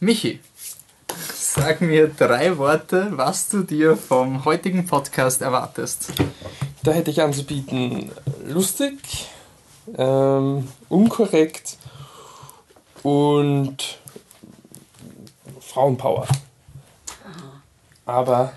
[0.00, 0.38] Michi,
[1.34, 6.12] sag mir drei Worte, was du dir vom heutigen Podcast erwartest.
[6.84, 8.12] Da hätte ich anzubieten,
[8.46, 9.28] lustig,
[9.96, 11.78] ähm, unkorrekt
[13.02, 13.98] und
[15.58, 16.28] Frauenpower.
[18.06, 18.52] Aber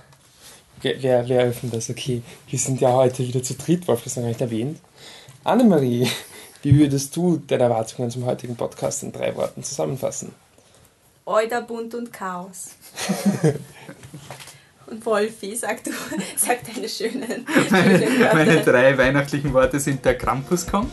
[0.84, 1.90] wer, wer, wer öffnet das?
[1.90, 4.80] Okay, wir sind ja heute wieder zu dritt, Wolf, das noch gar nicht erwähnt.
[5.44, 6.08] Annemarie,
[6.62, 10.36] wie würdest du deine Erwartungen zum heutigen Podcast in drei Worten zusammenfassen?
[11.26, 12.72] Euder, Bunt und Chaos.
[14.88, 15.92] und Wolfi, sag du,
[16.36, 20.92] sag deine schönen, Meine, meine drei weihnachtlichen Worte sind der Krampus kommt.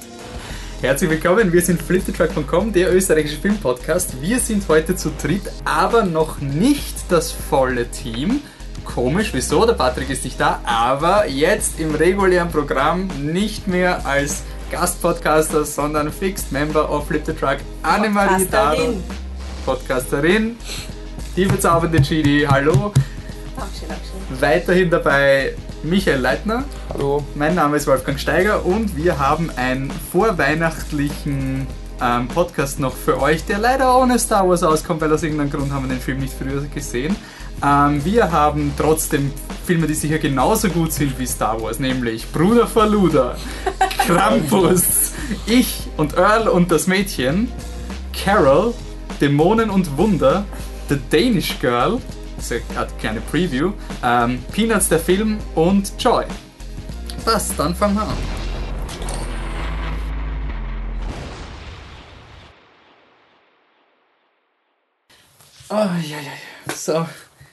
[0.82, 4.20] Herzlich willkommen, wir sind flittertruck.com, der österreichische Filmpodcast.
[4.20, 8.42] Wir sind heute zu dritt, aber noch nicht das volle Team.
[8.84, 9.64] Komisch, wieso?
[9.64, 16.12] Der Patrick ist nicht da, aber jetzt im regulären Programm nicht mehr als Gastpodcaster, sondern
[16.12, 19.00] Fixed Member of Flip the Truck, Annemarie Daro.
[19.68, 20.56] Podcasterin.
[21.36, 22.90] Die bezaubernde Gini, hallo.
[23.54, 24.40] Dankeschön, Dankeschön.
[24.40, 26.64] Weiterhin dabei Michael Leitner.
[26.94, 27.22] Hallo.
[27.34, 31.66] Mein Name ist Wolfgang Steiger und wir haben einen vorweihnachtlichen
[32.00, 35.70] ähm, Podcast noch für euch, der leider ohne Star Wars auskommt, weil aus irgendeinem Grund
[35.70, 37.14] haben wir den Film nicht früher gesehen.
[37.62, 39.30] Ähm, wir haben trotzdem
[39.66, 43.36] Filme, die sicher genauso gut sind wie Star Wars, nämlich Bruder Faluda,
[44.06, 45.12] Krampus,
[45.44, 47.52] Ich und Earl und das Mädchen,
[48.14, 48.72] Carol,
[49.20, 50.44] Dämonen und Wunder,
[50.88, 52.00] The Danish Girl,
[52.36, 56.24] das ist eine kleine Preview, ähm, Peanuts der Film und Joy.
[57.24, 58.16] Passt, dann fangen wir an.
[65.70, 66.74] Oh, ja, ja, ja.
[66.74, 67.06] So,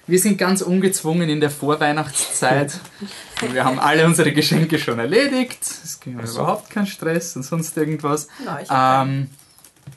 [0.07, 2.79] wir sind ganz ungezwungen in der Vorweihnachtszeit.
[3.51, 5.59] wir haben alle unsere Geschenke schon erledigt.
[5.61, 6.41] Es gibt so.
[6.41, 8.27] überhaupt keinen Stress und sonst irgendwas.
[8.43, 9.29] Nein, ich Ähm,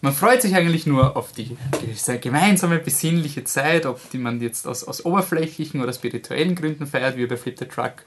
[0.00, 4.66] man freut sich eigentlich nur auf die diese gemeinsame besinnliche Zeit, ob die man jetzt
[4.66, 8.04] aus, aus oberflächlichen oder spirituellen Gründen feiert, wie bei Flip the Truck.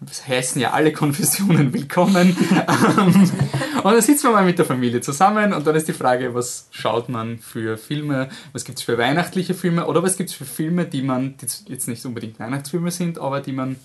[0.00, 2.36] Das heißen ja alle Konfessionen willkommen.
[3.82, 6.68] Und dann sitzt man mal mit der Familie zusammen und dann ist die Frage, was
[6.70, 10.44] schaut man für Filme, was gibt es für weihnachtliche Filme oder was gibt es für
[10.44, 13.76] Filme, die man, die jetzt nicht unbedingt Weihnachtsfilme sind, aber die man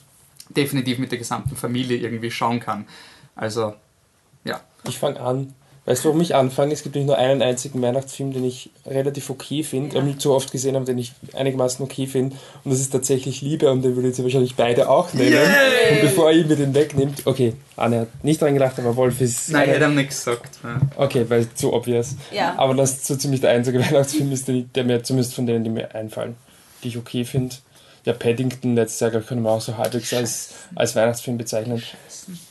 [0.50, 2.85] definitiv mit der gesamten Familie irgendwie schauen kann.
[3.35, 3.73] Also,
[4.44, 4.61] ja.
[4.88, 5.53] Ich fange an.
[5.87, 6.73] Weißt du, warum ich anfange?
[6.73, 10.01] Es gibt nicht nur einen einzigen Weihnachtsfilm, den ich relativ okay finde, Ja.
[10.01, 10.05] ja.
[10.05, 12.35] nicht so oft gesehen habe, den ich einigermaßen okay finde.
[12.65, 15.31] Und das ist tatsächlich Liebe und den würdet ihr wahrscheinlich beide auch nennen.
[15.31, 15.93] Yay!
[15.93, 19.49] Und bevor ihr mir den wegnimmt, okay, Anne hat nicht dran gelacht, aber Wolf ist.
[19.49, 20.59] Nein, ich eine- hätte ihm nichts gesagt.
[20.63, 20.81] Ja.
[20.97, 22.15] Okay, weil zu obvious.
[22.33, 22.53] Ja.
[22.57, 25.63] Aber das ist so ziemlich der einzige Weihnachtsfilm ist, ich- der mir zumindest von denen,
[25.63, 26.35] die mir einfallen,
[26.83, 27.55] die ich okay finde.
[28.07, 31.84] Ja, Paddington letztes Jahr, glaube ich, können wir auch so halbwegs als, als Weihnachtsfilm bezeichnen.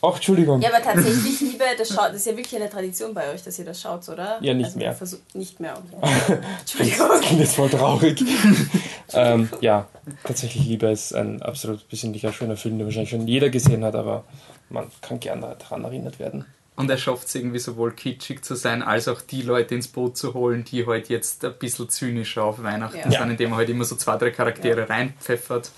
[0.03, 0.61] Ach, Entschuldigung.
[0.61, 3.59] Ja, aber tatsächlich, Liebe, das, schaut, das ist ja wirklich eine Tradition bei euch, dass
[3.59, 4.37] ihr das schaut, oder?
[4.43, 4.93] Ja, nicht also, mehr.
[4.93, 6.37] Versuch, nicht mehr, okay.
[6.61, 7.09] Entschuldigung.
[7.09, 8.23] Das klingt jetzt voll traurig.
[9.15, 9.87] ähm, ja,
[10.25, 14.25] tatsächlich Liebe ist ein absolut besinnlicher, schöner Film, den wahrscheinlich schon jeder gesehen hat, aber
[14.69, 16.45] man kann gerne daran erinnert werden.
[16.77, 20.17] Und er schafft es irgendwie sowohl kitschig zu sein, als auch die Leute ins Boot
[20.19, 23.19] zu holen, die halt jetzt ein bisschen zynischer auf Weihnachten Ja.
[23.21, 25.71] sind, indem er halt immer so zwei, drei Charaktere reinpfeffert,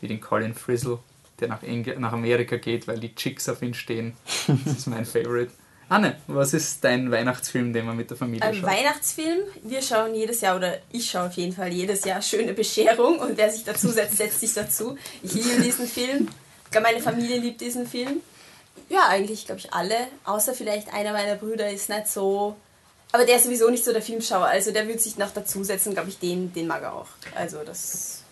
[0.00, 0.98] wie den Colin Frizzle,
[1.38, 4.14] der nach, Engl nach Amerika geht, weil die Chicks auf ihn stehen.
[4.64, 5.52] Das ist mein Favorite.
[5.88, 8.64] Anne, was ist dein Weihnachtsfilm, den man mit der Familie Ein schaut?
[8.64, 9.40] Weihnachtsfilm.
[9.62, 13.36] Wir schauen jedes Jahr, oder ich schaue auf jeden Fall jedes Jahr Schöne Bescherung und
[13.36, 14.96] wer sich dazu setzt, setzt sich dazu.
[15.22, 16.28] Ich liebe diesen Film.
[16.64, 18.22] Ich glaube, meine Familie liebt diesen Film.
[18.88, 19.96] Ja, eigentlich, glaube ich, alle.
[20.24, 22.56] Außer vielleicht einer meiner Brüder ist nicht so.
[23.10, 24.46] Aber der ist sowieso nicht so der Filmschauer.
[24.46, 27.08] Also der würde sich noch dazusetzen, glaube ich, den, den mag er auch.
[27.34, 28.22] Also das.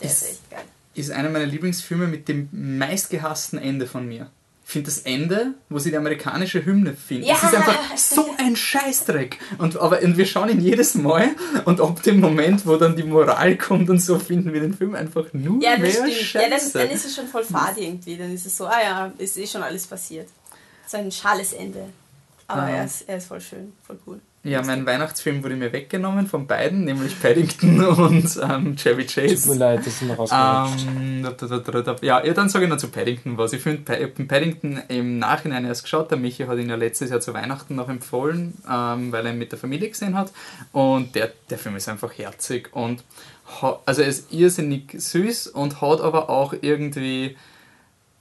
[0.00, 0.64] Der ist, Ist- echt geil.
[0.94, 4.30] ist einer meiner Lieblingsfilme mit dem meistgehassten Ende von mir.
[4.70, 7.34] Ich finde das Ende, wo sie die amerikanische Hymne finden, Ja!
[7.34, 9.40] das ist einfach so ein Scheißdreck.
[9.58, 11.30] Und, aber, und wir schauen ihn jedes Mal
[11.64, 14.94] und ab dem Moment, wo dann die Moral kommt und so, finden wir den Film
[14.94, 16.12] einfach nur Ja, mehr das stimmt.
[16.12, 16.44] Scheiße.
[16.48, 18.16] Ja, dann, dann ist es schon voll fad irgendwie.
[18.16, 20.28] Dann ist es so, ah ja, ist eh schon alles passiert.
[20.86, 21.86] So ein schales Ende.
[22.46, 22.70] Aber Ah.
[22.70, 24.20] er, ist, er ist voll schön, voll cool.
[24.42, 29.28] Ja, mein Weihnachtsfilm wurde mir weggenommen von beiden, nämlich Paddington und ähm, Chevy Tut mir
[29.28, 29.54] Chase.
[29.54, 30.86] leid, das sind wir rausgerutscht.
[30.88, 33.52] Ähm, ja, ja, dann sage ich noch zu Paddington was.
[33.52, 36.10] Ich finde, Paddington im Nachhinein erst geschaut.
[36.10, 39.38] Der Michi hat ihn ja letztes Jahr zu Weihnachten noch empfohlen, ähm, weil er ihn
[39.38, 40.32] mit der Familie gesehen hat.
[40.72, 43.04] Und der, der Film ist einfach herzig und
[43.84, 47.36] also er ist irrsinnig süß und hat aber auch irgendwie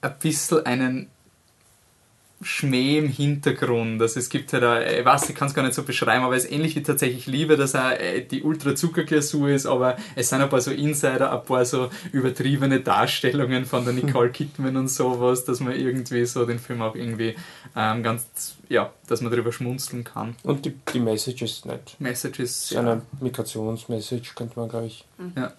[0.01, 1.07] ein bisschen einen
[2.41, 4.01] Schmäh im Hintergrund.
[4.01, 4.63] Also es gibt halt,
[4.99, 7.27] ich weiß, ich kann es gar nicht so beschreiben, aber es ist ähnlich wie tatsächlich
[7.27, 11.33] Liebe, dass auch äh, die ultra Zuckerglasur ist, aber es sind ein paar so Insider,
[11.33, 16.45] ein paar so übertriebene Darstellungen von der Nicole Kidman und sowas, dass man irgendwie so
[16.45, 17.35] den Film auch irgendwie
[17.75, 20.35] ähm, ganz, ja, dass man darüber schmunzeln kann.
[20.43, 21.95] Und die, die Message ist nett.
[21.99, 25.05] Message ist, ist eine Migrationsmessage, könnte man, glaube ich.
[25.35, 25.53] Ja.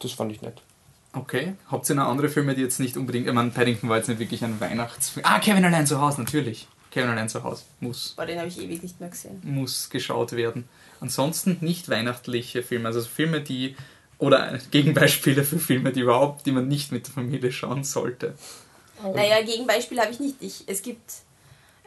[0.00, 0.60] Das fand ich nett.
[1.12, 1.54] Okay.
[1.70, 3.26] Habt ihr noch andere Filme, die jetzt nicht unbedingt.
[3.26, 5.24] Ich meine, Paddington war jetzt nicht wirklich ein Weihnachtsfilm.
[5.26, 6.68] Ah, Kevin allein zu Hause, natürlich.
[6.90, 7.64] Kevin allein zu Hause.
[7.80, 8.14] Muss.
[8.16, 9.40] Boah, den habe ich ewig nicht mehr gesehen.
[9.42, 10.68] Muss geschaut werden.
[11.00, 12.88] Ansonsten nicht weihnachtliche Filme.
[12.88, 13.76] Also Filme, die.
[14.18, 18.34] Oder Gegenbeispiele für Filme, die überhaupt, die man nicht mit der Familie schauen sollte.
[19.02, 20.36] Naja, Gegenbeispiel habe ich nicht.
[20.40, 21.12] Ich, es gibt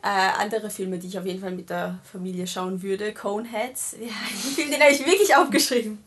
[0.01, 3.13] äh, andere Filme, die ich auf jeden Fall mit der Familie schauen würde.
[3.13, 3.97] Coneheads.
[3.99, 5.99] Ja, den Film, den habe ich wirklich aufgeschrieben.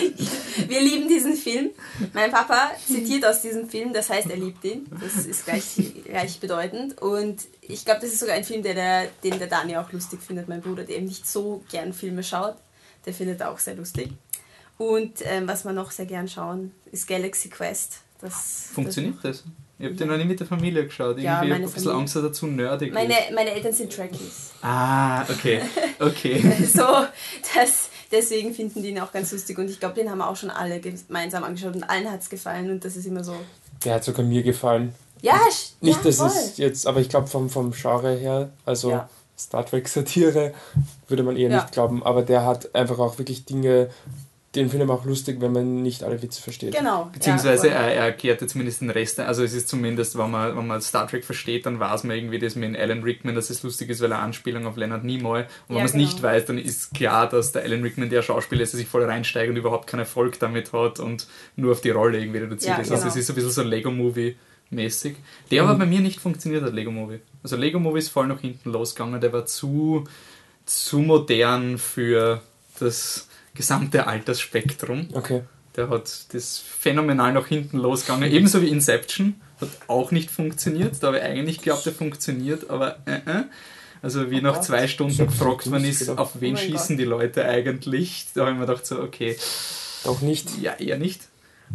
[0.68, 1.70] Wir lieben diesen Film.
[2.12, 4.86] Mein Papa zitiert aus diesem Film, das heißt, er liebt ihn.
[5.00, 7.00] Das ist gleich, gleichbedeutend.
[7.00, 10.20] Und ich glaube, das ist sogar ein Film, der, der, den der Dani auch lustig
[10.20, 12.56] findet, mein Bruder, der eben nicht so gern Filme schaut.
[13.04, 14.10] Der findet er auch sehr lustig.
[14.78, 18.00] Und ähm, was wir noch sehr gern schauen, ist Galaxy Quest.
[18.20, 19.44] Das, Funktioniert das?
[19.78, 21.18] Ich habe den noch nie mit der Familie geschaut.
[21.18, 23.34] Irgendwie Ja, habe ich ein bisschen Angst, dass er zu nerdig Meine, ist.
[23.34, 24.52] meine Eltern sind Trekkies.
[24.62, 25.60] Ah, okay.
[25.98, 26.40] Okay.
[26.64, 27.06] so,
[27.54, 29.58] das, deswegen finden die ihn auch ganz lustig.
[29.58, 32.30] Und ich glaube, den haben wir auch schon alle gemeinsam angeschaut und allen hat es
[32.30, 32.70] gefallen.
[32.70, 33.34] Und das ist immer so.
[33.84, 34.94] Der hat sogar mir gefallen.
[35.22, 38.90] Ja, sch- Nicht, ja, dass es jetzt, aber ich glaube vom, vom Genre her, also
[38.90, 39.08] Ja.
[39.38, 40.54] Star Trek Satire,
[41.08, 41.56] würde man eher Ja.
[41.62, 42.02] nicht glauben.
[42.02, 43.90] Aber der hat einfach auch wirklich Dinge,
[44.56, 46.74] den Film auch lustig, wenn man nicht alle Witze versteht.
[46.74, 47.10] Genau.
[47.12, 49.20] Beziehungsweise ja, er, er erklärt ja zumindest den Rest.
[49.20, 52.38] Also es ist zumindest, wenn man, wenn man Star Trek versteht, dann weiß man irgendwie
[52.38, 55.42] das mit Alan Rickman, dass es lustig ist, weil er Anspielung auf Leonard Nimoy.
[55.42, 56.04] Und wenn Ja, man es genau.
[56.04, 59.04] nicht weiß, dann ist klar, dass der Alan Rickman der Schauspieler ist, der sich voll
[59.04, 62.82] reinsteigt und überhaupt keinen Erfolg damit hat und nur auf die Rolle irgendwie reduziert Ja,
[62.82, 62.90] ist.
[62.90, 63.10] Also genau.
[63.14, 64.36] es ist so ein bisschen so Lego-Movie.
[64.68, 65.16] Mäßig.
[65.52, 67.20] Der aber bei mir nicht funktioniert hat, Lego Movie.
[67.44, 70.02] Also Lego Movie ist voll nach hinten losgegangen, der war zu,
[70.64, 72.42] zu modern für
[72.80, 75.08] das gesamte Altersspektrum.
[75.12, 75.42] Okay.
[75.76, 78.30] Der hat das phänomenal nach hinten losgegangen.
[78.30, 79.40] Ebenso wie Inception.
[79.60, 81.02] Hat auch nicht funktioniert.
[81.02, 83.44] Da habe ich eigentlich geglaubt, der funktioniert, aber äh, äh.
[84.02, 87.04] Also wie nach zwei Stunden Selbst gefragt man lustig, ist, auf wen Oh schießen die
[87.04, 88.26] Leute eigentlich?
[88.34, 89.36] Da habe ich mir gedacht so, okay,
[90.04, 90.60] Doch nicht.
[90.60, 91.22] ja, eher nicht.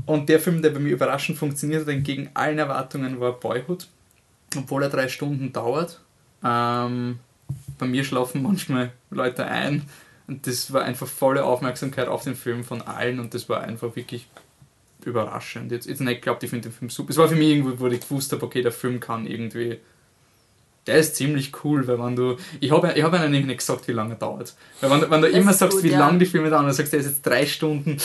[0.05, 3.87] Und der Film, der bei mir überraschend funktioniert hat, entgegen allen Erwartungen, war Boyhood.
[4.55, 5.99] Obwohl er drei Stunden dauert.
[6.43, 7.19] Ähm,
[7.77, 9.83] bei mir schlafen manchmal Leute ein.
[10.27, 13.19] Und das war einfach volle Aufmerksamkeit auf den Film von allen.
[13.19, 14.27] Und das war einfach wirklich
[15.05, 15.71] überraschend.
[15.71, 17.09] Jetzt, jetzt nicht geglaubt, ich finde den Film super.
[17.09, 19.79] Es war für mich irgendwo, wo ich gewusst habe, okay, der Film kann irgendwie.
[20.87, 22.37] Der ist ziemlich cool, weil wenn du.
[22.59, 24.55] Ich habe ich hab ja nämlich nicht gesagt, wie lange er dauert.
[24.79, 25.99] Weil wenn, wenn du Das immer sagst, gut, wie ja.
[25.99, 27.97] lange die Filme dauern, dann sagst du, der ist jetzt drei Stunden.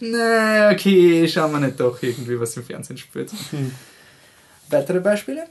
[0.00, 3.30] Na, okay, schauen wir nicht doch irgendwie, was im Fernsehen spielt.
[4.68, 5.46] Weitere Beispiele?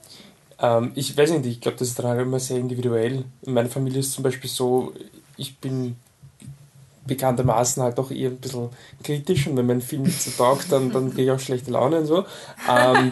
[0.60, 3.24] Ähm, ich weiß nicht, ich glaube, das ist dann halt immer sehr individuell.
[3.44, 4.94] In meiner Familie ist zum Beispiel so,
[5.38, 5.96] ich bin
[7.06, 8.70] bekanntermaßen halt doch eher ein bisschen
[9.04, 12.00] kritisch und wenn mein Film nicht so taugt, dann, dann kriege ich auch schlechte Laune
[12.00, 12.26] und so.
[12.70, 13.12] Ähm,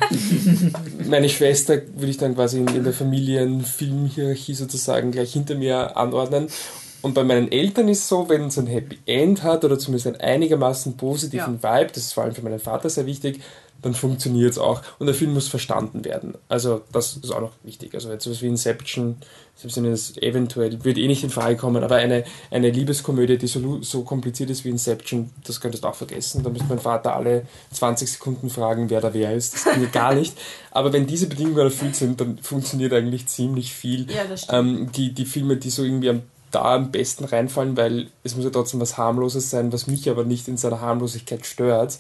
[1.10, 6.48] meine Schwester würde ich dann quasi in, in der Familienfilmhierarchie sozusagen gleich hinter mir anordnen.
[7.02, 10.08] Und bei meinen Eltern ist es so, wenn es ein Happy End hat oder zumindest
[10.08, 13.42] einen einigermaßen positiven Vibe, das ist vor allem für meinen Vater sehr wichtig,
[13.82, 14.82] dann funktioniert es auch.
[15.00, 16.36] Und der Film muss verstanden werden.
[16.50, 17.94] Also das ist auch noch wichtig.
[17.96, 19.18] Also jetzt sowas wie Inception,
[19.56, 23.48] selbst wenn es eventuell, wird eh nicht in Frage kommen, aber eine, eine Liebeskomödie, die
[23.48, 26.44] so, so kompliziert ist wie Inception, das könntest du auch vergessen.
[26.44, 29.66] Da müsste mein Vater alle 20 Sekunden fragen, wer da wer ist.
[29.66, 30.38] Das geht gar nicht.
[30.72, 34.10] Aber wenn diese Bedingungen erfüllt sind, dann funktioniert eigentlich ziemlich viel.
[34.12, 34.60] Ja, das stimmt.
[34.60, 36.22] Ähm, die, die Filme, die so irgendwie am,
[36.52, 40.24] da am besten reinfallen, weil es muss ja trotzdem was harmloses sein, was mich aber
[40.26, 41.98] nicht in seiner Harmlosigkeit stört.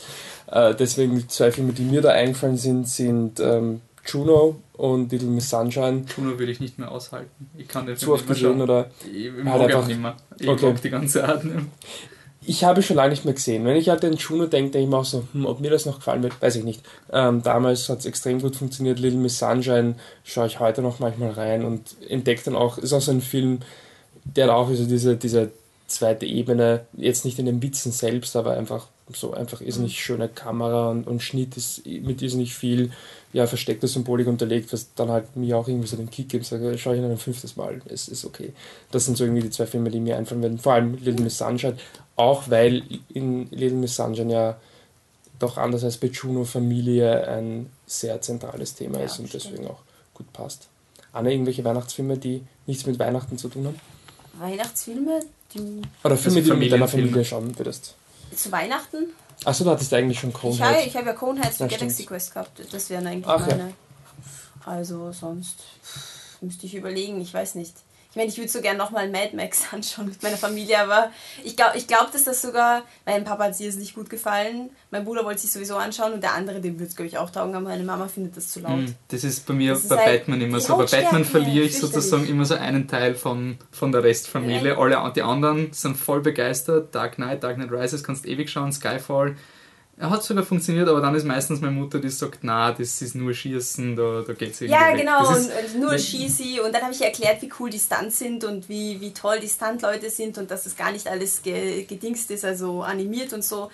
[0.51, 5.29] Äh, deswegen die zwei Filme, die mir da eingefallen sind, sind ähm, Juno und Little
[5.29, 6.03] Miss Sunshine.
[6.17, 7.49] Juno will ich nicht mehr aushalten.
[7.57, 10.15] Ich kann den Zu Film oft nicht mehr gesehen oder Ich mag einfach- nicht mehr.
[10.39, 10.65] Ich Okay.
[10.71, 11.65] mag die ganze Art nicht mehr.
[12.43, 13.63] Ich habe schon lange nicht mehr gesehen.
[13.65, 15.85] Wenn ich halt an Juno denke, denke ich mir auch so, hm, ob mir das
[15.85, 16.81] noch gefallen wird, weiß ich nicht.
[17.13, 18.97] Ähm, damals hat es extrem gut funktioniert.
[18.97, 19.93] Little Miss Sunshine
[20.23, 23.59] schaue ich heute noch manchmal rein und entdecke dann auch, ist auch so ein Film,
[24.23, 25.51] der hat auch so diese, diese
[25.87, 30.89] zweite Ebene, jetzt nicht in den Witzen selbst, aber einfach so einfach irrsinnig schöne Kamera
[30.89, 32.91] und, und Schnitt ist mit irrsinnig viel
[33.33, 36.77] ja, versteckte Symbolik unterlegt, was dann halt mir auch irgendwie so den Kick gibt, sage,
[36.77, 38.53] schaue ich ihn ein fünftes Mal, es ist okay.
[38.91, 40.59] Das sind so irgendwie die zwei Filme, die mir einfallen werden.
[40.59, 41.77] Vor allem Little Miss Sunshine,
[42.15, 44.57] auch weil in Little Miss Sunshine ja
[45.39, 49.45] doch anders als bei Juno Familie ein sehr zentrales Thema Ja, ist und stimmt.
[49.45, 49.79] deswegen auch
[50.13, 50.67] gut passt.
[51.13, 53.79] Anne, irgendwelche Weihnachtsfilme, die nichts mit Weihnachten zu tun haben?
[54.41, 55.21] Weihnachtsfilme,
[55.53, 56.87] die Oder Filme, die du mit deiner.
[56.87, 57.95] Familie schauen würdest?
[58.35, 59.07] zu Weihnachten.
[59.43, 60.87] Achso, du hattest eigentlich schon Ich habe, Conehead.
[60.87, 62.09] ich habe ja Coneheads und Ja, Galaxy stimmt.
[62.09, 62.61] Quest gehabt.
[62.71, 63.55] Das wären eigentlich Ach ja.
[63.57, 63.73] meine.
[64.65, 65.55] Also sonst.
[66.41, 67.73] müsste ich überlegen, ich weiß nicht.
[68.11, 71.11] Ich meine, ich würde so gerne nochmal Mad Max anschauen mit meiner Familie, aber
[71.45, 75.05] ich glaube, ich glaub, dass das sogar, meinem Papa hat es nicht gut gefallen, mein
[75.05, 77.55] Bruder wollte sich sowieso anschauen und der andere, dem würde es, glaube ich, auch taugen,
[77.55, 78.71] aber meine Mama findet das zu laut.
[78.71, 80.75] Hm, das ist bei mir ist bei halt Batman immer so.
[80.75, 84.71] Bei Batman verliere ich sozusagen immer so einen Teil von, von der Restfamilie.
[84.71, 84.77] Ja.
[84.77, 86.93] Alle die anderen sind voll begeistert.
[86.93, 89.37] Dark Knight, Dark Knight Rises kannst ewig schauen, Skyfall
[90.01, 93.13] er hat sogar funktioniert, aber dann ist meistens meine Mutter, die sagt, na, das ist
[93.13, 96.59] nur Schießen, da, da geht es irgendwie Ja, genau, und, und, nur Schießi.
[96.59, 99.47] Und dann habe ich erklärt, wie cool die Stunts sind und wie, wie toll die
[99.47, 103.69] Stuntleute sind und dass das gar nicht alles ge, gedingst ist, also animiert und so.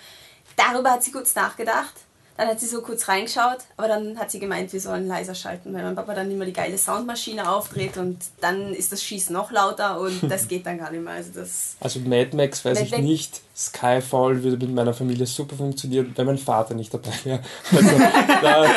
[0.54, 1.94] Darüber hat sie kurz nachgedacht.
[2.38, 5.74] Dann hat sie so kurz reingeschaut, aber dann hat sie gemeint, wir sollen leiser schalten,
[5.74, 9.50] weil mein Papa dann immer die geile Soundmaschine aufdreht und dann ist das Schießen noch
[9.50, 11.14] lauter und das geht dann gar nicht mehr.
[11.14, 13.40] Also, das also Mad Max weiß Mad ich Max nicht.
[13.56, 17.40] Skyfall würde mit meiner Familie super funktionieren, wenn mein Vater nicht dabei wäre.
[17.72, 18.72] Also,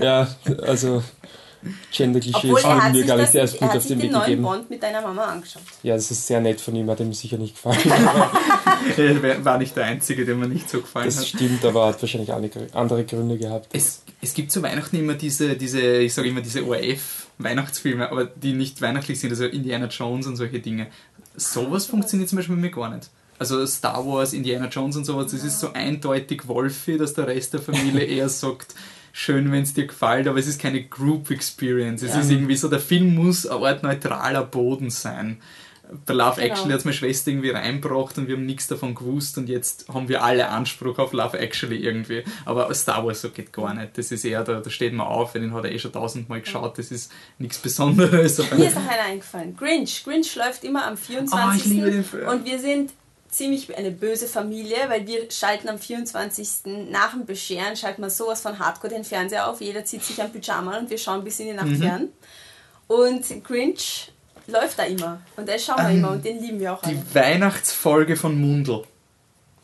[0.00, 0.28] ja,
[0.62, 1.02] also
[1.92, 4.42] Gender-Klischees würden mir gar nicht erst gut auf den Weg gegeben.
[4.42, 5.62] Bond mit deiner Mama angeschaut.
[5.82, 7.78] Ja, das ist sehr nett von ihm, hat ihm sicher nicht gefallen.
[8.96, 11.22] er war nicht der Einzige, dem mir nicht so gefallen das hat.
[11.22, 13.68] Das stimmt, aber hat wahrscheinlich andere Gründe gehabt.
[13.72, 18.54] Es, es gibt zu Weihnachten immer diese, diese ich sage immer diese ORF-Weihnachtsfilme, aber die
[18.54, 20.86] nicht weihnachtlich sind, also Indiana Jones und solche Dinge.
[21.36, 23.10] Sowas funktioniert zum Beispiel mit mir gar nicht.
[23.38, 27.54] Also Star Wars, Indiana Jones und sowas, das ist so eindeutig Wolfi, dass der Rest
[27.54, 28.74] der Familie eher sagt,
[29.12, 32.02] schön, wenn es dir gefällt, aber es ist keine Group Experience.
[32.02, 32.20] Es ja.
[32.20, 35.38] ist irgendwie so, der Film muss ein Art neutraler Boden sein.
[36.06, 36.52] Bei Love genau.
[36.52, 40.08] Actually hat meine Schwester irgendwie reinbracht und wir haben nichts davon gewusst und jetzt haben
[40.08, 42.22] wir alle Anspruch auf Love Actually irgendwie.
[42.44, 43.98] Aber Star Wars so geht gar nicht.
[43.98, 46.78] Das ist eher, da, da steht man auf, den hat er eh schon tausendmal geschaut,
[46.78, 48.38] das ist nichts Besonderes.
[48.38, 49.56] Mir ist noch einer eingefallen.
[49.56, 50.04] Grinch.
[50.04, 51.72] Grinch läuft immer am 24.
[51.72, 52.28] Oh, Film.
[52.28, 52.92] Und wir sind
[53.30, 56.88] ziemlich eine böse Familie, weil wir schalten am 24.
[56.90, 59.60] nach dem Bescheren, schalten wir sowas von Hardcore den Fernseher auf.
[59.60, 61.82] Jeder zieht sich ein Pyjama und wir schauen bis in die Nacht mhm.
[61.82, 62.08] fern.
[62.88, 64.10] Und Grinch
[64.48, 65.20] läuft da immer.
[65.36, 67.14] Und den schauen wir ähm, immer und den lieben wir auch Die alle.
[67.14, 68.84] Weihnachtsfolge von Mundel.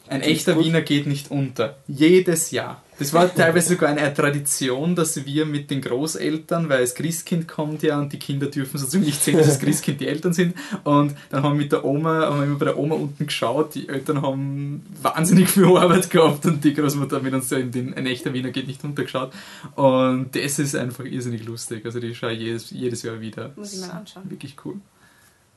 [0.08, 1.78] Ein echter Wiener geht nicht unter.
[1.88, 2.82] Jedes Jahr.
[2.98, 7.82] Das war teilweise sogar eine Tradition, dass wir mit den Großeltern, weil das Christkind kommt
[7.82, 10.56] ja und die Kinder dürfen sozusagen nicht sehen, dass das Christkind die Eltern sind.
[10.84, 13.74] Und dann haben wir mit der Oma, haben wir immer bei der Oma unten geschaut.
[13.74, 18.06] Die Eltern haben wahnsinnig viel Arbeit gehabt und die Großmutter mit uns in den Ein
[18.06, 19.32] echter Wiener geht nicht untergeschaut.
[19.74, 21.84] Und das ist einfach irrsinnig lustig.
[21.84, 23.52] Also die schaue ich jedes, jedes Jahr wieder.
[23.56, 24.30] Muss ich mal anschauen.
[24.30, 24.76] Wirklich cool.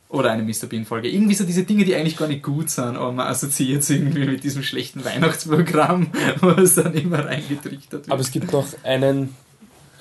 [0.10, 0.66] Oder eine Mr.
[0.68, 1.08] Bean-Folge.
[1.08, 4.26] Irgendwie so diese Dinge, die eigentlich gar nicht gut sind, aber man assoziiert es irgendwie
[4.26, 6.08] mit diesem schlechten Weihnachtsprogramm,
[6.42, 8.12] wo es dann immer reingetrichtert wird.
[8.12, 9.36] Aber es gibt noch einen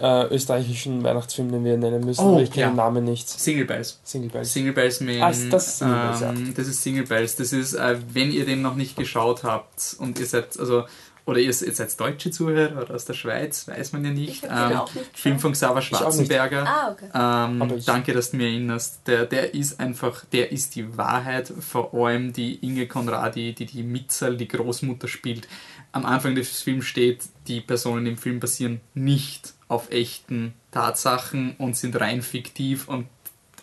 [0.00, 3.28] äh, österreichischen Weihnachtsfilm, den wir nennen müssen, oh, ich kenne den Namen nicht.
[3.28, 4.00] Single Bells.
[4.04, 4.52] Single Bells.
[4.52, 5.20] Single Bells mit.
[5.20, 6.52] Ah, das ist Single Bells, ähm, ja.
[6.54, 7.36] Das ist Single Bells.
[7.36, 10.84] Das ist, äh, wenn ihr den noch nicht geschaut habt und ihr seid, also
[11.28, 14.44] oder ihr, ihr seid deutsche Zuhörer oder aus der Schweiz, weiß man ja nicht.
[14.50, 16.66] Ähm, nicht Film von Xaver Schwarzenberger.
[16.66, 17.10] Ah, okay.
[17.14, 19.06] ähm, danke, dass du mir erinnerst.
[19.06, 21.52] Der, der ist einfach, der ist die Wahrheit.
[21.60, 25.46] Vor allem die Inge Konradi, die die Mitzel, die Großmutter spielt.
[25.92, 31.76] Am Anfang des Films steht, die Personen im Film basieren nicht auf echten Tatsachen und
[31.76, 33.06] sind rein fiktiv und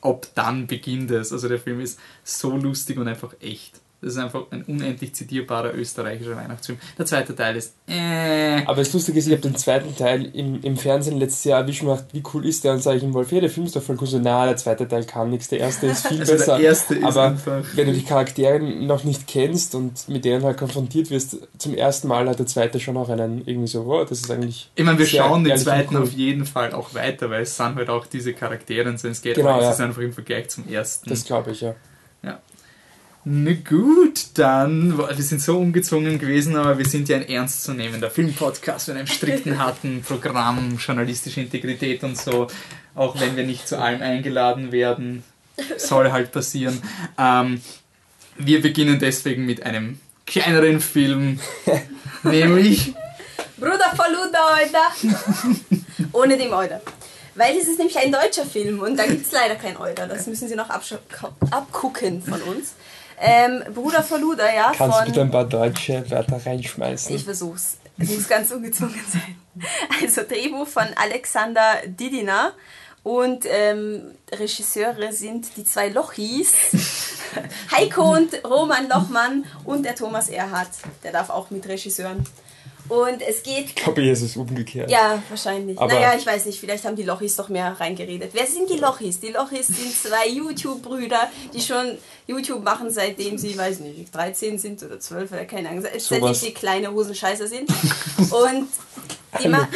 [0.01, 1.33] ab dann beginnt es.
[1.33, 3.81] Also der Film ist so lustig und einfach echt.
[4.01, 6.77] Das ist einfach ein unendlich zitierbarer österreichischer Weihnachtsfilm.
[6.97, 8.63] Der zweite Teil ist äh.
[8.65, 11.83] Aber das Lustige ist, ich habe den zweiten Teil im, im Fernsehen letztes Jahr erwischt
[11.83, 12.73] und wie cool ist der?
[12.73, 14.07] Und sage ich ihm, Wolf, ja, der Film ist doch voll cool.
[14.07, 16.57] So, na, der zweite Teil kann nichts, der erste ist viel also besser.
[16.57, 20.43] Der erste ist Aber einfach wenn du die Charaktere noch nicht kennst und mit denen
[20.43, 24.07] halt konfrontiert wirst, zum ersten Mal hat der zweite schon auch einen irgendwie so, wow,
[24.07, 24.69] das ist eigentlich.
[24.75, 26.03] Ich meine, wir schauen den zweiten cool.
[26.03, 29.07] auf jeden Fall auch weiter, weil es sind halt auch diese Charaktere und so.
[29.07, 29.69] Es geht genau, ja.
[29.69, 31.09] es ist einfach im Vergleich zum ersten.
[31.09, 31.75] Das glaube ich, ja.
[33.27, 38.89] Na gut, dann, wir sind so ungezwungen gewesen, aber wir sind ja ein ernstzunehmender Filmpodcast
[38.89, 42.45] mit einem strikten, harten Programm, journalistische Integrität und so,
[42.93, 45.23] auch wenn wir nicht zu allem eingeladen werden,
[45.77, 46.79] soll halt passieren.
[47.17, 47.61] Ähm,
[48.37, 51.39] wir beginnen deswegen mit einem kleineren Film,
[52.23, 52.93] nämlich
[53.57, 55.15] Bruder Faluda, Alter!
[56.11, 56.79] Ohne dem Euder.
[57.33, 60.05] Weil es ist nämlich ein deutscher Film und da gibt es leider kein Euder.
[60.05, 62.75] Das müssen Sie noch abgucken von uns.
[63.19, 64.71] Ähm, Bruder Verluder, ja.
[64.75, 67.15] Kannst du bitte ein paar deutsche Wörter reinschmeißen?
[67.15, 67.77] Ich versuch's.
[67.97, 69.37] Es muss ganz ungezwungen sein.
[70.01, 72.51] Also Drehbuch von Alexander Didina
[73.03, 76.51] und ähm, Regisseure sind die zwei Lochis,
[77.71, 80.71] Heiko und Roman Lochmann und der Thomas Erhardt.
[81.03, 82.25] Der darf auch mit Regisseuren.
[82.87, 83.65] Und es geht.
[83.67, 84.91] Ich glaube, hier ist es umgekehrt.
[84.91, 85.79] Ja, wahrscheinlich.
[85.79, 88.31] Aber naja, ich weiß nicht, vielleicht haben die Lochis doch mehr reingeredet.
[88.33, 89.19] Wer sind die Lochis?
[89.19, 94.83] Die Lochis sind zwei YouTube-Brüder, die schon YouTube machen, seitdem sie, weiß nicht, 13 sind
[94.83, 97.69] oder 12 oder keine Ahnung, seitdem sie kleine Hosenscheißer sind.
[98.31, 98.67] Und
[99.41, 99.67] die machen.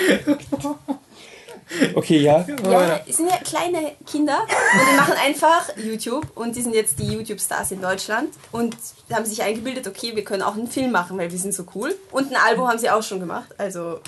[1.93, 2.45] Okay, ja.
[2.69, 6.99] Ja, es sind ja kleine Kinder und die machen einfach YouTube und die sind jetzt
[6.99, 8.75] die YouTube-Stars in Deutschland und
[9.11, 11.95] haben sich eingebildet, okay, wir können auch einen Film machen, weil wir sind so cool.
[12.11, 13.99] Und ein Album haben sie auch schon gemacht, also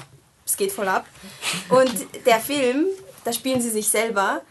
[0.45, 1.05] es geht voll ab.
[1.69, 1.93] Und
[2.25, 2.87] der Film,
[3.23, 4.41] da spielen sie sich selber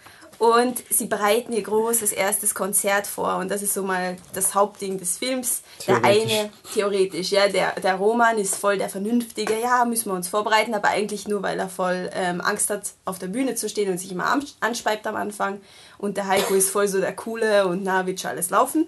[0.40, 4.99] und sie bereiten ihr großes erstes Konzert vor und das ist so mal das Hauptding
[4.99, 5.61] des Films.
[5.87, 10.28] Der eine, theoretisch, ja, der, der Roman ist voll der Vernünftige, ja, müssen wir uns
[10.28, 13.90] vorbereiten, aber eigentlich nur, weil er voll ähm, Angst hat, auf der Bühne zu stehen
[13.90, 15.61] und sich immer anspeibt am Anfang.
[15.99, 18.87] Und der Heiko ist voll so der Coole und na, wird schon alles laufen.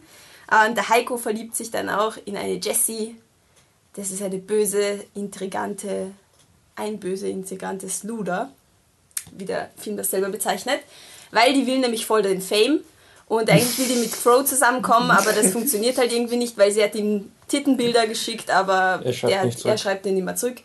[0.67, 3.15] Und der Heiko verliebt sich dann auch in eine Jessie.
[3.95, 6.13] Das ist eine böse, intrigante,
[6.77, 8.51] ein böse, intrigantes Luder,
[9.33, 10.81] wie der Film das selber bezeichnet
[11.33, 12.81] weil die will nämlich voll den Fame.
[13.27, 16.83] Und eigentlich will die mit Crow zusammenkommen, aber das funktioniert halt irgendwie nicht, weil sie
[16.83, 20.57] hat ihm Tittenbilder geschickt, aber er schreibt, der, er schreibt den immer zurück.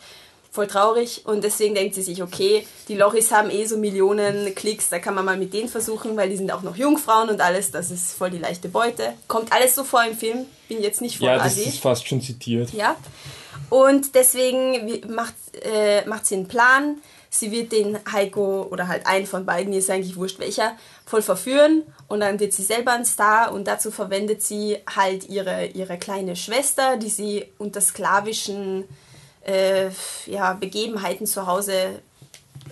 [0.50, 1.22] Voll traurig.
[1.24, 5.14] Und deswegen denkt sie sich, okay, die Lochis haben eh so Millionen Klicks, da kann
[5.14, 8.12] man mal mit denen versuchen, weil die sind auch noch Jungfrauen und alles, das ist
[8.12, 9.14] voll die leichte Beute.
[9.28, 12.20] Kommt alles so vor im Film, bin jetzt nicht voll Ja, das ist fast schon
[12.20, 12.72] zitiert.
[12.72, 12.96] Ja,
[13.70, 16.98] und deswegen macht, äh, macht sie einen Plan,
[17.30, 21.82] sie wird den Heiko oder halt einen von beiden, ist eigentlich wurscht welcher, voll verführen
[22.08, 26.36] und dann wird sie selber ein Star und dazu verwendet sie halt ihre, ihre kleine
[26.36, 28.84] Schwester, die sie unter sklavischen
[29.44, 29.90] äh,
[30.26, 32.00] ja, Begebenheiten zu Hause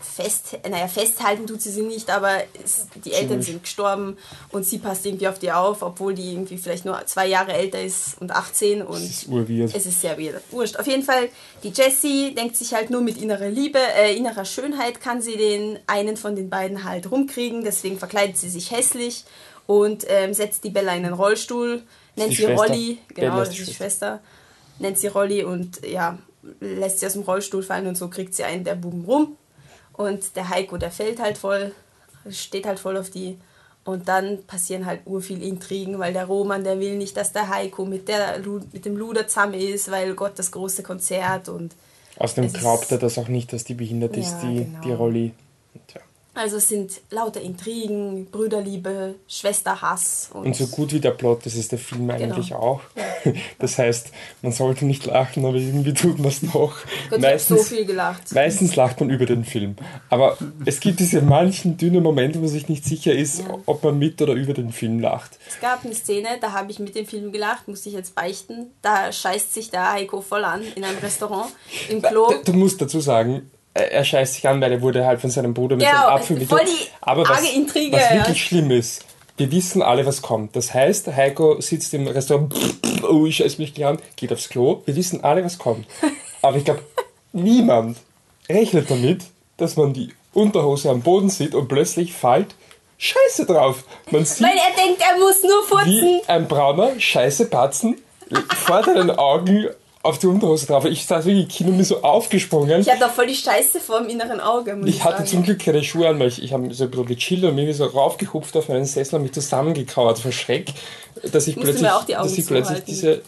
[0.03, 4.17] fest, naja, festhalten tut sie sie nicht, aber es, die Eltern sind gestorben
[4.51, 7.83] und sie passt irgendwie auf die auf, obwohl die irgendwie vielleicht nur zwei Jahre älter
[7.83, 9.75] ist und 18 und es ist.
[9.75, 10.43] Es ist sehr weird.
[10.51, 10.77] Wurscht.
[10.77, 11.29] Auf jeden Fall,
[11.63, 15.79] die Jessie denkt sich halt nur mit innerer Liebe, äh, innerer Schönheit kann sie den
[15.87, 19.25] einen von den beiden halt rumkriegen, deswegen verkleidet sie sich hässlich
[19.67, 21.83] und ähm, setzt die Bella in einen Rollstuhl,
[22.17, 22.57] nennt sie Schwester.
[22.57, 23.75] Rolli, genau, das ist die Schwester.
[23.75, 24.21] Schwester,
[24.79, 26.19] nennt sie Rolli und ja,
[26.61, 29.37] lässt sie aus dem Rollstuhl fallen und so kriegt sie einen der Buben rum
[29.97, 31.73] und der Heiko, der fällt halt voll,
[32.31, 33.39] steht halt voll auf die.
[33.85, 37.85] Und dann passieren halt urviel Intrigen, weil der Roman, der will nicht, dass der Heiko
[37.85, 38.41] mit, der,
[38.73, 41.75] mit dem Luder zusammen ist, weil Gott das große Konzert und.
[42.19, 44.81] Außerdem glaubt er das auch nicht, dass die behindert ist, ja, die, genau.
[44.81, 45.33] die Rolli.
[45.87, 46.01] Tja.
[46.37, 50.29] Also es sind lauter Intrigen, Brüderliebe, Schwesterhass.
[50.35, 52.15] Und, und so gut wie der Plot, das ist der Film genau.
[52.15, 52.83] eigentlich auch.
[52.95, 53.33] Ja.
[53.59, 54.13] Das heißt,
[54.43, 56.77] man sollte nicht lachen, aber irgendwie tut man es doch.
[57.11, 58.33] Gott, meistens, so viel gelacht.
[58.33, 59.75] Meistens lacht man über den Film.
[60.11, 63.59] Aber es gibt diese manchen dünnen Momente, wo man sich nicht sicher ist, ja.
[63.67, 65.39] ob man mit oder über den Film lacht.
[65.49, 68.71] Es gab eine Szene, da habe ich mit dem Film gelacht, musste ich jetzt beichten.
[68.83, 71.51] Da scheißt sich der Heiko voll an in einem Restaurant
[71.89, 72.33] im Klo.
[72.45, 75.77] Du musst dazu sagen, er scheißt sich an, weil er wurde halt von seinem Bruder
[75.77, 76.49] mit ja, seinem Apfel die
[77.01, 79.05] Aber was, was wirklich schlimm ist,
[79.37, 80.57] wir wissen alle, was kommt.
[80.57, 82.55] Das heißt, Heiko sitzt im Restaurant,
[83.09, 84.83] oh, ich scheiß mich gleich an, geht aufs Klo.
[84.87, 85.87] Wir wissen alle, was kommt.
[86.43, 86.83] Aber ich glaube,
[87.33, 87.99] niemand
[88.49, 89.23] rechnet damit,
[89.57, 92.55] dass man die Unterhose am Boden sieht und plötzlich fällt
[92.99, 93.85] Scheiße drauf.
[94.11, 95.87] Man sieht, Weil er denkt, er muss nur furzen.
[95.87, 97.97] Wie ein brauner Scheiße Batzen
[98.49, 99.67] vor deinen Augen
[100.07, 100.85] auf die Unterhose drauf.
[100.85, 102.81] Ich saß wirklich im Kino mir so aufgesprungen.
[102.81, 104.79] Ich hatte auch voll die Scheiße vor dem inneren Auge.
[104.85, 107.07] ich, ich hatte zum Glück keine Schuhe an, weil ich, ich habe so ein bisschen
[107.07, 110.73] gechillt und mir so raufgehupft auf meinen Sessel und mich zusammengekauert vor Schreck,
[111.33, 113.23] dass ich plötzlich, dass ich plötzlich diese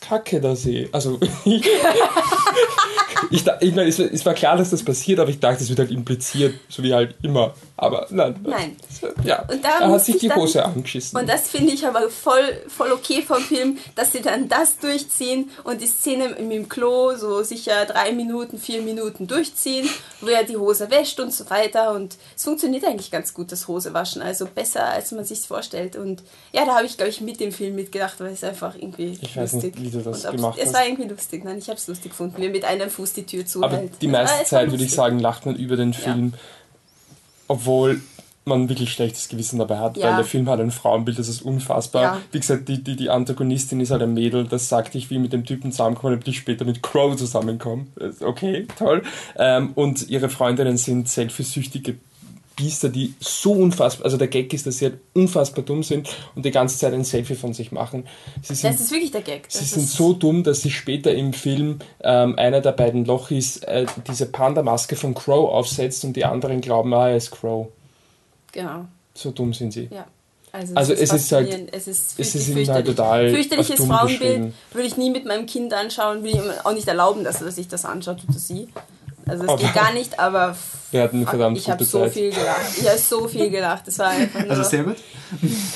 [0.00, 0.88] Kacke da sehe.
[0.92, 1.18] Also
[3.30, 5.78] ich, ich meine, es, es, war klar, dass das passiert, aber ich dachte, es wird
[5.78, 7.54] halt impliziert, so wie halt immer.
[7.76, 8.36] Aber nein.
[8.44, 8.76] Nein.
[9.24, 11.18] Ja, und da hat sich die Hose dann, angeschissen.
[11.18, 15.50] Und das finde ich aber voll, voll okay vom Film, dass sie dann das durchziehen
[15.64, 19.88] und die Szene dem Klo so sicher drei Minuten, vier Minuten durchziehen,
[20.20, 21.92] wo er die Hose wäscht und so weiter.
[21.92, 24.22] Und es funktioniert eigentlich ganz gut, das Hosewaschen.
[24.22, 25.96] Also besser, als man sich vorstellt.
[25.96, 29.18] Und ja, da habe ich, glaube ich, mit dem Film mitgedacht, weil es einfach irgendwie
[29.20, 29.74] ich lustig.
[29.76, 30.66] Nicht, wie du das gemacht hast.
[30.66, 31.44] Es war irgendwie lustig.
[31.44, 32.40] Nein, ich habe es lustig gefunden.
[32.40, 33.62] Wir mit einem Fuß die Tür zu.
[33.62, 36.32] Aber die meiste Zeit, würde ich sagen, lacht man über den Film.
[36.32, 36.38] Ja
[37.52, 38.00] obwohl
[38.44, 40.08] man wirklich schlechtes Gewissen dabei hat, ja.
[40.08, 42.02] weil der Film hat ein Frauenbild, das ist unfassbar.
[42.02, 42.20] Ja.
[42.32, 45.32] Wie gesagt, die, die, die Antagonistin ist halt ein Mädel, das sagt, ich will mit
[45.32, 47.86] dem Typen zusammenkommen, damit ich später mit Crow zusammenkomme.
[48.20, 49.02] Okay, toll.
[49.36, 51.96] Ähm, und ihre Freundinnen sind selfiesüchtige
[52.56, 56.44] Biester, die so unfassbar, also der Gag ist, dass sie halt unfassbar dumm sind und
[56.44, 58.06] die ganze Zeit ein Selfie von sich machen.
[58.42, 59.44] Sie sind, das ist wirklich der Gag.
[59.44, 63.58] Das sie sind so dumm, dass sie später im Film ähm, einer der beiden Lochis
[63.58, 67.68] äh, diese Panda-Maske von Crow aufsetzt und die anderen glauben, ah, er ist Crow.
[68.52, 68.86] Genau.
[69.14, 69.88] So dumm sind sie.
[69.90, 70.06] Ja.
[70.54, 74.98] Also, also es, ist halt, es ist, es ist halt total fürchterliches Frauenbild würde ich
[74.98, 78.18] nie mit meinem Kind anschauen, will ich auch nicht erlauben, dass er sich das anschaut
[78.28, 78.68] oder sie.
[79.26, 80.56] Also es geht gar nicht, aber
[80.90, 82.78] wir hatten verdammt ich habe so viel gelacht.
[82.80, 83.86] Ich habe so viel gelacht.
[83.86, 84.96] Das war einfach also sehr gut.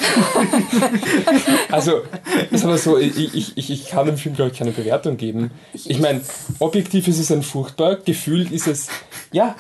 [1.71, 2.03] also
[2.51, 5.51] ist aber so, ich, ich, ich kann dem Film glaube ich keine Bewertung geben.
[5.73, 6.21] Ich meine,
[6.59, 8.89] objektiv ist es ein furchtbar, gefühlt ist es
[9.33, 9.57] ja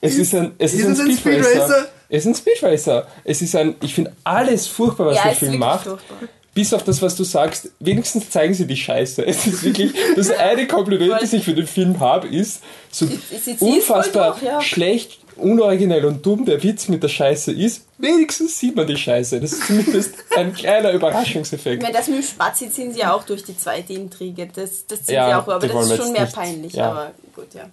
[0.00, 1.50] Es ist ein, es ist, Ist ein ein Speed Racer.
[1.50, 1.86] Speed-Racer?
[2.08, 3.06] Es ist ein Speed Racer.
[3.24, 5.84] Es ist ein, ich finde alles furchtbar, was Ja, der Film macht.
[5.86, 6.16] furchtbar.
[6.56, 9.22] Bis auf das, was du sagst, wenigstens zeigen sie die Scheiße.
[9.26, 13.18] Es ist wirklich, das eine Kompliment, das ich für den Film habe, ist, so Sie-
[13.30, 14.60] sie zieh's unfassbar durch, ja.
[14.62, 19.38] schlecht, unoriginell und dumm der Witz mit der Scheiße ist, wenigstens sieht man die Scheiße.
[19.38, 21.82] Das ist zumindest ein kleiner Ich Überraschungseffekt.
[21.82, 24.46] meine, das mit dem Spazi ziehen sie ja auch durch die zweite Intrige.
[24.46, 26.72] Das, das ziehen Ja, sie auch, aber das ist schon mehr nicht- peinlich.
[26.72, 26.90] ja.
[26.90, 27.68] Aber gut, ja.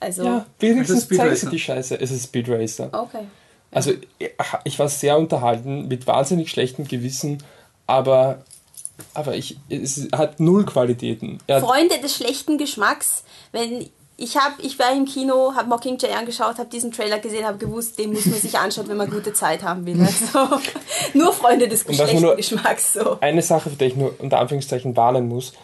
[0.00, 1.46] Also, Ja, wenigstens Speed zeigen Racer.
[1.46, 2.00] sie die Scheiße.
[2.00, 2.88] Es ist Speed Racer.
[2.92, 3.24] okay.
[3.72, 3.92] Also
[4.64, 7.38] ich war sehr unterhalten, mit wahnsinnig schlechtem Gewissen,
[7.90, 8.42] aber,
[9.14, 11.40] aber ich, es hat null Qualitäten.
[11.48, 16.58] Hat, Freunde des schlechten Geschmacks, wenn ich hab, ich war im Kino, habe Mockingjay angeschaut,
[16.58, 19.62] habe diesen Trailer gesehen, habe gewusst, den muss man sich anschauen, wenn man gute Zeit
[19.62, 19.98] haben will.
[20.34, 20.60] Also,
[21.14, 23.18] nur Freunde des schlechten Geschmacks so.
[23.20, 25.54] eine Sache, für die ich nur unter Anführungszeichen warnen muss,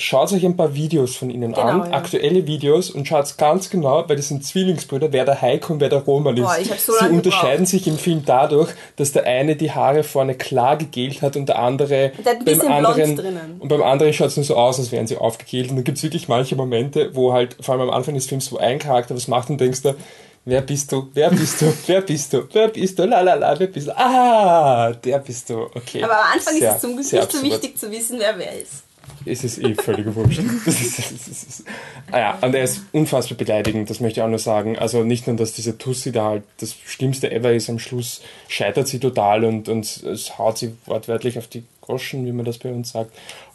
[0.00, 1.96] schaut euch ein paar Videos von ihnen Genau, an, ja.
[1.96, 5.88] aktuelle Videos und schaut ganz genau, weil das sind Zwillingsbrüder, wer der Heiko und wer
[5.88, 6.42] der Roman ist.
[6.42, 10.76] Boah, so Sie unterscheiden sich im Film dadurch, dass der eine die Haare vorne klar
[10.76, 13.56] gegelt hat und der andere Der hat ein beim anderen drinnen.
[13.60, 15.70] und beim anderen schaut es nur so aus, als wären sie aufgegelt.
[15.70, 18.50] Und dann gibt es wirklich manche Momente, wo halt, vor allem am Anfang des Films,
[18.50, 19.94] wo ein Charakter was macht und denkst du,
[20.46, 21.08] Wer bist du?
[21.12, 21.66] Wer bist du?
[21.86, 22.48] Wer bist du?
[22.50, 23.04] Wer bist du?
[23.04, 23.96] La la la, wer bist du?
[23.96, 25.64] Ah, der bist du.
[25.74, 26.02] Okay.
[26.02, 28.58] Aber am Anfang Sehr, ist es zum Glück nicht so wichtig zu wissen, wer wer
[28.58, 28.84] ist.
[29.26, 30.40] Es ist eh völlig wurscht.
[30.64, 31.64] Das ist, das ist, das ist,
[32.10, 34.78] ah ja, und er ist unfassbar beleidigend, das möchte ich auch nur sagen.
[34.78, 38.88] Also nicht nur, dass diese Tussi da halt das Schlimmste ever ist, am Schluss scheitert
[38.88, 42.70] sie total und, und es haut sie wortwörtlich auf die Groschen, wie man das bei
[42.70, 43.12] uns sagt.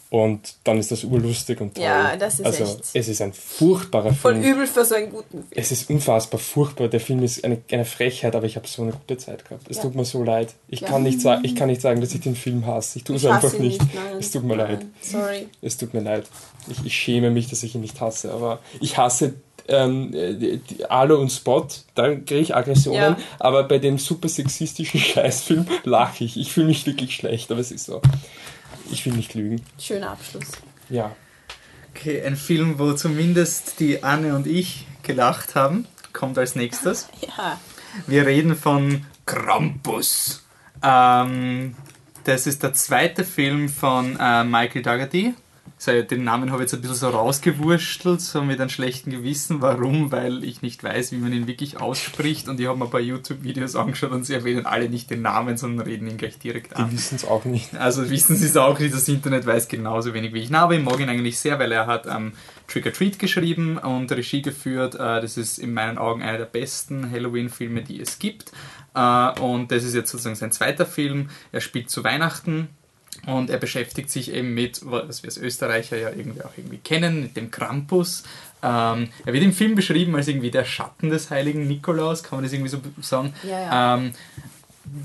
[0.08, 1.82] Und dann ist das urlustig und toll.
[1.84, 4.54] Ja, das ist also, echt- Es ist ein furchtbarer Voll Film.
[4.54, 5.44] übel für so einen guten Film.
[5.50, 6.86] Es ist unfassbar furchtbar.
[6.86, 9.66] Der Film ist eine, eine Frechheit, aber ich habe so eine gute Zeit gehabt.
[9.68, 9.82] Es Ja.
[9.82, 10.54] tut mir so leid.
[10.68, 10.88] Ich, Ja.
[10.88, 12.98] kann nicht sagen, ich kann nicht sagen, dass ich den Film hasse.
[12.98, 13.80] Ich tue es einfach nicht.
[13.82, 14.86] nicht, es tut mir Nein, leid.
[15.02, 15.48] Sorry.
[15.60, 16.24] Es tut mir leid.
[16.70, 18.32] Ich, ich schäme mich, dass ich ihn nicht hasse.
[18.32, 19.34] Aber ich hasse
[19.68, 21.66] ähm, die, die Alu und Spot.
[21.96, 23.00] Da kriege ich Aggressionen.
[23.00, 23.16] Ja.
[23.40, 26.36] Aber bei dem super sexistischen Scheißfilm lache ich.
[26.36, 28.00] Ich fühle mich wirklich schlecht, aber es ist so.
[28.90, 29.62] Ich will nicht lügen.
[29.78, 30.46] Schöner Abschluss.
[30.88, 31.14] Ja.
[31.94, 37.08] Okay, ein Film, wo zumindest die Anne und ich gelacht haben, kommt als nächstes.
[37.20, 37.58] Ja.
[38.06, 40.44] Wir reden von Krampus.
[40.82, 41.74] Ähm,
[42.24, 45.34] das ist der zweite Film von äh, Michael Dougherty.
[45.84, 49.60] Den Namen habe ich jetzt ein bisschen so rausgewurstelt, so mit einem schlechten Gewissen.
[49.60, 50.10] Warum?
[50.10, 52.48] Weil ich nicht weiß, wie man ihn wirklich ausspricht.
[52.48, 55.58] Und ich habe mir ein paar YouTube-Videos angeschaut und sie erwähnen alle nicht den Namen,
[55.58, 56.92] sondern reden ihn gleich direkt Die an.
[56.92, 57.76] wissen es auch nicht.
[57.76, 60.50] Also wissen Sie es auch nicht, das Internet weiß genauso wenig wie ich.
[60.50, 62.32] Na, aber ich mag ihn eigentlich sehr, weil er hat ähm,
[62.68, 64.94] Trick or Treat geschrieben und Regie geführt.
[64.94, 68.50] Äh, das ist in meinen Augen einer der besten Halloween-Filme, die es gibt.
[68.94, 71.28] Äh, und das ist jetzt sozusagen sein zweiter Film.
[71.52, 72.68] Er spielt zu Weihnachten.
[73.26, 77.22] Und er beschäftigt sich eben mit, was wir als Österreicher ja irgendwie auch irgendwie kennen,
[77.22, 78.24] mit dem Krampus.
[78.62, 82.44] Ähm, er wird im Film beschrieben als irgendwie der Schatten des heiligen Nikolaus, kann man
[82.44, 83.34] das irgendwie so sagen?
[83.42, 83.94] Ja, ja.
[83.94, 84.12] Ähm,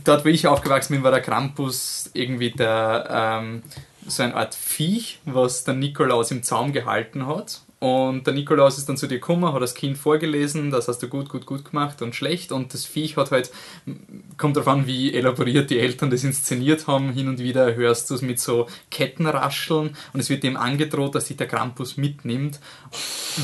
[0.04, 3.63] dort, wo ich aufgewachsen bin, war der Krampus irgendwie der, ähm,
[4.08, 7.62] so eine Art Viech, was der Nikolaus im Zaum gehalten hat.
[7.82, 11.08] Und der Nikolaus ist dann zu dir gekommen, hat das Kind vorgelesen, das hast du
[11.08, 12.52] gut, gut, gut gemacht und schlecht.
[12.52, 13.50] Und das Viech hat halt,
[14.38, 17.12] kommt darauf an, wie elaboriert die Eltern das inszeniert haben.
[17.12, 19.96] Hin und wieder hörst du es mit so Kettenrascheln.
[20.13, 22.60] Und es wird dem angedroht, dass sich der Krampus mitnimmt,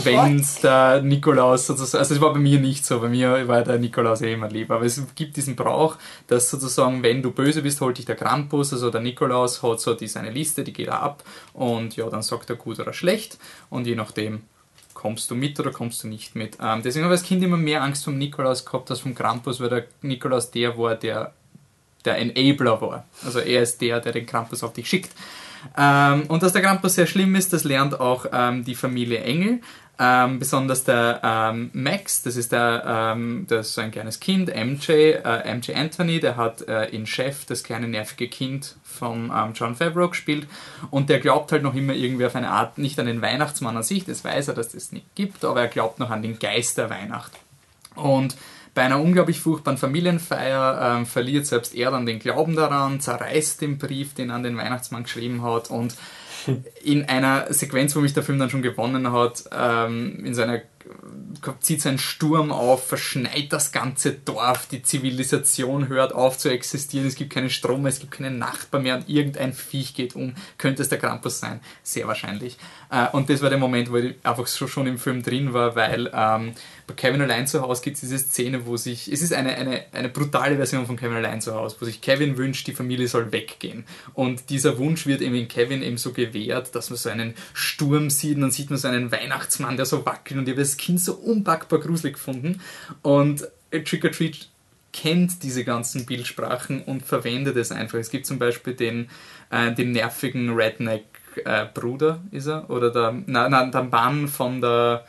[0.04, 3.80] wenn der Nikolaus sozusagen, also es war bei mir nicht so, bei mir war der
[3.80, 5.96] Nikolaus eh immer lieb, aber es gibt diesen Brauch,
[6.28, 9.96] dass sozusagen, wenn du böse bist, holt dich der Krampus, also der Nikolaus hat so
[9.96, 11.24] die, seine Liste, die geht er ab.
[11.54, 13.40] Und ja, dann sagt er gut oder schlecht.
[13.72, 14.27] Und je nachdem
[14.94, 16.58] kommst du mit oder kommst du nicht mit.
[16.62, 19.60] Ähm, deswegen habe ich als Kind immer mehr Angst vom Nikolaus gehabt als vom Krampus,
[19.60, 21.34] weil der Nikolaus der war, der
[22.06, 23.06] der Enabler war.
[23.24, 25.12] Also er ist der, der den Krampus auf dich schickt.
[25.78, 29.62] Ähm, und dass der Krampus sehr schlimm ist, das lernt auch ähm, die Familie Engel.
[30.00, 34.50] Ähm, besonders der ähm, Max, das ist der, ähm, das ist so ein kleines Kind,
[34.50, 39.54] MJ, äh, MJ Anthony, der hat äh, in Chef das kleine nervige Kind von ähm,
[39.56, 40.48] John Favreau gespielt
[40.92, 43.82] und der glaubt halt noch immer irgendwie auf eine Art, nicht an den Weihnachtsmann an
[43.82, 46.78] sich, das weiß er, dass das nicht gibt, aber er glaubt noch an den Geist
[46.78, 47.32] der Weihnacht.
[47.96, 48.38] Und
[48.76, 53.80] bei einer unglaublich furchtbaren Familienfeier ähm, verliert selbst er dann den Glauben daran, zerreißt den
[53.80, 55.96] Brief, den er an den Weihnachtsmann geschrieben hat und
[56.84, 60.62] in einer Sequenz, wo mich der Film dann schon gewonnen hat, ähm, in seiner
[61.62, 67.16] zieht sein Sturm auf, verschneit das ganze Dorf, die Zivilisation hört auf zu existieren, es
[67.16, 70.36] gibt keinen Strom mehr, es gibt keinen Nachbar mehr und irgendein Viech geht um.
[70.58, 71.60] Könnte es der Krampus sein?
[71.84, 72.58] Sehr wahrscheinlich.
[72.90, 75.76] Äh, und das war der Moment, wo ich einfach so schon im Film drin war,
[75.76, 76.54] weil ähm,
[76.88, 79.84] bei Kevin allein zu Hause gibt es diese Szene, wo sich, es ist eine, eine,
[79.92, 83.32] eine brutale Version von Kevin allein zu Hause, wo sich Kevin wünscht, die Familie soll
[83.32, 83.86] weggehen.
[84.14, 88.10] Und dieser Wunsch wird eben in Kevin eben so gewährt, dass man so einen Sturm
[88.10, 91.02] sieht und dann sieht man so einen Weihnachtsmann, der so wackelt und ich habe Kind
[91.02, 92.62] so unpackbar gruselig gefunden.
[93.02, 94.48] Und Trick or Treat
[94.94, 98.00] kennt diese ganzen Bildsprachen und verwendet es einfach.
[98.00, 99.10] Es gibt zum Beispiel den,
[99.52, 102.70] äh, den nervigen Redneck-Bruder, äh, ist er?
[102.70, 105.06] Oder der, na, na, der Mann von der,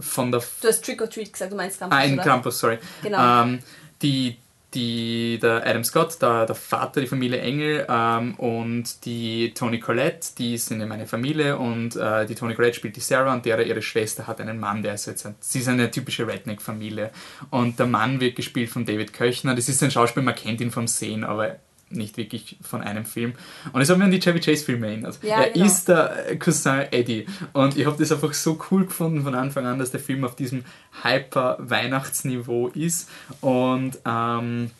[0.00, 0.42] von der.
[0.62, 1.98] Du hast Trick or Treat gesagt, du meinst Krampus.
[1.98, 2.78] Ah, ein Krampus, sorry.
[3.02, 3.42] Genau.
[3.42, 3.58] Ähm,
[4.00, 4.38] die,
[4.74, 10.28] die, der Adam Scott, der, der Vater, die Familie Engel ähm, und die Toni Collette,
[10.36, 13.66] die sind in meiner Familie und äh, die Toni Collette spielt die Sarah und deren
[13.66, 17.10] ihre Schwester hat einen Mann, der ist jetzt, ein, sie ist eine typische Redneck-Familie.
[17.50, 20.70] Und der Mann wird gespielt von David Köchner, das ist ein Schauspieler, man kennt ihn
[20.70, 21.56] vom Sehen, aber
[21.90, 23.34] nicht wirklich von einem Film.
[23.72, 25.18] Und es hat mich an die Chevy Chase Filme erinnert.
[25.22, 25.66] Ja, er genau.
[25.66, 27.26] ist der Cousin Eddie.
[27.52, 30.36] Und ich habe das einfach so cool gefunden von Anfang an, dass der Film auf
[30.36, 30.64] diesem
[31.02, 33.08] Hyper-Weihnachtsniveau ist.
[33.40, 34.70] Und ähm,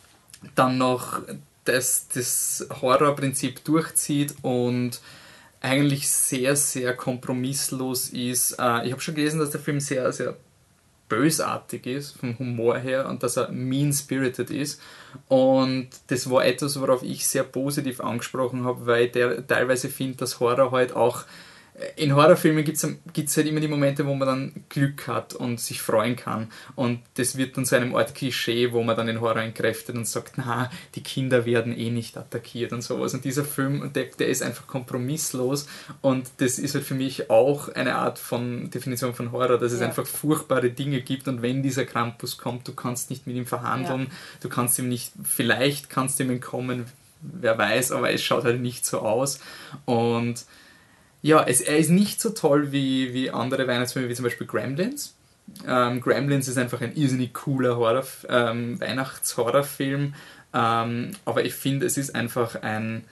[0.55, 1.21] dann noch
[1.65, 5.01] das, das Horrorprinzip durchzieht und
[5.61, 8.53] eigentlich sehr, sehr kompromisslos ist.
[8.53, 10.37] Äh, ich habe schon gelesen, dass der Film sehr, sehr
[11.09, 14.81] bösartig ist, vom Humor her, und dass er mean-spirited ist.
[15.27, 20.39] Und das war etwas, worauf ich sehr positiv angesprochen habe, weil ich teilweise finde, dass
[20.39, 21.23] Horror halt auch
[21.95, 25.81] in Horrorfilmen gibt es halt immer die Momente, wo man dann Glück hat und sich
[25.81, 26.47] freuen kann.
[26.75, 30.07] Und das wird dann zu einem Art Klischee, wo man dann den Horror entkräftet und
[30.07, 33.13] sagt, na, die Kinder werden eh nicht attackiert und sowas.
[33.13, 35.67] Und dieser Film, der, der ist einfach kompromisslos.
[36.01, 39.79] Und das ist halt für mich auch eine Art von Definition von Horror, dass es
[39.79, 39.87] ja.
[39.87, 41.27] einfach furchtbare Dinge gibt.
[41.27, 44.07] Und wenn dieser Krampus kommt, du kannst nicht mit ihm verhandeln, ja.
[44.41, 46.85] du kannst ihm nicht, vielleicht kannst du ihm entkommen,
[47.21, 49.39] wer weiß, aber es schaut halt nicht so aus.
[49.85, 50.45] Und
[51.21, 55.15] ja, es, er ist nicht so toll wie, wie andere Weihnachtsfilme, wie zum Beispiel Gremlins.
[55.67, 60.13] Ähm, Gremlins ist einfach ein irrsinnig cooler Horror, ähm, Weihnachts-Horrorfilm,
[60.53, 63.03] ähm, aber ich finde, es ist einfach ein,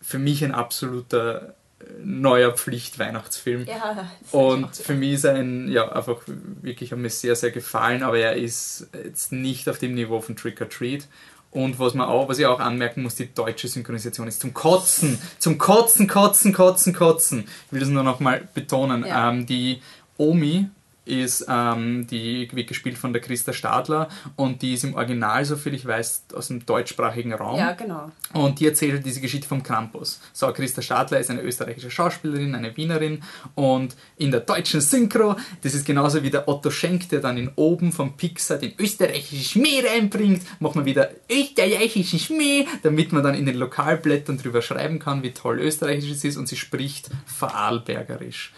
[0.00, 3.66] für mich ein absoluter äh, neuer Pflicht-Weihnachtsfilm.
[3.66, 8.02] Ja, und für mich ist er ein, ja, einfach wirklich, hat mir sehr, sehr gefallen,
[8.02, 11.08] aber er ist jetzt nicht auf dem Niveau von Trick or Treat.
[11.52, 15.18] Und was man auch, was ich auch anmerken muss, die deutsche Synchronisation ist zum Kotzen,
[15.38, 17.44] zum Kotzen, Kotzen, Kotzen, Kotzen.
[17.66, 19.04] Ich will das nur noch mal betonen.
[19.04, 19.30] Ja.
[19.30, 19.82] Ähm, die
[20.16, 20.68] Omi
[21.10, 25.74] ist, ähm, die wird gespielt von der Christa Stadler und die ist im Original, soviel
[25.74, 27.58] ich weiß, aus dem deutschsprachigen Raum.
[27.58, 28.10] Ja, genau.
[28.32, 30.20] Und die erzählt diese Geschichte vom Krampus.
[30.32, 33.22] So, Christa Stadler ist eine österreichische Schauspielerin, eine Wienerin
[33.54, 37.50] und in der deutschen Synchro, das ist genauso wie der Otto Schenk, der dann in
[37.56, 43.34] oben vom Pixar den österreichischen Schmäh reinbringt, macht man wieder österreichischen Schmäh, damit man dann
[43.34, 48.52] in den Lokalblättern drüber schreiben kann, wie toll österreichisch es ist und sie spricht Vorarlbergerisch.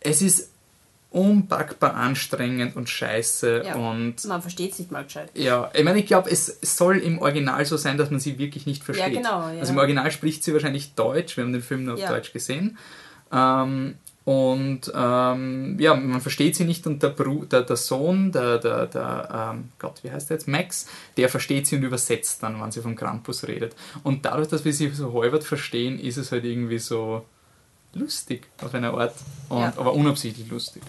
[0.00, 0.51] Es ist
[1.12, 5.30] unpackbar anstrengend und scheiße ja, und man versteht es nicht mal gescheit.
[5.34, 8.66] Ja, ich meine, ich glaube, es soll im Original so sein, dass man sie wirklich
[8.66, 9.12] nicht versteht.
[9.12, 9.52] Ja, genau.
[9.52, 9.60] Ja.
[9.60, 12.08] Also im Original spricht sie wahrscheinlich Deutsch, wir haben den Film nur auf ja.
[12.08, 12.78] Deutsch gesehen.
[13.30, 18.58] Ähm, und ähm, ja, man versteht sie nicht und der, Bru der, der Sohn, der,
[18.58, 20.46] der, der ähm, Gott, wie heißt der jetzt?
[20.46, 23.74] Max, der versteht sie und übersetzt dann, wenn sie vom Krampus redet.
[24.04, 27.24] Und dadurch, dass wir sie so halbert verstehen, ist es halt irgendwie so
[27.94, 29.14] lustig auf einer Art,
[29.48, 29.72] und, ja.
[29.76, 30.82] aber unabsichtlich lustig.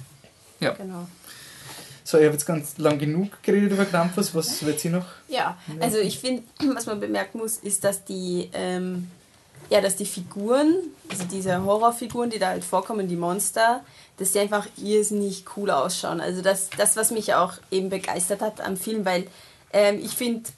[0.60, 0.72] Ja.
[0.72, 1.08] Genau.
[2.04, 4.36] So, ich habe jetzt ganz lang genug geredet über Krampus.
[4.36, 5.06] Was wird sie noch?
[5.30, 9.10] Ja, also ich finde, was man bemerken muss, ist, dass die, ähm,
[9.70, 10.76] ja, dass die Figuren,
[11.10, 13.86] also diese Horrorfiguren, die da halt vorkommen, die Monster,
[14.18, 16.20] dass die einfach irrsinnig cool ausschauen.
[16.20, 19.28] Also das, das was mich auch eben begeistert hat am Film, weil
[19.72, 20.50] ähm, ich finde,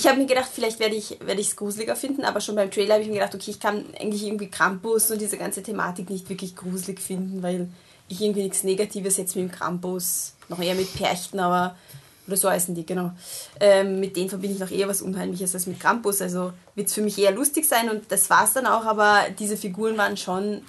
[0.00, 2.94] ich habe mir gedacht, vielleicht werde ich es werd gruseliger finden, aber schon beim Trailer
[2.94, 6.30] habe ich mir gedacht, okay, ich kann eigentlich irgendwie Krampus und diese ganze Thematik nicht
[6.30, 7.68] wirklich gruselig finden, weil
[8.08, 11.76] ich irgendwie nichts Negatives jetzt mit dem Krampus, noch eher mit Perchten, aber
[12.26, 13.10] oder so heißen die, genau.
[13.58, 16.22] Ähm, mit denen verbinde ich noch eher was Unheimliches als mit Krampus.
[16.22, 19.24] Also wird es für mich eher lustig sein und das war es dann auch, aber
[19.38, 20.62] diese Figuren waren schon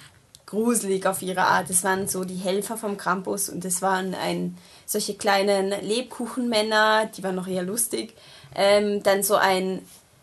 [0.44, 1.70] gruselig auf ihre Art.
[1.70, 7.22] Es waren so die Helfer vom Krampus und es waren ein, solche kleinen Lebkuchenmänner, die
[7.22, 8.14] waren noch eher lustig.
[8.54, 9.82] Ähm, dann so ein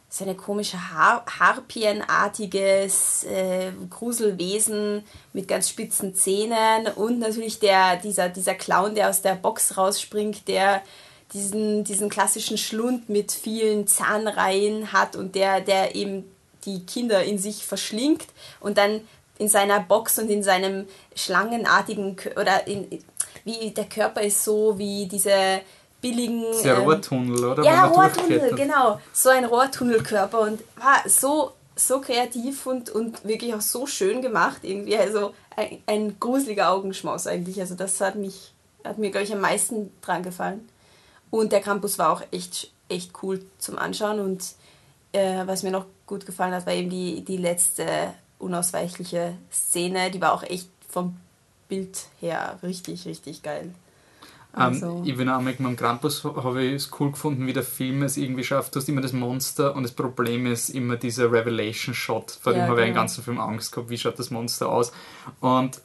[0.10, 8.56] so komische Har Harpienartiges äh, Gruselwesen mit ganz spitzen Zähnen und natürlich der, dieser, dieser
[8.56, 10.82] Clown, der aus der Box rausspringt, der
[11.34, 16.26] diesen, diesen klassischen Schlund mit vielen Zahnreihen hat und der, der eben
[16.66, 18.26] die Kinder in sich verschlingt
[18.60, 19.02] und dann
[19.38, 23.04] in seiner Box und in seinem schlangenartigen oder in,
[23.46, 25.62] wie der Körper ist so wie diese
[26.02, 26.44] billigen.
[26.44, 27.64] Das ist ja ähm, Rohrtunnel, oder?
[27.64, 29.00] Ja, Rohrtunnel, genau.
[29.14, 34.60] So ein Rohrtunnelkörper und war so, so kreativ und, und wirklich auch so schön gemacht
[34.64, 34.98] irgendwie.
[34.98, 37.60] Also ein, ein gruseliger Augenschmaus eigentlich.
[37.60, 40.68] Also das hat mich, hat mir, glaube ich, am meisten dran gefallen.
[41.30, 44.44] Und der Campus war auch echt, echt cool zum Anschauen und
[45.12, 50.12] äh, was mir noch gut gefallen hat, war eben die, die letzte unausweichliche Szene.
[50.12, 51.18] Die war auch echt vom
[51.68, 53.74] Bild her richtig, richtig geil.
[54.52, 54.98] Also.
[54.98, 58.02] Ähm, ich bin auch mit meinem Krampus habe ich es cool gefunden, wie der Film
[58.04, 58.74] es irgendwie schafft.
[58.76, 62.32] Du hast immer das Monster und das Problem ist immer dieser Revelation-Shot.
[62.32, 63.02] Vor dem Ja, habe ich den genau.
[63.02, 64.92] ganzen Film Angst gehabt, wie schaut das Monster aus.
[65.40, 65.82] Und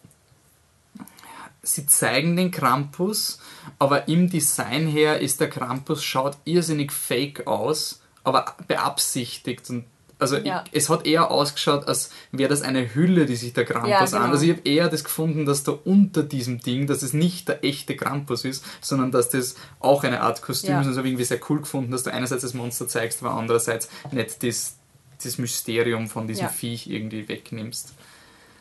[1.62, 3.38] sie zeigen den Krampus,
[3.79, 9.68] aber im Design her ist der Krampus, schaut irrsinnig fake aus, aber beabsichtigt.
[9.68, 9.85] Und
[10.18, 10.64] also Ja.
[10.70, 13.98] ich, es hat eher ausgeschaut, als wäre das eine Hülle, die sich der Krampus Ja,
[14.00, 14.11] an.
[14.11, 14.24] genau.
[14.33, 17.64] Also ich habe eher das gefunden, dass da unter diesem Ding, dass es nicht der
[17.64, 20.81] echte Krampus ist, sondern dass das auch eine Art Kostüm Ja.
[20.81, 20.87] ist.
[20.87, 23.35] Und das habe ich irgendwie sehr cool gefunden, dass du einerseits das Monster zeigst, aber
[23.35, 24.74] andererseits nicht das,
[25.22, 26.48] das Mysterium von diesem Ja.
[26.50, 27.92] Viech irgendwie wegnimmst.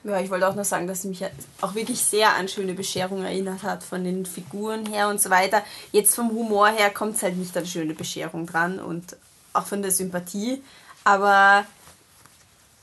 [0.06, 1.22] Ja, ich wollte auch noch sagen, dass es mich
[1.62, 5.64] auch wirklich sehr an schöne Bescherung erinnert hat, von den Figuren her und so weiter.
[5.94, 9.16] Jetzt vom Humor her kommt es halt nicht an schöne Bescherung dran und
[9.54, 10.62] auch von der Sympathie.
[11.04, 11.66] Aber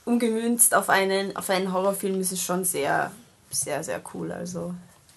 [0.05, 3.11] umgemünzt auf einen, auf einen Horrorfilm ist es schon sehr,
[3.49, 4.31] sehr, sehr cool.
[4.31, 4.73] Also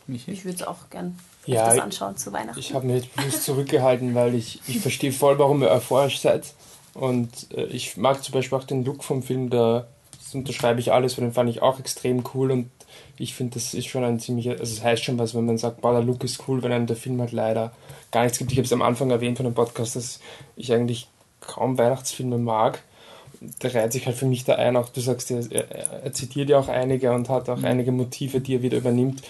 [0.07, 0.31] Michi?
[0.33, 2.59] ich würde es auch gern Ja, ich- anschauen zu Weihnachten.
[2.59, 6.53] Ich habe mich jetzt bewusst zurückgehalten, weil ich, ich verstehe voll, warum ihr euphorisch seid.
[6.95, 9.87] Und äh, ich mag zum Beispiel auch den Look vom Film, da
[10.23, 12.71] das unterschreibe ich alles, weil den fand ich auch extrem cool und
[13.17, 15.81] ich finde, das ist schon ein ziemlicher, also es heißt schon was, wenn man sagt,
[15.81, 17.73] boah, der Look ist cool, wenn einem der Film halt leider
[18.13, 18.53] gar nichts gibt.
[18.53, 20.21] Ich habe es am Anfang erwähnt von dem Podcast, dass
[20.57, 21.09] ich eigentlich
[21.41, 22.83] kaum Weihnachtsfilme mag.
[23.59, 26.49] Da reiht sich halt für mich da ein, auch du sagst, er, er, er zitiert
[26.49, 29.23] ja auch einige und hat auch einige Motive, die er wieder übernimmt.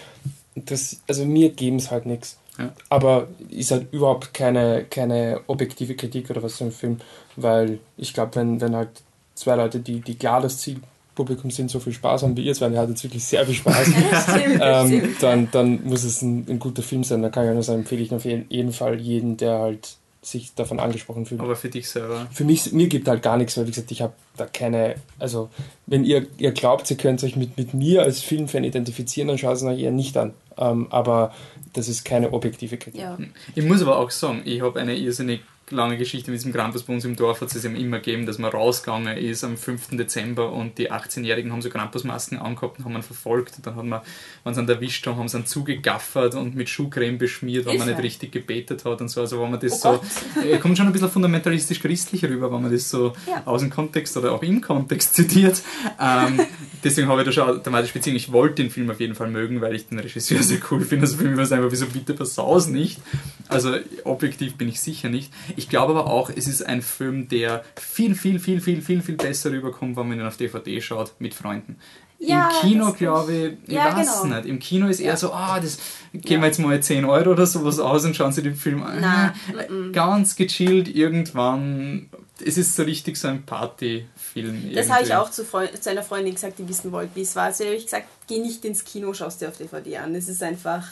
[0.54, 2.38] Das, also mir geben es halt nichts.
[2.58, 2.72] Ja.
[2.88, 6.98] Aber ist halt überhaupt keine, keine objektive Kritik oder was so ein Film,
[7.36, 8.90] weil ich glaube, wenn, wenn halt
[9.34, 12.68] zwei Leute, die, die klar das Zielpublikum sind, so viel Spaß haben wie ihr zwei,
[12.68, 13.88] ihr hattet wirklich sehr viel Spaß,
[14.60, 17.22] ähm, dann, dann muss es ein, ein guter Film sein.
[17.22, 20.54] Da kann ich nur sagen, empfehle ich auf jeden, jeden Fall jeden, der halt sich
[20.54, 21.40] davon angesprochen fühlt.
[21.40, 22.26] Aber für dich selber.
[22.32, 25.50] Für mich, mir gibt halt gar nichts, weil wie gesagt, ich habe da keine, also
[25.86, 29.56] wenn ihr, ihr glaubt, ihr könnt euch mit, mit mir als Filmfan identifizieren, dann schaut
[29.56, 30.32] es euch eher nicht an.
[30.56, 31.34] Ähm, aber
[31.72, 33.00] das ist keine objektive Kritik.
[33.00, 33.18] Ja.
[33.54, 36.92] Ich muss aber auch sagen, ich habe eine irrsinnig lange Geschichte mit diesem Krampus bei
[36.92, 37.40] uns im Dorf.
[37.40, 39.96] Hat es eben immer gegeben, dass man rausgegangen ist am 5.
[39.96, 43.56] Dezember und die 18-Jährigen haben so Krampusmasken angehabt und haben ihn verfolgt.
[43.56, 44.00] Und dann hat man,
[44.44, 47.88] wenn sie ihn erwischt haben, haben sie ihn zugegaffert und mit Schuhcreme beschmiert, weil man
[47.88, 49.20] nicht richtig gebetet hat und so.
[49.22, 50.00] Also wenn man das Oh
[50.34, 53.42] so, äh, kommt schon ein bisschen fundamentalistisch christlich rüber, wenn man das so Ja.
[53.46, 55.62] aus dem Kontext oder auch im Kontext zitiert.
[56.00, 56.40] Ähm,
[56.82, 58.16] deswegen habe ich da schon automatisch Beziehung.
[58.16, 61.04] Ich wollte den Film auf jeden Fall mögen, weil ich den Regisseur sehr cool finde.
[61.06, 63.00] Also für mich war es einfach, wieso bitte versaus nicht?
[63.48, 65.32] Also objektiv bin ich sicher nicht.
[65.56, 69.16] Ich glaube aber auch, es ist ein Film, der viel, viel, viel, viel, viel, viel
[69.16, 71.78] besser rüberkommt, wenn man ihn auf DVD schaut mit Freunden.
[72.18, 74.36] Ja, Im Kino, glaube ich, ich Ja, weiß genau.
[74.36, 74.46] nicht.
[74.46, 75.78] Im Kino ist eher so, ah, das
[76.12, 79.32] geben wir jetzt mal 10 Euro oder sowas aus und schauen sie den Film an.
[79.68, 79.92] Mm.
[79.92, 82.08] Ganz gechillt irgendwann.
[82.44, 84.72] Es ist so richtig so ein Partyfilm.
[84.74, 87.36] Das habe ich auch zu, Freund, zu einer Freundin gesagt, die wissen wollte, wie es
[87.36, 87.44] war.
[87.44, 90.14] Also habe ich gesagt, geh nicht ins Kino, schaust dir auf DVD an.
[90.14, 90.86] Es ist einfach,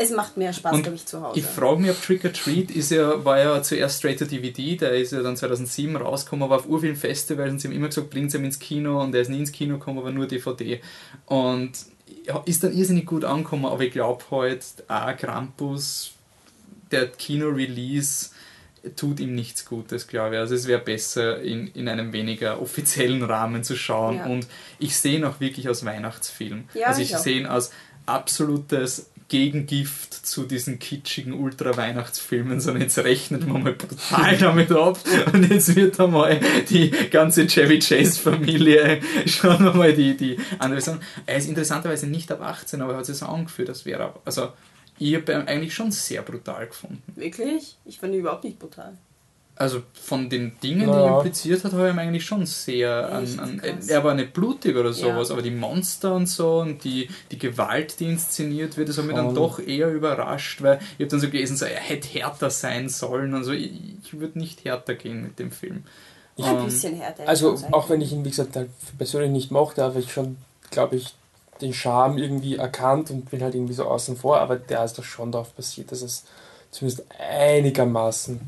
[0.00, 1.38] es macht mehr Spaß, glaube ich, zu Hause.
[1.38, 4.76] Ich frage mich, ob Trick or Treat ist ja, war ja zuerst straight to DVD,
[4.76, 8.08] der ist ja dann 2007 rausgekommen, aber auf urvielen Festivals und sie haben immer gesagt,
[8.08, 10.80] bringt ihn ins Kino und er ist nie ins Kino gekommen, aber nur DVD.
[11.26, 11.72] Und
[12.24, 16.12] ja, ist dann irrsinnig gut angekommen, aber ich glaube halt, auch Krampus,
[16.90, 18.30] der Kino-Release
[18.96, 20.40] tut ihm nichts Gutes, glaube ich.
[20.40, 24.16] Also es wäre besser, in, in einem weniger offiziellen Rahmen zu schauen.
[24.16, 24.26] Ja.
[24.26, 24.46] Und
[24.78, 26.64] ich sehe ihn auch wirklich als Weihnachtsfilm.
[26.72, 27.70] Ja, also ich ich sehe ihn als
[28.06, 34.98] absolutes Gegengift zu diesen kitschigen Ultra-Weihnachtsfilmen, sondern jetzt rechnet man mal brutal damit ab
[35.32, 41.00] und jetzt wird einmal die ganze Chevy Chase-Familie, schauen wir mal die, die andere sagen.
[41.26, 44.14] Er ist interessanterweise nicht ab 18, aber er hat sich so angefühlt, das wäre.
[44.24, 44.52] Also
[44.98, 47.02] ich habe eigentlich schon sehr brutal gefunden.
[47.14, 47.78] Wirklich?
[47.84, 48.98] Ich fand ihn überhaupt nicht brutal.
[49.60, 51.06] Also von den Dingen, die Naja.
[51.08, 53.88] er impliziert hat, habe ich ihm eigentlich schon sehr an, an Krass.
[53.88, 55.34] er war nicht blutig oder sowas, Ja.
[55.34, 59.14] aber die Monster und so und die, die Gewalt, die inszeniert wird, das hat mich
[59.16, 62.88] dann doch eher überrascht, weil ich habe dann so gelesen, so, er hätte härter sein
[62.88, 63.52] sollen und so.
[63.52, 63.70] Ich,
[64.02, 65.84] ich würde nicht härter gehen mit dem Film.
[66.38, 67.28] Ein Ähm, bisschen härter.
[67.28, 70.38] Also auch wenn ich ihn, wie gesagt, halt persönlich nicht mochte, habe ich schon,
[70.70, 71.12] glaube ich,
[71.60, 75.04] den Charme irgendwie erkannt und bin halt irgendwie so außen vor, aber der ist doch
[75.04, 76.24] schon darauf basiert, dass es
[76.70, 78.40] zumindest einigermaßen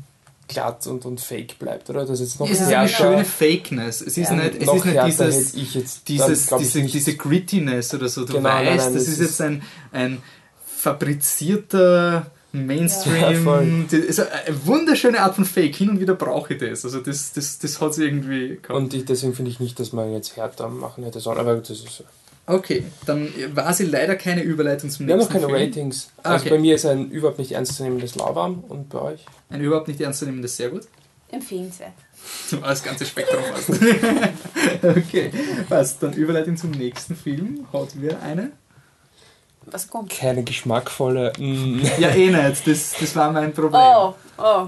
[0.53, 2.05] glatt und, und fake bleibt, oder?
[2.05, 4.01] Das ist noch Es ist Ja, eine schöne Fakeness.
[4.01, 4.35] Es ist Ja.
[4.35, 8.25] nicht, es ist nicht dieses, jetzt dieses, diese, nicht- diese Grittiness oder so.
[8.25, 10.21] Du Genau, nein, weißt, nein, das das ist jetzt ein, ein
[10.65, 13.87] fabrizierter Ja, Mainstream.
[13.89, 15.75] das ist eine wunderschöne Art von Fake.
[15.75, 16.85] Hin und wieder brauche ich das.
[16.85, 18.69] Also das, das, das hat es irgendwie gehabt.
[18.71, 21.69] Und ich, deswegen finde ich nicht, dass man jetzt härter machen hätte sollen, aber das
[21.71, 22.03] ist so.
[22.45, 25.69] Okay, dann war sie leider keine Überleitung zum Wir haben noch nächsten keine Film.
[25.69, 26.09] Ratings.
[26.23, 26.55] Ah, Also okay.
[26.55, 29.25] bei mir ist ein überhaupt nicht ernstzunehmendes Lauwarm und bei euch?
[29.49, 30.81] Ein überhaupt nicht ernstzunehmendes sehr gut.
[31.31, 31.93] Empfehlenswert.
[32.61, 33.69] Das ganze Spektrum hast.
[34.83, 35.31] okay,
[35.67, 36.03] passt.
[36.03, 37.65] Dann Überleitung zum nächsten Film.
[37.73, 38.51] Hat wir eine?
[39.65, 40.09] Was kommt?
[40.11, 41.31] keine geschmackvolle.
[41.39, 42.67] Mm, Ja, eh nicht.
[42.67, 43.81] Das, das war mein Problem.
[43.81, 44.67] Oh, oh.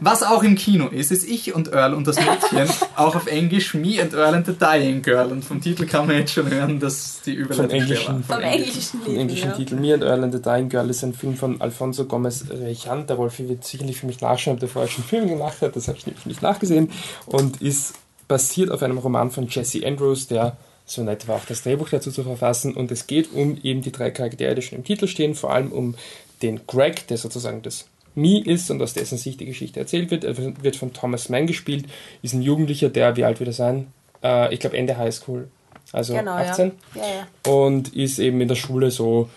[0.00, 3.74] Was auch im Kino ist, ist Ich und Earl und das Mädchen, auch auf Englisch
[3.74, 5.30] Me and Earl and the Dying Girl.
[5.32, 8.28] Und vom Titel kann man jetzt schon hören, dass die Überleitung schwer Englischen.
[8.28, 8.36] war.
[8.36, 9.18] Vom englischen Lied.
[9.18, 9.56] englischen ja.
[9.56, 9.74] Titel.
[9.76, 13.06] Me and Earl and the Dying Girl ist ein Film von Alfonso Gomez Rejan.
[13.06, 15.76] Der Wolfi wird sicherlich für mich nachschauen, ob der vorher schon Filme gemacht hat.
[15.76, 16.90] Das habe ich nämlich nicht nachgesehen.
[17.26, 17.94] Und ist
[18.28, 22.10] basiert auf einem Roman von Jesse Andrews, der so nett war, auch das Drehbuch dazu
[22.10, 22.74] zu verfassen.
[22.74, 25.72] Und es geht um eben die drei Charaktere, die schon im Titel stehen, vor allem
[25.72, 25.94] um
[26.42, 27.86] den Greg, der sozusagen das
[28.16, 30.24] Me ist und aus dessen Sicht die Geschichte erzählt wird.
[30.24, 31.86] Er wird von Thomas Mann gespielt,
[32.22, 33.88] ist ein Jugendlicher, der, wie alt wird er sein?
[34.22, 35.48] Äh, ich glaube Ende Highschool,
[35.92, 37.02] also Genau, 18 ja.
[37.02, 37.52] Ja, ja.
[37.52, 39.28] und ist eben in der Schule so,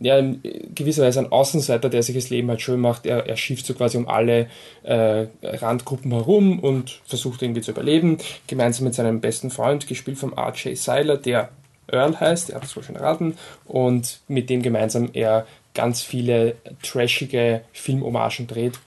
[0.00, 0.40] ja, in
[0.74, 3.06] gewisser Weise ein Außenseiter, der sich das Leben halt schön macht.
[3.06, 4.48] Er, er schifft so quasi um alle
[4.82, 10.32] äh, Randgruppen herum und versucht irgendwie zu überleben, gemeinsam mit seinem besten Freund, gespielt vom
[10.32, 10.76] R.J.
[10.76, 11.50] Seiler, der
[11.86, 13.36] Earl heißt, er hat es wohl schon erraten,
[13.66, 18.78] und mit dem gemeinsam er ganz viele trashige Filmhommagen dreht.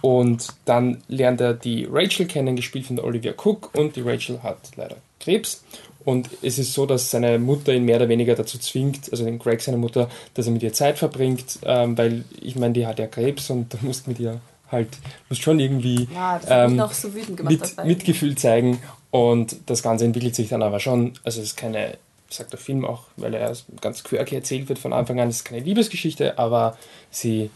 [0.00, 4.42] Und dann lernt er die Rachel kennen, gespielt von der Olivia Cook, und die Rachel
[4.42, 5.64] hat leider Krebs.
[6.04, 9.38] Und es ist so, dass seine Mutter ihn mehr oder weniger dazu zwingt, also den
[9.38, 12.98] Greg, seine Mutter, dass er mit ihr Zeit verbringt, ähm, weil ich meine, die hat
[12.98, 14.40] ja Krebs und du musst mit ihr
[14.70, 14.88] halt,
[15.30, 17.08] musst schon irgendwie Ja, ähm, so
[17.42, 18.80] mit, Mitgefühl zeigen.
[19.10, 21.96] Und das Ganze entwickelt sich dann aber schon, also es ist keine,
[22.30, 25.44] sagt der Film auch, weil er ganz quirky erzählt wird von Anfang an, es ist
[25.44, 26.76] keine Liebesgeschichte, aber
[27.10, 27.50] sie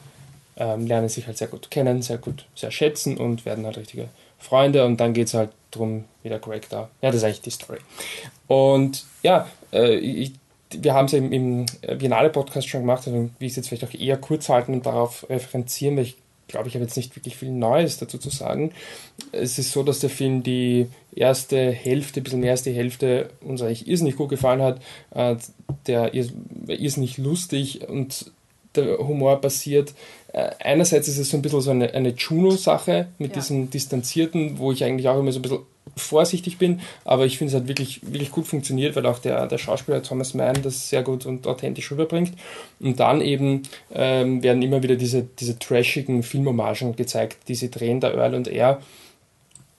[0.57, 4.09] ähm, lernen sich halt sehr gut kennen, sehr gut, sehr schätzen und werden halt richtige
[4.39, 6.89] Freunde und dann geht es halt drum, wie der Greg da.
[7.03, 7.79] Ja, das ist eigentlich die Story.
[8.47, 10.33] Und ja, äh, ich,
[10.71, 11.66] wir haben es im, im
[11.99, 15.29] Biennale-Podcast schon gemacht, also wie ich es jetzt vielleicht auch eher kurz halten und darauf
[15.29, 16.16] referenzieren, weil ich
[16.49, 18.72] glaube, ich habe jetzt nicht wirklich viel Neues dazu zu sagen.
[19.32, 23.30] Es ist so, dass der Film die erste Hälfte, ein bisschen mehr als die Hälfte
[23.40, 24.80] uns eigentlich irrsinnig gut gefallen hat.
[25.14, 25.36] Äh,
[25.86, 26.32] Der ist
[26.66, 28.30] irrsinnig lustig und
[28.74, 29.94] der Humor passiert.
[30.32, 33.40] Äh, Einerseits ist es so ein bisschen so eine, eine Juno-Sache mit Ja.
[33.40, 35.61] diesem Distanzierten, wo ich eigentlich auch immer so ein bisschen
[35.97, 39.59] vorsichtig bin, aber ich finde es hat wirklich, wirklich gut funktioniert, weil auch der, der
[39.59, 42.32] Schauspieler Thomas Mann das sehr gut und authentisch rüberbringt.
[42.80, 43.62] Und dann eben
[43.93, 48.49] ähm, werden immer wieder diese, diese trashigen Filmhommagen gezeigt, die sie drehen, der Earl und
[48.49, 48.80] er.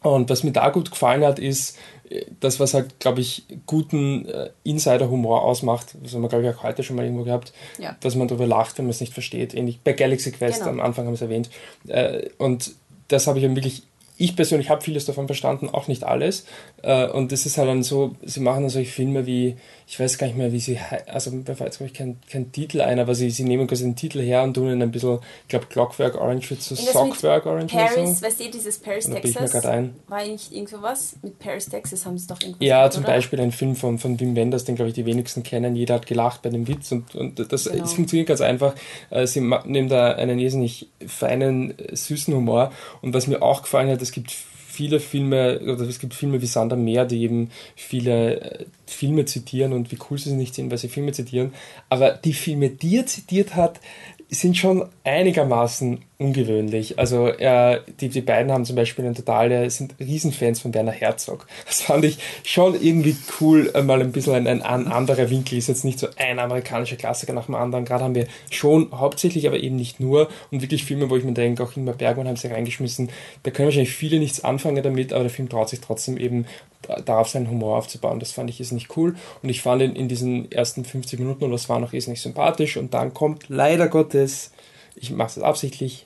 [0.01, 1.77] Und was mir da gut gefallen hat, ist
[2.09, 5.95] äh, das, was halt, glaube ich, guten äh, Insider-Humor ausmacht.
[6.01, 7.97] Das haben wir, glaube ich, auch heute schon mal irgendwo gehabt, Ja.
[7.99, 9.53] dass man darüber lacht, wenn man es nicht versteht.
[9.53, 10.71] Ähnlich bei Galaxy Quest, Genau.
[10.71, 11.49] am Anfang haben wir es erwähnt.
[11.87, 12.71] Äh, und
[13.09, 13.83] das habe ich eben wirklich,
[14.19, 16.45] ich persönlich habe vieles davon verstanden, auch nicht alles.
[16.83, 19.55] Äh, und das ist halt dann so, sie machen dann solche Filme wie,
[19.91, 22.51] ich weiß gar nicht mehr, wie sie, also mir fällt jetzt, glaube ich, kein, kein
[22.51, 25.17] Titel ein, aber sie, sie nehmen quasi den Titel her und tun ihn ein bisschen,
[25.41, 28.25] ich glaube, Clockwork Orange wird zu Sockwork Orange Paris, so.
[28.25, 29.63] weißt du, dieses Paris, Oder bin ich mir Texas?
[29.63, 29.95] gerade ein?
[30.07, 31.15] War nicht irgendwo was?
[31.23, 33.13] Mit Paris, Texas haben sie doch irgendwas Ja, gemacht, zum oder?
[33.13, 35.75] Beispiel ein Film von, von Wim Wenders, den glaube ich die wenigsten kennen.
[35.75, 37.83] Jeder hat gelacht bei dem Witz und, und das Genau.
[37.83, 38.75] es funktioniert ganz einfach.
[39.09, 42.71] Äh, Sie nehmen da einen irrsinnig feinen, äh, süßen Humor.
[43.01, 44.35] Und was mir auch gefallen hat, es gibt
[44.79, 49.25] viele Filme, oder es gibt Filme wie Sand am Meer, die eben viele äh, Filme
[49.25, 51.53] zitieren und wie cool sie nicht sind, weil sie Filme zitieren.
[51.89, 53.81] Aber die Filme, die er zitiert hat,
[54.29, 56.99] sind schon einigermaßen ungewöhnlich.
[56.99, 61.47] Also äh, die, die beiden haben zum Beispiel eine totale, sind Riesenfans von Werner Herzog.
[61.65, 65.57] Das fand ich schon irgendwie cool, äh, mal ein bisschen ein, ein, anderer Winkel.
[65.57, 67.85] Ist jetzt nicht so ein amerikanischer Klassiker nach dem anderen.
[67.85, 70.27] Gerade haben wir schon hauptsächlich, aber eben nicht nur.
[70.51, 73.09] Und wirklich Filme, wo ich mir denke, auch Ingmar Bergmann haben sie reingeschmissen.
[73.43, 76.45] Da können wahrscheinlich viele nichts anfangen damit, aber der Film traut sich trotzdem eben
[76.81, 78.19] da- darauf seinen Humor aufzubauen.
[78.19, 79.15] Das fand ich ist nicht cool.
[79.41, 82.21] Und ich fand ihn in diesen ersten 50 Minuten oder was war noch ist nicht
[82.21, 82.75] sympathisch.
[82.75, 84.51] Und dann kommt leider Gottes,
[84.95, 86.05] ich mache es absichtlich,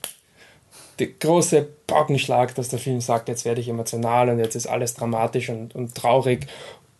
[0.98, 4.94] der große Paukenschlag, dass der Film sagt, jetzt werde ich emotional und jetzt ist alles
[4.94, 6.46] dramatisch und, und traurig.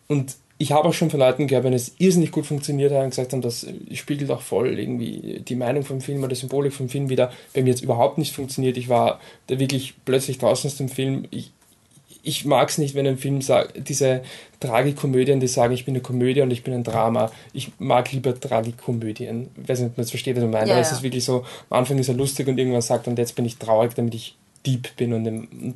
[0.07, 3.09] Und ich habe auch schon von Leuten gehört, wenn es irrsinnig gut funktioniert hat und
[3.09, 6.87] gesagt haben, das spiegelt auch voll irgendwie die Meinung vom Film oder die Symbolik vom
[6.87, 7.31] Film wieder.
[7.53, 8.77] Bei mir jetzt überhaupt nicht funktioniert.
[8.77, 11.25] Ich war da wirklich plötzlich draußen aus dem Film.
[11.31, 11.51] Ich,
[12.25, 14.23] ich mag es nicht, wenn ein Film sagt, diese
[14.59, 17.31] Tragikomödien, die sagen, ich bin eine Komödie und ich bin ein Drama.
[17.53, 19.51] Ich mag lieber Tragikomödien.
[19.61, 20.97] Ich weiß nicht, ob man das versteht, was ich meine, Ja, aber es ja.
[20.97, 23.45] ist wirklich so, am Anfang ist er lustig und irgendwann sagt er, und jetzt bin
[23.45, 25.75] ich traurig, damit ich deep bin und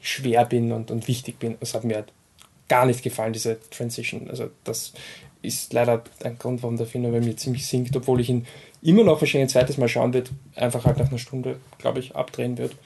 [0.00, 1.56] schwer bin und, und wichtig bin.
[1.58, 2.12] Das hat mir halt
[2.68, 4.30] gar nicht gefallen, diese Transition.
[4.30, 4.92] Also das
[5.42, 8.46] ist leider ein Grund, warum der Film bei mir ziemlich sinkt, obwohl ich ihn
[8.80, 12.14] immer noch wahrscheinlich ein zweites Mal schauen wird, einfach halt nach einer Stunde, glaube ich,
[12.14, 12.76] abdrehen wird.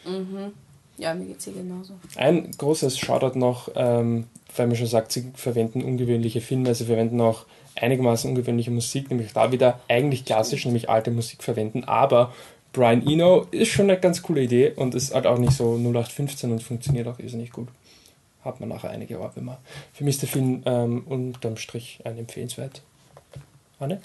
[0.96, 1.94] Ja, mir geht's hier genauso.
[2.16, 4.26] Ein großes Shoutout noch, ähm,
[4.56, 9.32] weil man schon sagt, sie verwenden ungewöhnliche Filme, sie verwenden auch einigermaßen ungewöhnliche Musik, nämlich
[9.32, 12.32] da wieder eigentlich klassisch, nämlich alte Musik verwenden, aber
[12.72, 16.50] Brian Eno ist schon eine ganz coole Idee und ist halt auch nicht so 0815
[16.50, 17.68] und funktioniert auch irrsinnig gut.
[18.44, 19.58] Hat man nachher einige Ohrwürmer.
[19.92, 22.82] Für mich ist der Film ähm, unterm Strich ein empfehlenswert.
[23.78, 24.00] Anne?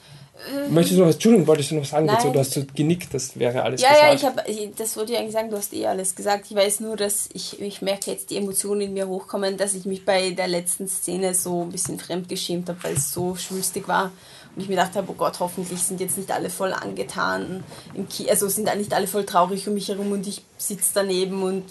[0.70, 2.28] Möchtest du noch was, Entschuldigung, wolltest du noch was sagen dazu?
[2.28, 2.34] Nein.
[2.34, 4.08] Du hast so genickt, das wäre alles Ja, gesagt.
[4.08, 4.24] ja, ich
[4.58, 6.46] habe, das wollte ich eigentlich sagen, du hast eh alles gesagt.
[6.50, 9.86] Ich weiß nur, dass ich, ich merke jetzt die Emotionen in mir hochkommen, dass ich
[9.86, 14.12] mich bei der letzten Szene so ein bisschen fremdgeschämt habe, weil es so schwülstig war.
[14.56, 17.64] Und ich mir gedacht habe, oh Gott, hoffentlich sind jetzt nicht alle voll angetan.
[18.30, 21.66] Also sind nicht alle voll traurig um mich herum und ich sitze daneben und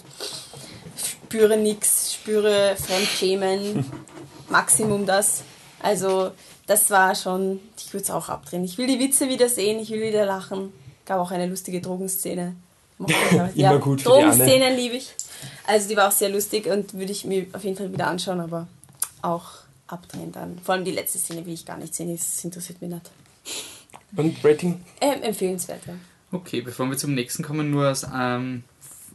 [1.25, 3.85] spüre nichts, spüre Fremdschämen.
[4.49, 5.43] Maximum das.
[5.81, 6.31] Also,
[6.67, 7.59] das war schon,
[7.89, 8.63] ich würde es auch abdrehen.
[8.63, 10.71] Ich will die Witze wieder sehen, ich will wieder lachen.
[11.07, 12.55] Gab auch eine lustige Drogenszene.
[13.55, 14.27] Immer gut für die Anne.
[14.27, 15.11] Drogenszenen liebe ich.
[15.65, 18.41] Also, die war auch sehr lustig und würde ich mir auf jeden Fall wieder anschauen,
[18.41, 18.67] aber
[19.23, 19.47] auch
[19.87, 20.59] abdrehen dann.
[20.63, 23.09] Vor allem die letzte Szene will ich gar nicht sehen, das interessiert mich nicht.
[24.15, 24.85] Und Rating?
[25.01, 25.93] Ähm, empfehlenswert, ja.
[26.31, 28.63] Okay, bevor wir zum nächsten kommen, nur als ähm,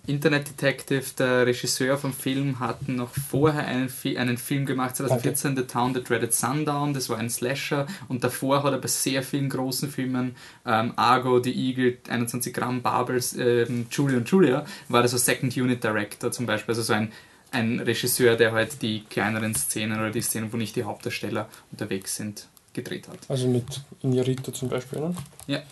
[0.07, 5.57] Internet Detective, der Regisseur vom Film, hat noch vorher einen, Fi einen Film gemacht, 2014,
[5.57, 9.23] The Town That Dreaded Sundown, das war ein Slasher und davor hat er bei sehr
[9.23, 10.37] vielen großen Filmen,
[10.67, 15.57] ähm, Argo, The Eagle, 21 Gramm, Barbers, ähm, Julia und Julia, war das so Second
[15.57, 17.11] Unit Director zum Beispiel, also so ein,
[17.51, 22.17] ein Regisseur, der halt die kleineren Szenen oder die Szenen, wo nicht die Hauptdarsteller unterwegs
[22.17, 23.19] sind, gedreht hat.
[23.29, 25.15] Also mit Inarito zum Beispiel, ne?
[25.47, 25.63] Ja.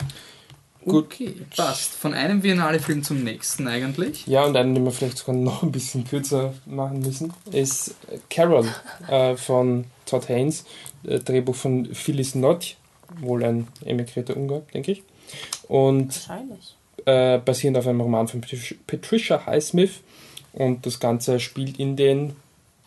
[0.85, 1.05] Gut.
[1.07, 1.93] Okay, passt.
[1.95, 4.27] Von einem Biennale-Film zum nächsten eigentlich.
[4.27, 7.95] Ja, und einen, den wir vielleicht sogar noch ein bisschen kürzer machen müssen, ist
[8.31, 8.67] Carol
[9.09, 10.65] äh, von Todd Haynes,
[11.05, 12.77] äh, Drehbuch von Phyllis Notch,
[13.21, 15.03] wohl ein emigrierter Ungar, denke ich.
[15.69, 16.77] Und Wahrscheinlich.
[17.07, 20.01] äh, basierend auf einem Roman von Patricia- Patricia Highsmith.
[20.53, 22.37] Und das Ganze spielt in den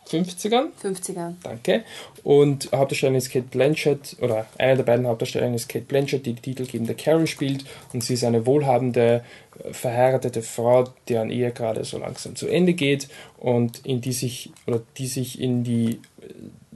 [0.10, 0.68] 50ern.
[0.82, 1.34] 50er.
[1.44, 1.84] Danke.
[2.24, 6.42] Und Hauptdarstellerin ist Kate Blanchett, oder eine der beiden Hauptdarstellerinnen ist Kate Blanchett, die die
[6.42, 7.66] titelgebende Carol spielt.
[7.94, 9.24] Und sie ist eine wohlhabende,
[9.64, 14.52] äh, verheiratete Frau, deren Ehe gerade so langsam zu Ende geht und in die sich,
[14.68, 16.26] oder die sich in die äh,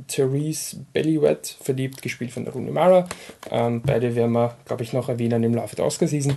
[0.07, 3.07] Therese Bellywet verliebt, gespielt von der Rooney Mara.
[3.51, 6.33] Ähm, beide werden wir, glaube ich, noch erwähnen im Laufe der Oscar-Season.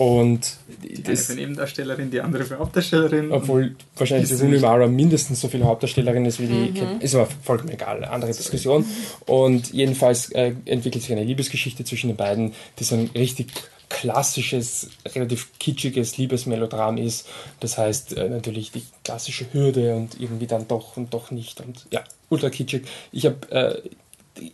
[0.00, 3.30] Und Die eine das, für Nebendarstellerin, die andere für Hauptdarstellerin.
[3.32, 6.74] obwohl wahrscheinlich die Rooney Mara mindestens so viele Hauptdarstellerin ist wie die Mhm.
[6.74, 7.04] Kate.
[7.04, 8.86] Ist aber vollkommen egal, andere Diskussion.
[9.26, 13.48] Und jedenfalls äh, entwickelt sich eine Liebesgeschichte zwischen den beiden, die so ein richtig
[13.90, 17.28] klassisches, relativ kitschiges Liebesmelodram ist.
[17.60, 21.84] Das heißt äh, natürlich die klassische Hürde und irgendwie dann doch und doch nicht und
[21.90, 22.86] ja, ultra kitschig.
[23.12, 23.82] Ich habe äh,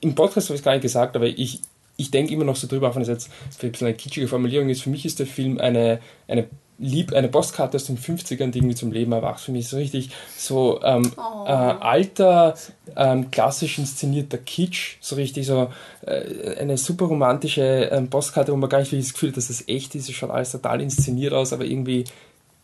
[0.01, 1.61] im Podcast habe ich es gar nicht gesagt, aber ich,
[1.97, 4.29] ich denke immer noch so drüber, auch wenn es jetzt vielleicht ein bisschen eine kitschige
[4.29, 4.83] Formulierung ist.
[4.83, 6.47] Für mich ist der Film eine, eine
[6.79, 9.41] Lieb, eine Postkarte aus den 50ern, die irgendwie zum Leben erwacht.
[9.41, 11.47] Für mich ist so richtig so ähm, Oh.
[11.47, 12.55] äh, alter,
[12.97, 15.71] ähm, klassisch inszenierter Kitsch, so richtig so
[16.05, 19.49] äh, eine super romantische ähm, Postkarte, wo man gar nicht wirklich das Gefühl hat, dass
[19.49, 20.09] das echt ist.
[20.11, 22.05] Es schaut alles total inszeniert aus, aber irgendwie,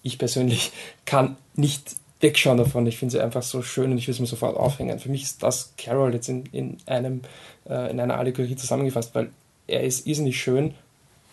[0.03, 0.73] ich persönlich
[1.07, 2.87] kann nicht wegschauen davon.
[2.87, 4.99] Ich finde sie einfach so schön und ich will es mir sofort aufhängen.
[4.99, 7.23] Für mich ist das Carol jetzt in, in, einem,
[7.69, 9.31] äh, in einer Allegorie zusammengefasst, weil
[9.67, 10.75] er ist irrsinnig schön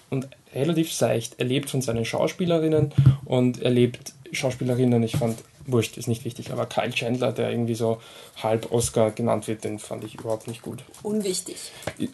[0.10, 1.36] und relativ seicht.
[1.38, 2.94] Er lebt von seinen Schauspielerinnen
[3.26, 7.76] und er lebt Schauspielerinnen, ich fand, wurscht, ist nicht wichtig, aber Kyle Chandler, der irgendwie
[7.76, 8.02] so
[8.42, 10.84] halb Oscar genannt wird, den fand ich überhaupt nicht gut.
[11.04, 11.58] Unwichtig.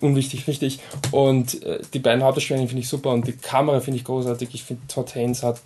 [0.01, 0.79] Unwichtig, richtig.
[1.11, 4.49] Und äh, die beiden Hauptdarstellerinnen finde ich super und die Kamera finde ich großartig.
[4.53, 5.59] Ich finde, Todd Haynes hat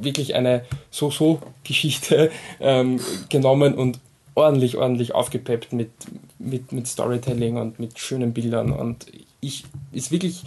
[0.00, 2.30] wirklich eine So-So-Geschichte
[2.60, 4.00] ähm, genommen und
[4.40, 5.90] ordentlich, ordentlich aufgepeppt mit,
[6.38, 8.72] mit, mit Storytelling und mit schönen Bildern.
[8.72, 9.06] Und
[9.40, 10.42] ich ist wirklich,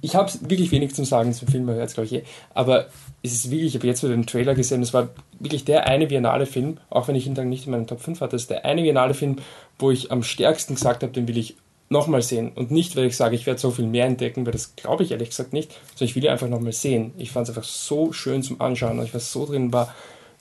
[0.00, 2.22] ich habe wirklich wenig zum Sagen zum Film, jetzt glaube ich eh,
[2.54, 2.86] aber
[3.22, 5.08] es ist wirklich, ich habe jetzt wieder den Trailer gesehen, es war
[5.40, 8.36] wirklich der eine Biennale-Film, auch wenn ich ihn dann nicht in meinen Top 5 hatte,
[8.36, 9.36] ist der eine Biennale-Film,
[9.78, 11.56] wo ich am stärksten gesagt habe, den will ich
[11.88, 12.52] nochmal sehen.
[12.54, 15.12] Und nicht, weil ich sage, ich werde so viel mehr entdecken, weil das glaube ich
[15.12, 17.12] ehrlich gesagt nicht, sondern ich will ihn einfach nochmal sehen.
[17.16, 19.94] Ich fand es einfach so schön zum Anschauen und ich war so drin, war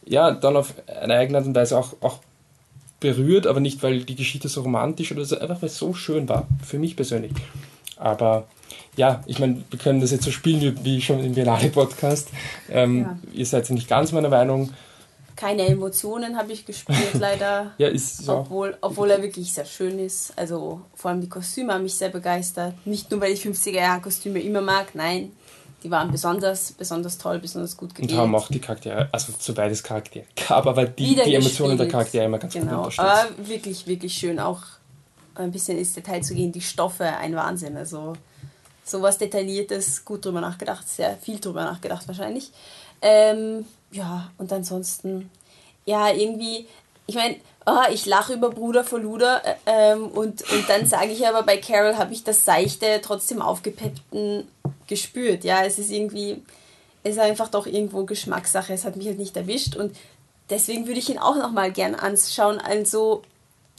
[0.06, 2.20] ja dann auf eine eigene Art und Weise auch, auch
[3.14, 6.28] berührt, aber nicht, weil die Geschichte so romantisch oder so, einfach weil es so schön
[6.30, 7.32] war, für mich persönlich.
[7.98, 8.48] Aber
[8.98, 12.30] ja, ich meine, wir können das jetzt so spielen wie, schon im Biennale-Podcast.
[12.70, 13.18] Ähm, Ja.
[13.34, 14.72] Ihr seid ja nicht ganz meiner Meinung.
[15.36, 17.74] Keine Emotionen habe ich gespürt, leider.
[17.78, 18.38] Ja, ist so.
[18.38, 20.32] Obwohl, obwohl er wirklich sehr schön ist.
[20.38, 22.74] Also vor allem die Kostüme haben mich sehr begeistert.
[22.86, 25.32] Nicht nur, weil ich 50er-Jahre-Kostüme immer mag, nein.
[25.86, 28.12] Die waren besonders, besonders toll, besonders gut gewählt.
[28.12, 31.88] Und haben auch die Charaktere, also so beides Charaktere gab, aber die, die Emotionen der.
[31.88, 33.08] Charaktere immer ganz gut Genau, unterstützt.
[33.08, 34.40] aber wirklich, wirklich schön.
[34.40, 34.64] Auch
[35.36, 36.52] ein bisschen ins Detail zu gehen.
[36.52, 37.78] Die Stoffe, ein Wahnsinn.
[37.78, 38.14] Also
[38.84, 42.50] sowas Detailliertes, gut drüber nachgedacht, sehr viel drüber nachgedacht wahrscheinlich.
[43.04, 45.30] Ähm, ja, und ansonsten,
[45.86, 46.66] ja, irgendwie,
[47.06, 51.12] ich meine, ah, ich lache über Bruder vor Luder äh, ähm, und, und dann sage
[51.12, 54.48] ich aber, bei Carol habe ich das Seichte, trotzdem aufgepeppten
[54.88, 55.44] gespürt.
[55.44, 56.42] Ja, es ist irgendwie,
[57.04, 58.74] es ist einfach doch irgendwo Geschmackssache.
[58.74, 59.96] Es hat mich halt nicht erwischt und
[60.50, 62.60] deswegen würde ich ihn auch nochmal gern anschauen.
[62.60, 63.24] Also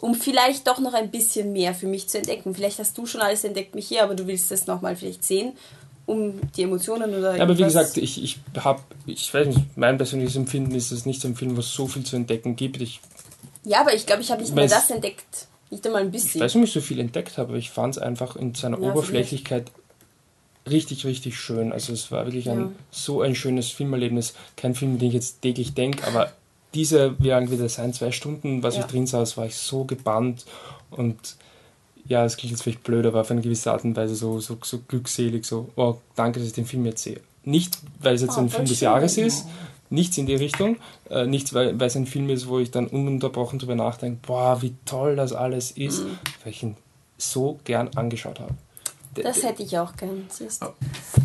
[0.01, 2.55] um vielleicht doch noch ein bisschen mehr für mich zu entdecken.
[2.55, 5.53] Vielleicht hast du schon alles entdeckt mich hier, aber du willst das nochmal vielleicht sehen,
[6.05, 9.97] um die Emotionen oder ja, Aber wie gesagt, ich, ich habe, ich weiß nicht, mein
[9.97, 12.81] persönliches Empfinden ist es nicht so ein Film, wo es so viel zu entdecken gibt.
[12.81, 13.01] Ich,
[13.65, 15.49] ja, aber ich glaube, ich habe nicht mehr das entdeckt.
[15.71, 16.37] Nicht einmal ein bisschen.
[16.37, 18.55] Ich weiß nicht, ob ich so viel entdeckt habe, aber ich fand es einfach in
[18.55, 19.73] seiner ja, Oberflächlichkeit
[20.71, 21.73] richtig, richtig schön.
[21.73, 22.73] Also es war wirklich ein, ja.
[22.91, 24.35] so ein schönes Filmerlebnis.
[24.57, 26.33] Kein Film, den ich jetzt täglich denke, aber
[26.75, 28.83] diese, wie lang wird das sein, zwei Stunden, was ja.
[28.83, 30.45] ich drin saß, war ich so gebannt
[30.91, 31.37] und
[32.09, 34.59] ja, es klingt jetzt vielleicht blöd, aber auf eine gewisse Art und Weise so, so,
[34.63, 37.21] so glückselig, so, oh, danke, dass ich den Film jetzt sehe.
[37.45, 39.47] Nicht, weil es jetzt oh, ein Film des Jahres ist,
[39.91, 40.77] nichts in die Richtung,
[41.11, 44.63] äh, nichts, weil, weil es ein Film ist, wo ich dann ununterbrochen darüber nachdenke, boah,
[44.63, 46.19] wie toll das alles ist, mhm.
[46.45, 46.77] weil ich ihn
[47.19, 48.55] so gern angeschaut habe.
[49.23, 50.27] Das hätte ich auch gern.
[50.29, 50.63] Siehst.
[50.65, 50.73] Oh.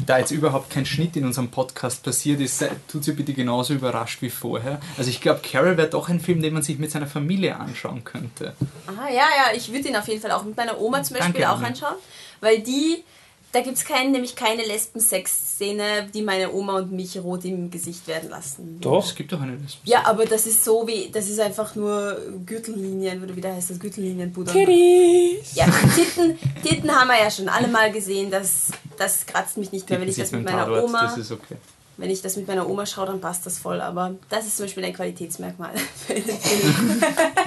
[0.05, 4.21] Da jetzt überhaupt kein Schnitt in unserem Podcast passiert ist, tut sie bitte genauso überrascht
[4.21, 4.79] wie vorher.
[4.97, 8.03] Also ich glaube, Carol wäre doch ein Film, den man sich mit seiner Familie anschauen
[8.03, 8.55] könnte.
[8.87, 11.41] Ah ja, ja, ich würde ihn auf jeden Fall auch mit meiner Oma zum Beispiel
[11.41, 11.95] Danke, auch anschauen,
[12.39, 13.03] weil die
[13.51, 18.07] da gibt es kein, nämlich keine Lesben-Sex-Szene, die meine Oma und mich rot im Gesicht
[18.07, 18.79] werden lassen.
[18.79, 19.81] Doch, es gibt doch eine Lesben.
[19.83, 23.71] Ja, aber das ist so wie, das ist einfach nur Gürtellinien, oder wie der heißt
[23.71, 24.53] das, Gürtellinienpuder.
[24.53, 25.55] Titties!
[25.55, 29.89] Ja, Titten, Titten haben wir ja schon alle mal gesehen, das, das kratzt mich nicht
[29.89, 31.03] mehr, wenn ich das mit meiner Oma...
[31.03, 31.57] Das ist okay.
[31.97, 34.65] Wenn ich das mit meiner Oma schaue, dann passt das voll, aber das ist zum
[34.65, 35.71] Beispiel ein Qualitätsmerkmal
[36.07, 37.03] für den Film.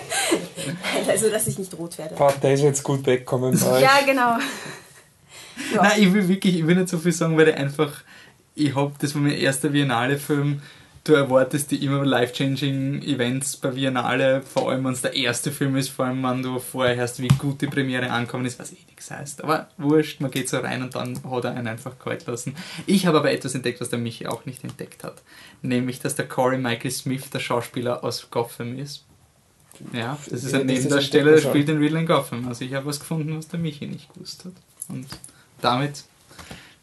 [1.08, 2.14] also, dass ich nicht rot werde.
[2.14, 3.82] Vater ist jetzt gut wegkommen bei euch.
[3.82, 4.36] Ja, genau.
[5.74, 5.82] Ja.
[5.82, 7.92] Nein, ich will wirklich, ich will nicht so viel sagen, weil ich einfach,
[8.54, 10.60] ich hab, das war mein erster Biennale-Film.
[11.04, 15.76] Du erwartest die immer life-changing Events bei Biennale, vor allem wenn es der erste Film
[15.76, 18.78] ist, vor allem wenn du vorher hörst, wie gut die Premiere ankommen ist, was eh
[18.86, 19.44] nichts heißt.
[19.44, 22.56] Aber wurscht, man geht so rein und dann hat er einen einfach kalt lassen.
[22.86, 25.20] Ich habe aber etwas entdeckt, was der Michi auch nicht entdeckt hat.
[25.60, 29.04] Nämlich, dass der Corey Michael Smith der Schauspieler aus Gotham ist.
[29.92, 32.48] Ja, das ist ein Nebendarsteller, der spielt in Real in Gotham.
[32.48, 34.54] Also ich habe was gefunden, was der Michi nicht gewusst hat.
[34.88, 35.06] Und
[35.60, 36.04] damit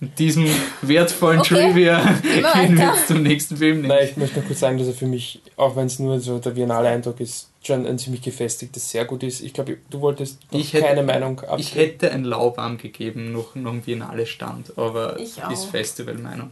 [0.02, 0.48] mit diesem
[0.82, 1.72] wertvollen okay.
[1.72, 3.82] Trivia gehen wir jetzt zum nächsten Film.
[3.84, 6.40] Nein, ich möchte nur kurz sagen, dass er für mich, auch wenn es nur so
[6.40, 9.42] der biennale Eindruck ist, schon ein ziemlich gefestigtes, sehr gut ist.
[9.42, 11.60] Ich glaube, du wolltest ich hätte, keine Meinung abgeben.
[11.60, 16.50] Ich hätte ein Laubarm gegeben, noch, noch ein Biennale Stand, aber ist Festival-Meinung.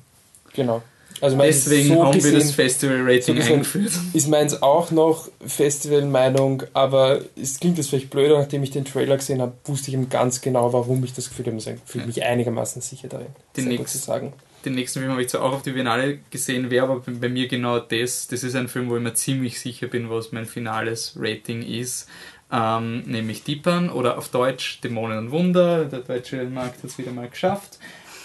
[0.53, 0.83] Genau.
[1.21, 3.91] Also Deswegen so haben gesehen, wir das Festival-Rating so eingeführt.
[4.13, 9.17] Ist meins auch noch Festival-Meinung, aber es klingt jetzt vielleicht blöder, nachdem ich den Trailer
[9.17, 11.57] gesehen habe, wusste ich ihm ganz genau, warum ich das Gefühl habe.
[11.57, 13.27] Ich fühle mich einigermaßen sicher darin.
[13.57, 14.33] Den, nächst, sagen.
[14.63, 17.47] den nächsten Film habe ich zwar auch auf die Biennale gesehen, wäre aber bei mir
[17.47, 18.27] genau das.
[18.27, 22.07] Das ist ein Film, wo ich mir ziemlich sicher bin, was mein finales Rating ist.
[22.51, 25.85] Ähm, nämlich Deepern oder auf Deutsch Dämonen und Wunder.
[25.85, 27.77] Der deutsche Markt hat es wieder mal geschafft.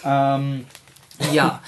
[0.04, 0.64] Ähm,
[1.32, 1.62] ja,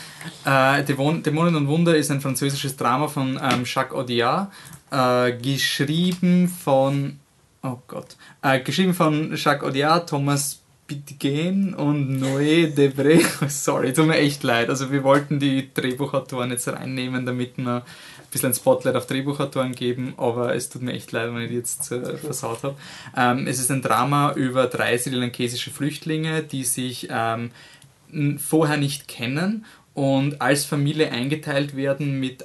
[0.44, 4.50] äh, Dämonen und Wunder ist ein französisches Drama von ähm, Jacques Audiard,
[4.90, 7.18] äh, geschrieben von,
[7.62, 13.20] oh Gott, äh, geschrieben von Jacques Audiard, Thomas Pitgen und Noé Debré.
[13.48, 14.68] Sorry, tut mir echt leid.
[14.68, 17.82] Also wir wollten die Drehbuchautoren jetzt reinnehmen, damit wir ein
[18.30, 21.56] bisschen ein Spotlight auf Drehbuchautoren geben, aber es tut mir echt leid, wenn ich die
[21.56, 22.76] jetzt äh, versaut habe.
[23.16, 27.50] Ähm, es ist ein Drama über drei sri-lankesische Flüchtlinge, die sich ähm,
[28.38, 29.64] vorher nicht kennen
[29.94, 32.44] und als Familie eingeteilt werden mit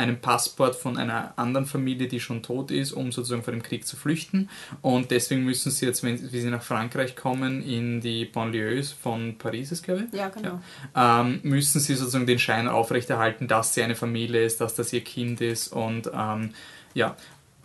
[0.00, 3.86] einem Passport von einer anderen Familie, die schon tot ist, um sozusagen vor dem Krieg
[3.86, 4.48] zu flüchten.
[4.80, 9.72] Und deswegen müssen sie jetzt, wenn sie nach Frankreich kommen, in die Banlieues von Paris,
[9.72, 10.18] ist glaube ich.
[10.18, 10.60] Ja, genau.
[10.96, 14.92] Ja, ähm, müssen sie sozusagen den Schein aufrechterhalten, dass sie eine Familie ist, dass das
[14.92, 16.50] ihr Kind ist und ähm,
[16.94, 17.16] ja,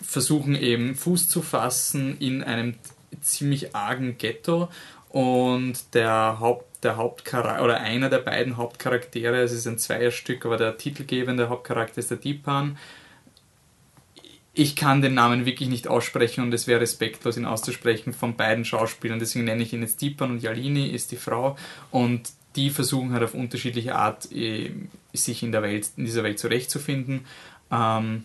[0.02, 2.76] versuchen eben Fuß zu fassen in einem
[3.22, 4.70] ziemlich argen Ghetto.
[5.10, 10.58] Und der Haupt der Hauptcharakter oder einer der beiden Hauptcharaktere, es ist ein Zweierstück, aber
[10.58, 12.78] der titelgebende Hauptcharakter ist der Deepan.
[14.54, 18.64] Ich kann den Namen wirklich nicht aussprechen und es wäre respektlos, ihn auszusprechen von beiden
[18.64, 19.20] Schauspielern.
[19.20, 21.58] Deswegen nenne ich ihn jetzt Deepan und Yalini ist die Frau
[21.92, 24.72] und die versuchen halt auf unterschiedliche Art eh,
[25.12, 27.26] sich in der Welt, in dieser Welt zurechtzufinden.
[27.70, 28.24] Ähm,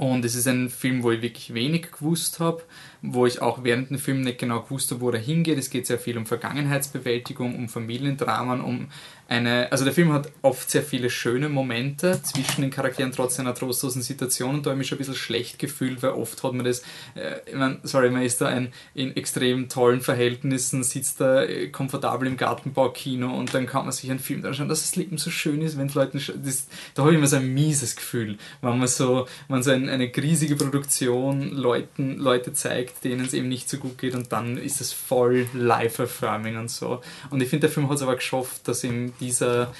[0.00, 2.62] und es ist ein Film, wo ich wirklich wenig gewusst habe
[3.02, 5.58] wo ich auch während dem Film nicht genau gewusst habe, wo er hingeht.
[5.58, 8.88] Es geht sehr viel um Vergangenheitsbewältigung, um Familiendramen, um
[9.30, 13.54] eine, also der Film hat oft sehr viele schöne Momente zwischen den Charakteren trotz einer
[13.54, 16.52] trostlosen Situation und da habe ich mich schon ein bisschen schlecht gefühlt, weil oft hat
[16.52, 16.80] man das,
[17.14, 21.68] äh, ich mein, sorry, man ist da ein, in extrem tollen Verhältnissen, sitzt da äh,
[21.68, 25.30] komfortabel im Gartenbaukino und dann kann man sich einen Film anschauen, dass das Leben so
[25.30, 28.88] schön ist, wenn Leute, das, da habe ich immer so ein mieses Gefühl, wenn man
[28.88, 33.76] so, man so ein, eine riesige Produktion Leuten, Leute zeigt, denen es eben nicht so
[33.76, 37.00] gut geht und dann ist es voll live-affirming und so.
[37.30, 39.72] Und ich finde, der Film hat es aber geschafft, dass ihm dieser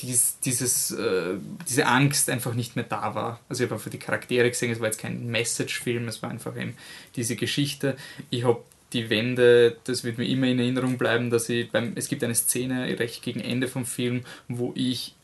[0.00, 1.34] dies, dieses, äh,
[1.68, 3.40] diese Angst einfach nicht mehr da war.
[3.48, 6.56] Also ich habe einfach die Charaktere gesehen, es war jetzt kein Message-Film, es war einfach
[6.56, 6.76] eben
[7.16, 7.96] diese Geschichte.
[8.30, 8.62] Ich habe
[8.92, 12.34] die Wände, das wird mir immer in Erinnerung bleiben, dass ich beim, es gibt eine
[12.34, 15.14] Szene recht gegen Ende vom Film, wo ich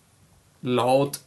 [0.60, 1.20] laut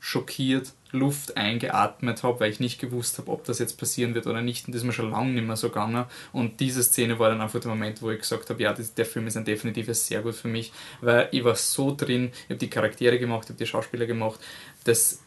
[0.00, 4.42] schockiert Luft eingeatmet habe, weil ich nicht gewusst habe, ob das jetzt passieren wird oder
[4.42, 4.66] nicht.
[4.66, 6.04] Und das ist mir schon lange nicht mehr so gegangen.
[6.32, 9.06] Und diese Szene war dann einfach der Moment, wo ich gesagt habe, ja, das, der
[9.06, 12.56] Film ist ein definitives sehr gut für mich, weil ich war so drin, ich habe
[12.56, 14.40] die Charaktere gemacht, ich habe die Schauspieler gemacht.
[14.84, 15.20] Das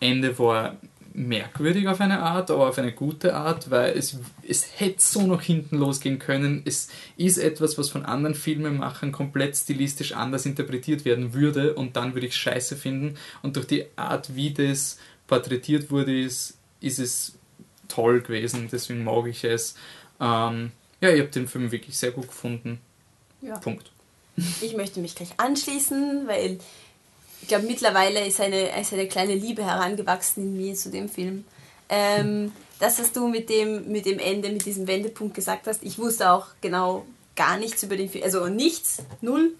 [0.00, 0.76] Ende war
[1.14, 5.40] merkwürdig auf eine Art, aber auf eine gute Art, weil es, es hätte so noch
[5.40, 6.62] hinten losgehen können.
[6.64, 12.14] Es ist etwas, was von anderen Filmemachern komplett stilistisch anders interpretiert werden würde und dann
[12.14, 13.16] würde ich scheiße finden.
[13.42, 14.98] Und durch die Art, wie das
[15.28, 17.38] porträtiert wurde, ist, ist es
[17.86, 19.76] toll gewesen, deswegen mag ich es.
[20.20, 22.80] Ähm, ja, ich habe den Film wirklich sehr gut gefunden.
[23.40, 23.56] Ja.
[23.58, 23.92] Punkt.
[24.62, 26.58] Ich möchte mich gleich anschließen, weil
[27.44, 31.44] ich glaube, mittlerweile ist eine, ist eine kleine Liebe herangewachsen in mir zu dem Film.
[31.90, 35.98] Ähm, das, was du mit dem, mit dem Ende, mit diesem Wendepunkt gesagt hast, ich
[35.98, 37.04] wusste auch genau
[37.36, 39.52] gar nichts über den Film, also nichts, null,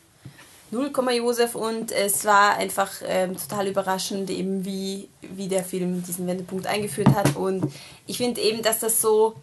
[0.71, 6.03] null Komma Josef und es war einfach ähm, total überraschend, eben wie, wie der Film
[6.03, 7.71] diesen Wendepunkt eingeführt hat und
[8.07, 9.35] ich finde eben, dass das so,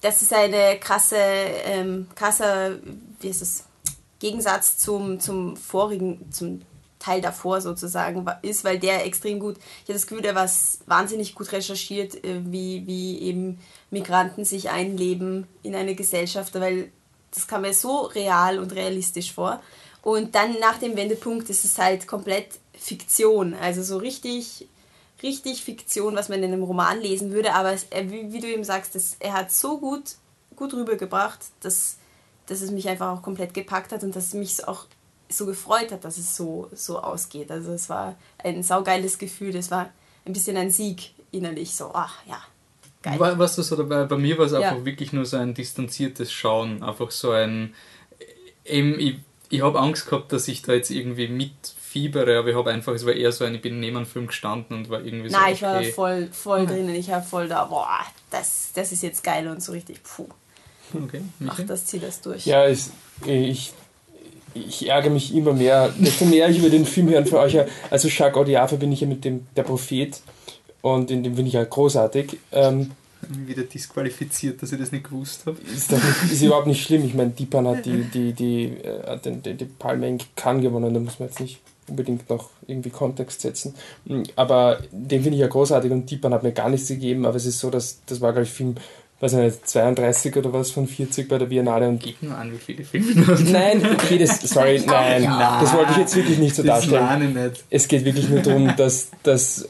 [0.00, 2.80] das ist eine krasse, ähm, krasser,
[3.20, 3.62] wie ist das,
[4.18, 6.62] Gegensatz zum, zum vorigen, zum
[7.06, 10.50] Teil davor sozusagen ist, weil der extrem gut, ich habe das Gefühl, der war
[10.86, 16.90] wahnsinnig gut recherchiert, äh, wie, wie eben Migranten sich einleben in eine Gesellschaft, weil
[17.32, 19.62] das kam mir so real und realistisch vor.
[20.02, 24.66] Und dann nach dem Wendepunkt ist es halt komplett Fiktion, also so richtig,
[25.22, 28.64] richtig Fiktion, was man in einem Roman lesen würde, aber es, wie, wie, du eben
[28.64, 30.16] sagst, das, er hat so gut,
[30.56, 31.98] gut rübergebracht, dass,
[32.46, 34.86] dass es mich einfach auch komplett gepackt hat und dass es mich auch
[35.28, 37.50] so gefreut hat, dass es so, so ausgeht.
[37.50, 39.90] Also es war ein saugeiles Gefühl, es war
[40.24, 42.42] ein bisschen ein Sieg innerlich, so, ach ja,
[43.02, 43.18] geil.
[43.18, 44.04] War, warst du so dabei?
[44.04, 47.74] Bei mir war es einfach wirklich nur so ein distanziertes Schauen, einfach so ein,
[48.64, 49.18] eben, ich,
[49.48, 53.06] ich habe Angst gehabt, dass ich da jetzt irgendwie mitfiebere, aber ich habe einfach, es
[53.06, 55.54] war eher so ein, ich bin neben einem Film gestanden und war irgendwie so, Nein,
[55.54, 56.66] ich war voll, voll mhm.
[56.66, 58.00] drinnen, ich war voll da, boah,
[58.30, 60.28] das, das ist jetzt geil und so richtig, puh.
[60.94, 62.46] Okay, Ach, das zieht das durch.
[62.46, 62.86] Ja, ich,
[63.24, 63.72] ich
[64.68, 67.58] ich ärgere mich immer mehr, desto mehr ich über den Film hören für euch.
[67.90, 70.20] Also Jacques Audiard bin ich ja mit dem Der Prophet
[70.82, 72.38] und in dem bin ich ja großartig.
[72.52, 72.92] Ähm,
[73.28, 75.56] wieder disqualifiziert, dass ich das nicht gewusst habe.
[75.62, 77.04] Ist, nicht, ist überhaupt nicht schlimm.
[77.04, 80.94] Ich meine, Deepan hat die, die, die, äh, die, die, die Palme in Cannes gewonnen,
[80.94, 83.74] da muss man jetzt nicht unbedingt noch irgendwie Kontext setzen.
[84.34, 87.46] Aber den finde ich ja großartig und Deepan hat mir gar nichts gegeben, aber es
[87.46, 88.76] ist so, dass das war, glaube ich, Film
[89.20, 91.88] weiß ich nicht, 32 oder was von 40 bei der Biennale.
[91.88, 93.32] Und Gib nur an, wie viele Filme du.
[93.50, 95.58] Nein, okay, das, sorry, nein, ja.
[95.60, 97.32] das wollte ich jetzt wirklich nicht so das darstellen.
[97.32, 97.64] Nicht.
[97.70, 99.66] Es geht wirklich nur darum, dass, dass,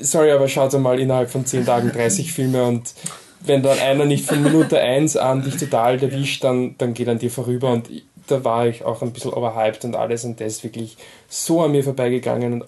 [0.00, 2.94] sorry, aber schaut einmal innerhalb von 10 Tagen 30 Filme und
[3.40, 7.18] wenn dann einer nicht von Minute 1 an dich total erwischt, dann, dann geht an
[7.18, 7.88] dir vorüber und
[8.26, 10.96] da war ich auch ein bisschen overhyped und alles und das ist wirklich
[11.28, 12.64] so an mir vorbeigegangen und,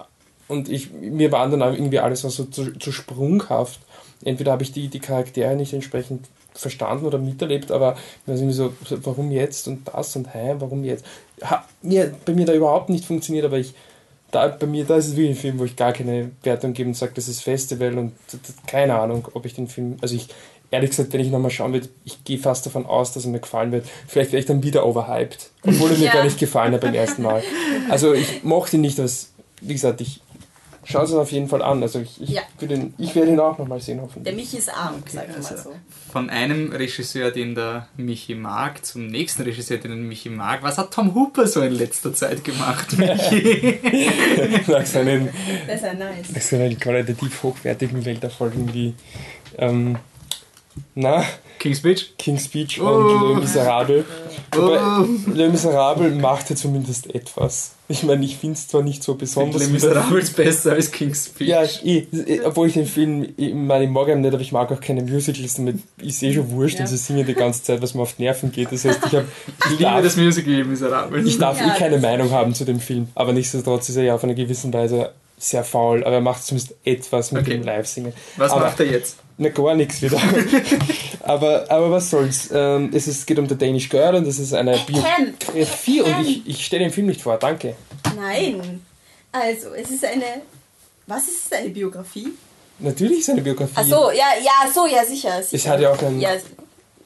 [0.48, 3.80] und ich, mir war dann auch irgendwie alles so zu, zu sprunghaft
[4.24, 7.96] entweder habe ich die, die Charaktere nicht entsprechend verstanden oder miterlebt, aber
[8.26, 11.04] weiß nicht so, warum jetzt und das und hey, warum jetzt?
[11.42, 13.74] Ha, mir, bei mir da überhaupt nicht funktioniert, aber ich,
[14.30, 16.88] da, bei mir, da ist es wirklich ein Film, wo ich gar keine Wertung gebe
[16.88, 18.12] und sage, das ist Festival und
[18.66, 20.28] keine Ahnung, ob ich den Film, also ich,
[20.70, 23.40] ehrlich gesagt, wenn ich nochmal schauen würde, ich gehe fast davon aus, dass er mir
[23.40, 23.86] gefallen wird.
[24.06, 26.12] Vielleicht wäre ich dann wieder overhyped, obwohl er mir ja.
[26.12, 27.42] gar nicht gefallen hat beim ersten Mal.
[27.88, 30.20] Also ich mochte ihn nicht als, wie gesagt, ich
[30.90, 31.82] Schaut es auf jeden Fall an.
[31.82, 32.42] Also ich, ich, ja.
[32.60, 34.24] den, ich werde ihn auch nochmal sehen, hoffentlich.
[34.24, 35.72] Der Michi ist arm, okay, sag also mal so.
[36.12, 40.62] Von einem Regisseur, den der Michi mag, zum nächsten Regisseur, den der Michi mag.
[40.62, 43.78] Was hat Tom Hooper so in letzter Zeit gemacht, Michi?
[44.66, 45.28] nach seinen,
[45.66, 46.32] das ist ja nice.
[46.34, 48.94] Nach seinen qualitativ hochwertigen Welterfolgen wie
[49.58, 49.96] ähm,
[50.94, 51.24] na,
[51.60, 52.14] King's Speech?
[52.16, 52.86] King's Speech oh.
[52.86, 54.04] und Le Miserable.
[54.52, 55.06] Wobei, oh.
[55.30, 57.72] Le Miserable machte zumindest etwas.
[57.86, 59.62] Ich meine, ich finde es zwar nicht so besonders.
[59.62, 61.48] Le Miserable ist besser als King's Speech.
[61.48, 62.06] Ja, ich,
[62.46, 65.02] obwohl ich den Film, ich meine, ich mag ihn nicht, aber ich mag auch keine
[65.02, 66.80] Musicals, damit ist eh schon wurscht ja.
[66.80, 68.72] und sie singen die ganze Zeit, was mir auf die Nerven geht.
[68.72, 69.26] Das heißt, ich habe.
[69.66, 71.22] Ich, ich liebe das Musical Le Miserable.
[71.22, 74.14] Ich darf ja, eh keine Meinung haben zu dem Film, aber nichtsdestotrotz ist er ja
[74.14, 77.52] auf eine gewisse Weise sehr faul, aber er macht zumindest etwas mit okay.
[77.52, 78.12] dem Live-Singen.
[78.36, 79.18] Was aber, macht er jetzt?
[79.42, 80.20] Na, gar nichts wieder.
[81.20, 82.50] aber, aber was soll's.
[82.52, 86.46] Ähm, es ist, geht um The Danish Girl und es ist eine Biografie und ich,
[86.46, 87.74] ich stelle den Film nicht vor, danke.
[88.14, 88.84] Nein.
[89.32, 90.42] Also, es ist eine.
[91.06, 92.34] Was ist es, eine Biografie?
[92.80, 93.72] Natürlich ist es eine Biografie.
[93.76, 95.42] Ach so, ja, ja, so, ja, sicher.
[95.42, 95.56] sicher.
[95.56, 96.20] Es hat ja auch ein.
[96.20, 96.32] Ja,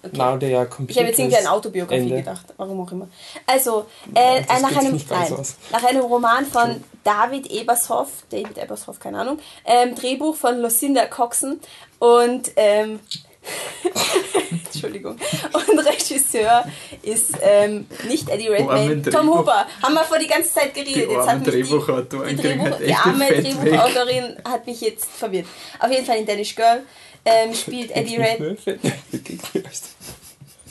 [0.04, 0.16] Okay.
[0.16, 2.16] Nadia Ich habe jetzt irgendwie an Autobiografie Ende.
[2.16, 3.08] gedacht, warum auch immer.
[3.46, 9.00] Also, äh, das nach, geht einem, nein, nach einem Roman von David Ebershoff, David Ebershoff,
[9.00, 11.60] keine Ahnung, ähm, Drehbuch von Lucinda Coxon
[11.98, 13.00] und ähm,
[14.72, 15.16] Entschuldigung.
[15.52, 16.64] Und Regisseur
[17.02, 19.66] ist ähm, nicht Eddie Redmayne, armen Tom Huber.
[19.82, 21.10] Haben wir vor die ganze Zeit geredet.
[21.10, 23.26] Die Jetzt hat die, Drehbuchautorin die, kriegen Drehbuch, die arme.
[23.26, 25.46] Drehbuchautorin hat mich jetzt verwirrt.
[25.78, 26.82] Auf jeden Fall in Danish Girl
[27.24, 28.40] ähm, spielt Eddie, Red,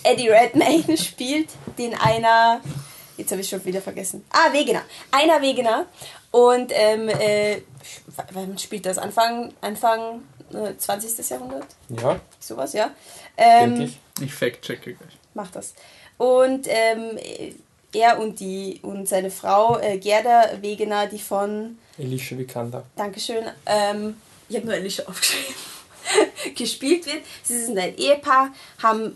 [0.03, 2.61] Eddie Redmayne spielt den einer,
[3.17, 4.25] jetzt habe ich schon wieder vergessen.
[4.31, 4.83] Ah, Wegener.
[5.11, 5.87] Einer Wegener.
[6.31, 7.61] Und ähm, äh,
[8.31, 8.97] wann spielt das?
[8.97, 10.23] Anfang, Anfang
[10.53, 11.29] äh, 20.
[11.29, 11.67] Jahrhundert?
[11.89, 12.91] Ja, Sowas, ja.
[13.37, 13.99] Ähm, ich.
[14.21, 15.17] Ich fact-checke gleich.
[15.33, 15.73] macht das.
[16.17, 17.17] Und ähm,
[17.93, 22.85] er und die und seine Frau äh, Gerda Wegener, die von, Elisha Vikander.
[22.95, 24.17] Dankeschön, ähm,
[24.49, 25.55] ich habe nur Alicia aufgeschrieben,
[26.55, 27.23] gespielt wird.
[27.43, 28.51] Sie sind ein Ehepaar,
[28.81, 29.15] haben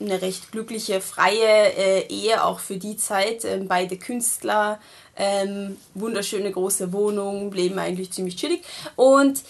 [0.00, 3.44] eine recht glückliche, freie äh, Ehe, auch für die Zeit.
[3.44, 4.80] Ähm, beide Künstler,
[5.16, 8.62] ähm, wunderschöne große Wohnung, leben eigentlich ziemlich chillig.
[8.96, 9.42] Und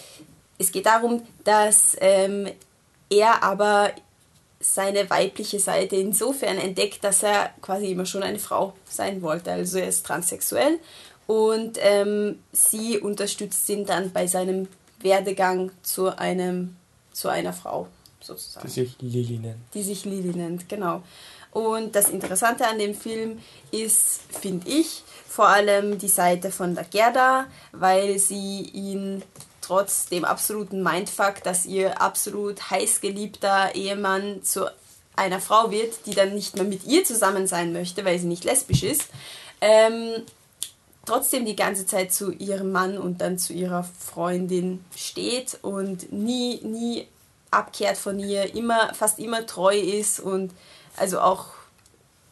[0.59, 2.49] es geht darum, dass ähm,
[3.11, 3.93] er aber
[4.61, 9.53] seine weibliche Seite insofern entdeckt, dass er quasi immer schon eine Frau sein wollte.
[9.53, 10.81] Also er ist transsexuell
[11.27, 14.67] und ähm, sie unterstützt ihn dann bei seinem
[15.01, 16.77] Werdegang zu, einem,
[17.13, 17.89] zu einer Frau
[18.21, 19.59] sozusagen Die sich Lili nennt.
[19.75, 21.03] die sich Lili nennt, genau.
[21.53, 23.39] Und das Interessante an dem Film
[23.71, 29.23] ist, finde ich, vor allem die Seite von der Gerda, weil sie ihn
[29.61, 34.67] trotz dem absoluten Mindfuck, dass ihr absolut heißgeliebter Ehemann zu
[35.17, 38.45] einer Frau wird, die dann nicht mehr mit ihr zusammen sein möchte, weil sie nicht
[38.45, 39.07] lesbisch ist,
[39.61, 40.23] ähm,
[41.09, 46.61] trotzdem die ganze Zeit zu ihrem Mann und dann zu ihrer Freundin steht und nie,
[46.63, 47.07] nie
[47.51, 50.53] abkehrt von ihr, immer, fast immer treu ist und
[50.97, 51.47] also auch,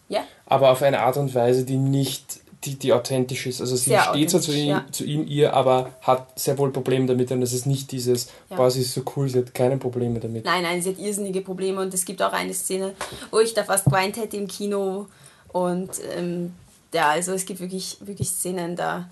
[0.08, 3.60] ja, Aber auf eine Art und Weise, die nicht, die, die authentisch ist.
[3.60, 4.84] Also sie Sehr steht zwar zu ihm, ja.
[4.92, 8.56] zu ihm, ihr, aber hat sehr wohl Probleme damit und es ist nicht dieses, Ja.
[8.56, 10.44] boah, sie ist so cool, sie hat keine Probleme damit.
[10.44, 12.94] nein, nein, sie hat irrsinnige Probleme und es gibt auch eine Szene,
[13.30, 15.06] wo ich da fast geweint hätte im Kino
[15.52, 16.52] und ähm,
[16.92, 19.08] ja, also es gibt wirklich, wirklich Szenen, da,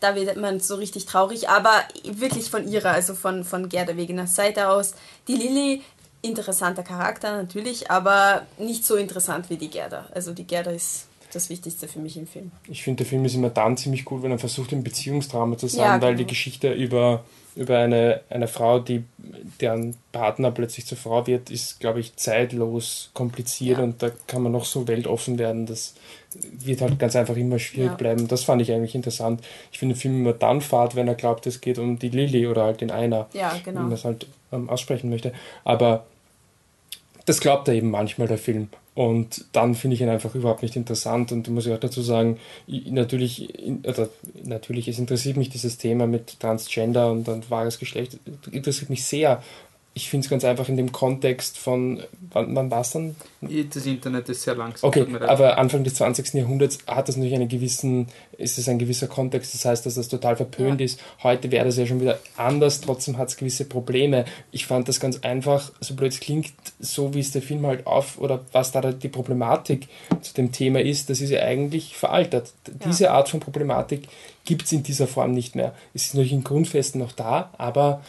[0.00, 4.34] da wird man so richtig traurig, aber wirklich von ihrer, also von, von Gerda Wegeners
[4.34, 4.94] Seite aus.
[5.28, 5.82] Die Lilly,
[6.22, 10.06] interessanter Charakter natürlich, aber nicht so interessant wie die Gerda.
[10.14, 12.52] Also die Gerda ist das Wichtigste für mich im Film.
[12.68, 15.66] Ich finde, der Film ist immer dann ziemlich gut, wenn er versucht, ein Beziehungsdrama zu
[15.68, 16.18] sein, Ja, weil genau.
[16.18, 17.24] die Geschichte über,
[17.56, 19.04] über eine, eine Frau, die
[19.60, 23.84] deren Partner plötzlich zur Frau wird, ist, glaube ich, zeitlos kompliziert Ja.
[23.84, 25.94] und da kann man noch so weltoffen werden, das
[26.58, 27.96] wird halt ganz einfach immer schwierig Ja.
[27.96, 28.28] bleiben.
[28.28, 29.42] Das fand ich eigentlich interessant.
[29.72, 32.46] Ich finde den Film immer dann fahrt, wenn er glaubt, es geht um die Lilly
[32.46, 33.82] oder halt den Einer, Ja, wie genau.
[33.82, 35.32] man es halt ähm, aussprechen möchte.
[35.64, 36.06] Aber
[37.26, 38.68] das glaubt er eben manchmal, der Film.
[38.94, 41.32] Und dann finde ich ihn einfach überhaupt nicht interessant.
[41.32, 43.48] Und muss ich auch dazu sagen, ich, natürlich,
[43.84, 44.08] oder
[44.44, 48.18] natürlich, es interessiert mich dieses Thema mit Transgender und, und wahres Geschlecht,
[48.52, 49.42] interessiert mich sehr.
[49.96, 53.14] Ich finde es ganz einfach in dem Kontext von, wann, wann war es dann?
[53.40, 54.88] Das Internet ist sehr langsam.
[54.88, 56.34] Okay, aber Anfang des 20.
[56.34, 60.08] Jahrhunderts hat das natürlich einen gewissen, ist es ein gewisser Kontext, das heißt, dass das
[60.08, 60.86] total verpönt Ja.
[60.86, 61.00] ist.
[61.22, 64.24] Heute wäre das ja schon wieder anders, trotzdem hat es gewisse Probleme.
[64.50, 67.86] Ich fand das ganz einfach, so blöd es klingt, so wie es der Film halt
[67.86, 69.86] auf, oder was da die Problematik
[70.22, 72.52] zu dem Thema ist, das ist ja eigentlich veraltet.
[72.66, 72.72] Ja.
[72.86, 74.08] Diese Art von Problematik
[74.44, 75.72] gibt es in dieser Form nicht mehr.
[75.94, 78.02] Es ist natürlich in Grundfesten noch da, aber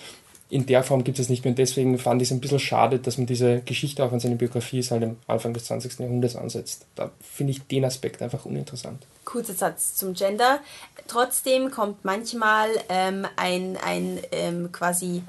[0.50, 1.52] in der Form gibt es nicht mehr.
[1.52, 4.36] Und deswegen fand ich es ein bisschen schade, dass man diese Geschichte auch an seine
[4.36, 6.00] Biografie halt am Anfang des 20.
[6.00, 6.86] Jahrhunderts ansetzt.
[6.96, 9.04] Da finde ich den Aspekt einfach uninteressant.
[9.24, 10.60] Kurzer Satz zum Gender.
[11.08, 15.24] Trotzdem kommt manchmal ähm, ein, ein ähm, quasi,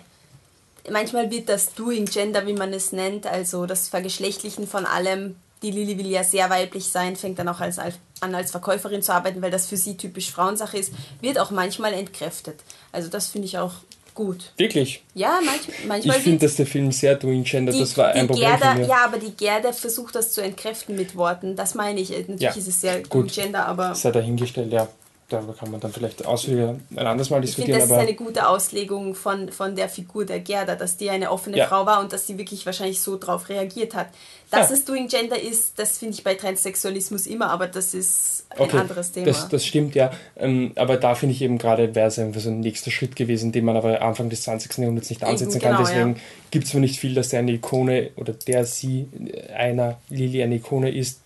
[0.91, 5.37] manchmal wird das Doing Gender, wie man es nennt, also das Vergeschlechtlichen von allem.
[5.63, 9.15] Die Lilly will ja sehr weiblich sein, fängt dann auch als, an als Verkäuferin zu
[9.15, 10.93] arbeiten, weil das für sie typisch Frauensache ist,
[11.23, 12.61] wird auch manchmal entkräftet.
[12.93, 13.73] Also das finde ich auch
[14.17, 14.51] gut.
[14.57, 15.05] Wirklich?
[15.15, 18.09] Ja, manch, Ich manchmal finde, wird dass der Film sehr doing gender, die, das war
[18.09, 18.77] ein Problem Gerda.
[18.81, 21.55] Ja, aber die Gerda versucht das zu entkräften mit Worten.
[21.55, 22.11] Das meine ich.
[22.11, 23.33] Natürlich Ja, ist es sehr gut.
[23.33, 24.89] Gender, aber Sei dahingestellt, ja.
[25.29, 28.15] Darüber kann man dann vielleicht ausführlicher ein anderes Mal ich finde, diskutieren, das ist eine
[28.15, 31.67] gute Auslegung von, von der Figur der Gerda, dass die eine offene Ja.
[31.67, 34.07] Frau war und dass sie wirklich wahrscheinlich so drauf reagiert hat.
[34.53, 34.77] Dass Ja.
[34.77, 38.79] es Doing Gender ist, das finde ich bei Transsexualismus immer, aber das ist ein Okay,
[38.79, 39.27] anderes Thema.
[39.27, 40.13] Das, das stimmt, ja.
[40.37, 43.51] Ähm, aber da finde ich eben gerade, wäre es einfach so ein nächster Schritt gewesen,
[43.51, 44.79] den man aber Anfang des 20.
[44.79, 45.85] Jahrhunderts nicht Eben, ansetzen genau, kann.
[45.85, 46.21] Deswegen ja.
[46.53, 50.45] gibt es mir nicht viel, dass der eine Ikone oder der sie, äh, einer Lilly
[50.45, 51.19] eine Ikone ist.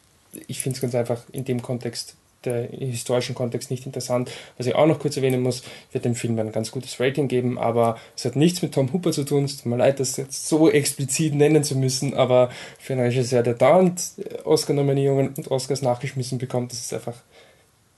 [0.47, 2.15] Ich finde es ganz einfach in dem Kontext
[2.45, 4.31] der historischen Kontext nicht interessant.
[4.57, 5.63] Was ich auch noch kurz erwähnen muss,
[5.93, 9.13] wird dem Film ein ganz gutes Rating geben, aber es hat nichts mit Tom Hooper
[9.13, 9.45] zu tun.
[9.45, 13.43] Es tut mir leid, das jetzt so explizit nennen zu müssen, aber für einen Regisseur,
[13.43, 14.03] der dauernd
[14.45, 17.17] Oscar-Nominierungen und Oscars nachgeschmissen bekommt, das ist einfach,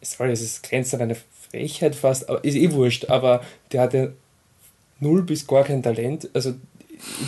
[0.00, 1.16] sorry, es ist grenzt an eine
[1.50, 4.12] Frechheit fast, aber ist eh wurscht, aber der hatte
[5.02, 6.30] null bis gar kein Talent.
[6.32, 6.54] Also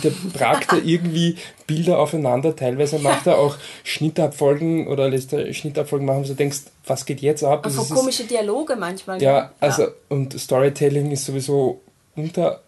[0.03, 6.05] der bragt er irgendwie Bilder aufeinander, teilweise macht er auch Schnittabfolgen oder lässt er Schnittabfolgen
[6.05, 7.65] machen, wo du denkst, was geht jetzt ab?
[7.65, 9.21] Also komische Dialoge manchmal.
[9.21, 11.81] Ja, ja, also und Storytelling ist sowieso
[12.15, 12.61] unter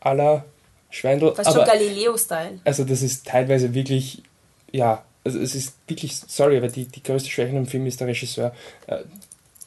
[0.00, 0.44] aller
[0.90, 1.34] Schweindel.
[1.34, 2.60] Fast schon Galileo-Style.
[2.64, 4.22] Also das ist teilweise wirklich,
[4.72, 8.08] ja, also es ist wirklich, sorry, aber die, die größte Schwäche im Film ist der
[8.08, 8.54] Regisseur.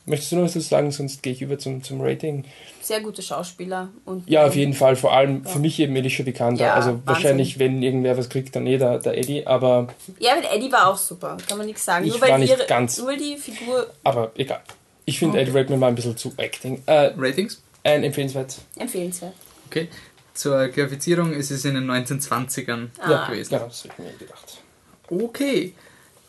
[0.09, 2.45] Möchtest du noch was dazu sagen, sonst gehe ich über zum, zum Rating.
[2.81, 3.89] Sehr gute Schauspieler.
[4.05, 4.95] Und ja, auf jeden Fall.
[4.95, 5.51] Vor allem ja.
[5.51, 6.63] für mich eben Elisha Vikander.
[6.63, 7.05] Ja, also Wahnsinn.
[7.05, 9.89] wahrscheinlich, wenn irgendwer was kriegt, dann eh der, der Eddie, aber...
[10.17, 12.05] Ja, aber Eddie war auch super, kann man nichts sagen.
[12.05, 12.97] Ich nur weil war nicht ihre, ganz...
[12.99, 13.87] Nur die Figur...
[14.05, 14.61] Aber egal.
[15.03, 15.43] Ich finde okay.
[15.43, 16.81] Eddie Redmayne war ein bisschen zu acting.
[16.85, 17.61] Äh, Ratings?
[17.83, 18.55] Ein empfehlenswert.
[18.77, 19.33] Empfehlenswert.
[19.65, 19.89] Okay.
[20.33, 23.27] Zur Grafizierung ist es in den 1920ern ah.
[23.27, 23.53] gewesen.
[23.55, 24.61] Ja, das habe ich mir gedacht.
[25.09, 25.73] Okay.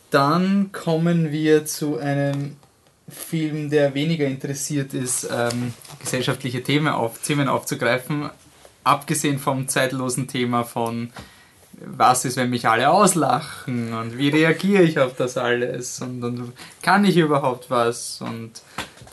[0.09, 2.57] Dann kommen wir zu einem
[3.09, 8.29] Film, der weniger interessiert ist, ähm, gesellschaftliche Themen, auf, Themen aufzugreifen,
[8.83, 11.11] abgesehen vom zeitlosen Thema von
[11.81, 16.51] was ist, wenn mich alle auslachen und wie reagiere ich auf das alles und, und
[16.81, 18.61] kann ich überhaupt was und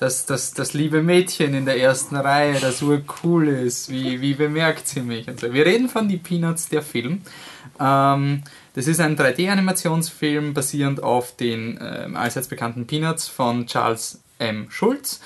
[0.01, 4.89] das, das, das liebe Mädchen in der ersten Reihe, das urcool ist, wie, wie bemerkt
[4.89, 5.53] sie mich und so.
[5.53, 7.23] Wir reden von die Peanuts, der Film.
[7.81, 8.43] Ähm,
[8.77, 14.71] das ist ein 3D-Animationsfilm basierend auf den äh, allseits bekannten Peanuts von Charles M.
[14.71, 15.21] Schulz.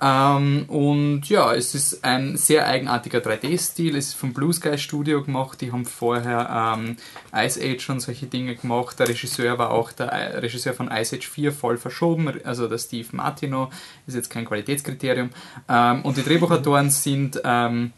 [0.00, 3.96] Ähm, und ja, es ist ein sehr eigenartiger 3D-Stil.
[3.96, 5.60] Es ist vom Blue Sky Studio gemacht.
[5.60, 6.96] Die haben vorher ähm,
[7.32, 8.98] Ice Age und solche Dinge gemacht.
[8.98, 12.28] Der Regisseur war auch der Regisseur von Ice Age 4 voll verschoben.
[12.42, 13.70] Also der Steve Martino
[14.08, 15.30] ist jetzt kein Qualitätskriterium.
[15.68, 17.92] Ähm, und die Drehbuchautoren sind ähm,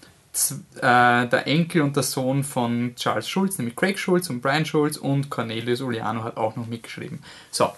[0.77, 4.97] äh, der Enkel und der Sohn von Charles Schulz, nämlich Craig Schulz und Brian Schulz
[4.97, 7.21] und Cornelius Uliano hat auch noch mitgeschrieben.
[7.51, 7.73] So,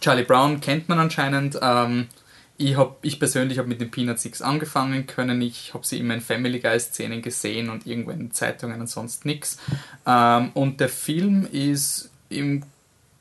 [0.00, 1.58] Charlie Brown kennt man anscheinend.
[1.60, 2.08] Ähm,
[2.56, 5.40] ich, hab, ich persönlich habe mit den Peanuts Six angefangen können.
[5.42, 9.24] Ich habe sie immer in Family Guy Szenen gesehen und irgendwo in Zeitungen und sonst
[9.24, 9.58] nichts.
[10.06, 12.64] Ähm, und der Film ist im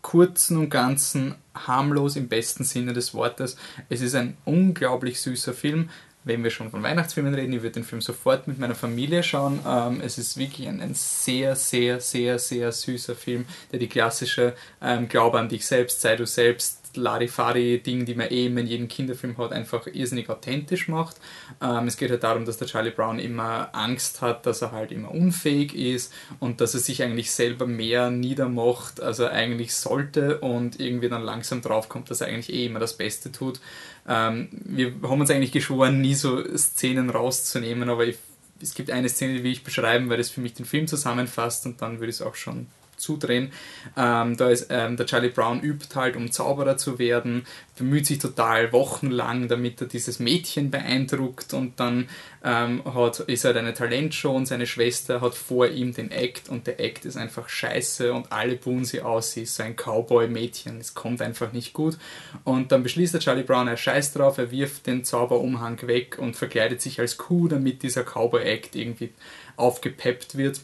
[0.01, 3.57] Kurzen und Ganzen harmlos im besten Sinne des Wortes.
[3.89, 5.89] Es ist ein unglaublich süßer Film
[6.27, 9.59] wenn wir schon von Weihnachtsfilmen reden, ich würde den Film sofort mit meiner Familie schauen.
[9.67, 14.53] Ähm, es ist wirklich ein, ein, sehr, sehr, sehr, sehr süßer Film, der die klassische
[14.81, 19.37] ähm, Glaube an dich selbst, sei du selbst, Larifari-Ding, die man eben in jedem Kinderfilm
[19.37, 21.17] hat, einfach irrsinnig authentisch macht.
[21.61, 24.91] Ähm, es geht halt darum, dass der Charlie Brown immer Angst hat, dass er halt
[24.91, 30.39] immer unfähig ist und dass er sich eigentlich selber mehr niedermacht, als er eigentlich sollte
[30.39, 33.59] und irgendwie dann langsam draufkommt, dass er eigentlich eh immer das Beste tut.
[34.07, 38.17] Ähm, wir haben uns eigentlich geschworen, nie so Szenen rauszunehmen, aber ich,
[38.61, 41.65] es gibt eine Szene, die will ich beschreiben, weil das für mich den Film zusammenfasst
[41.65, 42.67] und dann würde ich es auch schon
[43.07, 43.51] zudrehen.
[43.95, 47.45] Ähm, da ist ähm, der Charlie Brown übt halt, um Zauberer zu werden,
[47.77, 52.09] bemüht sich total wochenlang, damit er dieses Mädchen beeindruckt und dann
[52.43, 56.49] ähm, hat, ist er halt eine Talentshow und seine Schwester hat vor ihm den Act
[56.49, 59.75] und der Act ist einfach scheiße und alle buhen sie aus, sie ist so ein
[59.75, 61.97] Cowboy-Mädchen, es kommt einfach nicht gut
[62.43, 66.35] und dann beschließt der Charlie Brown, er scheißt drauf, er wirft den Zauberumhang weg und
[66.35, 69.13] verkleidet sich als Kuh, damit dieser Cowboy-Act irgendwie
[69.55, 70.61] aufgepeppt wird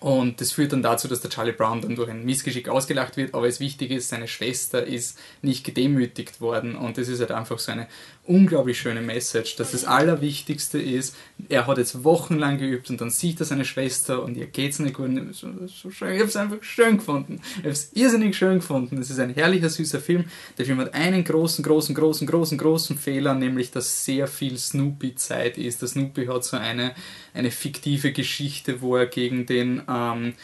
[0.00, 3.34] und das führt dann dazu, dass der Charlie Brown dann durch ein Missgeschick ausgelacht wird,
[3.34, 7.58] aber es wichtig ist, seine Schwester ist nicht gedemütigt worden und das ist halt einfach
[7.58, 7.86] so eine
[8.30, 11.16] unglaublich schöne Message, dass das Allerwichtigste ist,
[11.48, 14.94] er hat jetzt wochenlang geübt und dann sieht er seine Schwester und ihr geht's nicht
[14.94, 15.10] gut.
[15.32, 16.14] So, so schön.
[16.14, 17.40] Ich habe es einfach schön gefunden.
[17.56, 18.98] Ich habe es irrsinnig schön gefunden.
[18.98, 20.26] Es ist ein herrlicher, süßer Film.
[20.58, 25.58] Der Film hat einen großen, großen, großen, großen, großen Fehler, nämlich dass sehr viel Snoopy-Zeit
[25.58, 25.82] ist.
[25.82, 26.94] Der Snoopy hat so eine,
[27.34, 30.34] eine fiktive Geschichte, wo er gegen den ähm,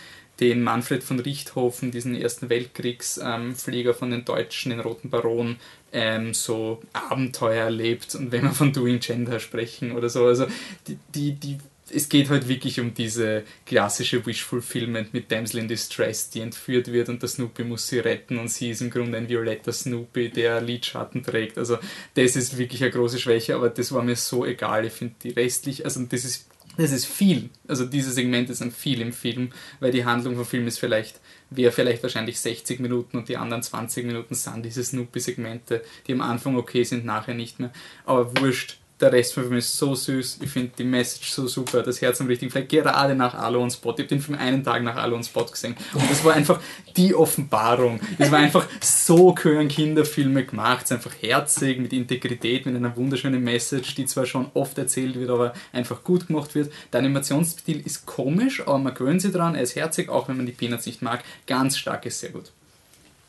[0.40, 5.56] den Manfred von Richthofen, diesen Ersten Weltkriegsflieger ähm, von den Deutschen, den Roten Baron,
[5.92, 10.26] ähm, so Abenteuer erlebt und wenn wir von Doing Gender sprechen oder so.
[10.26, 10.46] Also
[10.86, 11.58] die, die, die,
[11.90, 17.08] es geht halt wirklich um diese klassische Wish-Fulfillment mit Damsel in Distress, die entführt wird
[17.08, 20.60] und der Snoopy muss sie retten und sie ist im Grunde ein violetter Snoopy, der
[20.60, 21.56] Lidschatten trägt.
[21.56, 21.78] Also
[22.14, 24.84] das ist wirklich eine große Schwäche, aber das war mir so egal.
[24.84, 27.50] Ich finde die restlich, also das ist das ist viel.
[27.66, 29.50] Also diese Segmente sind viel im Film,
[29.80, 31.20] weil die Handlung vom Film ist vielleicht,
[31.50, 36.20] wäre vielleicht wahrscheinlich 60 Minuten und die anderen 20 Minuten sind diese Snoopy-Segmente, die am
[36.20, 37.72] Anfang okay sind, nachher nicht mehr.
[38.04, 40.38] Aber wurscht, der Rest vom Film ist so süß.
[40.40, 42.68] Ich finde die Message so super, das Herz am richtigen Fleck.
[42.68, 43.92] Gerade nach Alone Spot.
[43.92, 45.76] Ich habe den Film einen Tag nach Alone Spot gesehen.
[45.92, 46.60] Und das war einfach
[46.96, 48.00] die Offenbarung.
[48.18, 50.84] Es war einfach so gehören Kinderfilme gemacht.
[50.84, 55.20] Es ist einfach herzig, mit Integrität, mit einer wunderschönen Message, die zwar schon oft erzählt
[55.20, 56.72] wird, aber einfach gut gemacht wird.
[56.92, 59.54] Der Animationsstil ist komisch, aber man gewöhnt sich dran.
[59.54, 61.22] Er ist herzig, auch wenn man die Peanuts nicht mag.
[61.46, 62.50] Ganz stark ist sehr gut.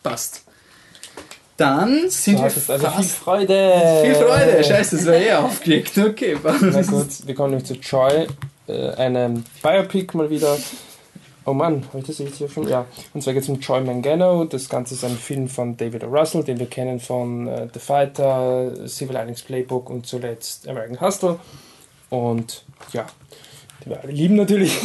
[0.02, 0.46] Passt.
[1.58, 4.02] Dann sind wir hattest also viel fast Freude.
[4.04, 4.64] viel Freude.
[4.64, 5.98] Scheiße, das war eh aufgelegt.
[5.98, 8.28] Okay, Na gut, wir kommen nämlich zu Joy,
[8.68, 10.56] äh, einem Biopic mal wieder.
[11.46, 12.68] Oh Mann, habe ich das jetzt hier schon?
[12.68, 12.86] Ja.
[13.14, 14.44] Und zwar geht es um Joy Mangano.
[14.46, 16.08] Das Ganze ist ein Film von David O.
[16.08, 21.40] Russell, den wir kennen von äh, The Fighter, Civil Linings Playbook und zuletzt American Hustle.
[22.10, 23.08] Und ja,
[23.84, 24.78] die wir alle lieben natürlich.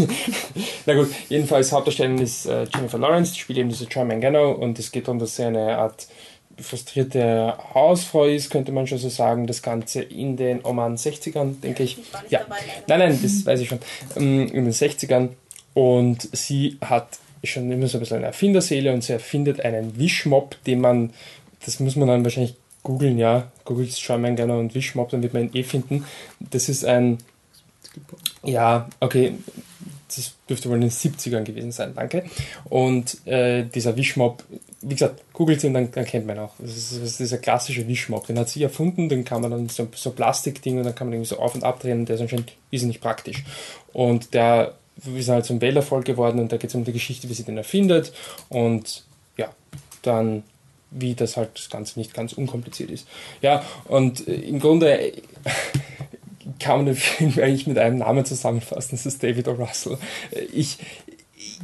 [0.86, 4.78] Na gut, jedenfalls Hauptdarstellerin ist äh, Jennifer Lawrence, die spielt eben diese Joy Mangano und
[4.78, 6.06] es geht darum, dass sie eine Art
[6.62, 9.46] frustrierte Hausfrau ist, könnte man schon so sagen.
[9.46, 11.98] Das Ganze in den Oman 60ern, denke ich.
[11.98, 12.56] Ich Ja, dabei,
[12.86, 13.80] nein, nein, das weiß ich schon.
[14.16, 15.30] Ähm, In den 60ern.
[15.74, 20.56] Und sie hat schon immer so ein bisschen eine Erfinderseele und sie erfindet einen Wischmob,
[20.64, 21.12] den man,
[21.64, 25.44] das muss man dann wahrscheinlich googeln, ja, googelt Charmander gerne und Wischmob, dann wird man
[25.44, 26.04] ihn eh finden.
[26.40, 27.18] Das ist ein,
[28.44, 29.34] ja, okay,
[30.08, 32.24] das dürfte wohl in den 70ern gewesen sein, danke.
[32.64, 34.44] Und äh, dieser Wischmob,
[34.82, 36.52] wie gesagt, googelt ihn, dann, dann kennt man auch.
[36.58, 39.68] Das ist, das ist dieser klassische Wischmob, den hat sie erfunden, den kann man dann
[39.68, 42.52] so, so Plastikding und dann kann man irgendwie so auf und abdrehen der ist anscheinend
[42.70, 43.44] irrsinnig praktisch.
[43.92, 44.74] Und der
[45.16, 47.56] ist halt zum Welterfolg geworden und da geht es um die Geschichte, wie sie den
[47.56, 48.12] erfindet
[48.48, 49.04] und
[49.36, 49.50] ja,
[50.02, 50.42] dann
[50.90, 53.08] wie das halt das Ganze nicht ganz unkompliziert ist.
[53.40, 55.12] Ja, und äh, im Grunde
[56.58, 59.52] kann man den Film eigentlich mit einem Namen zusammenfassen, das ist David O.
[59.52, 59.98] Russell.
[60.30, 60.78] Äh, Ich,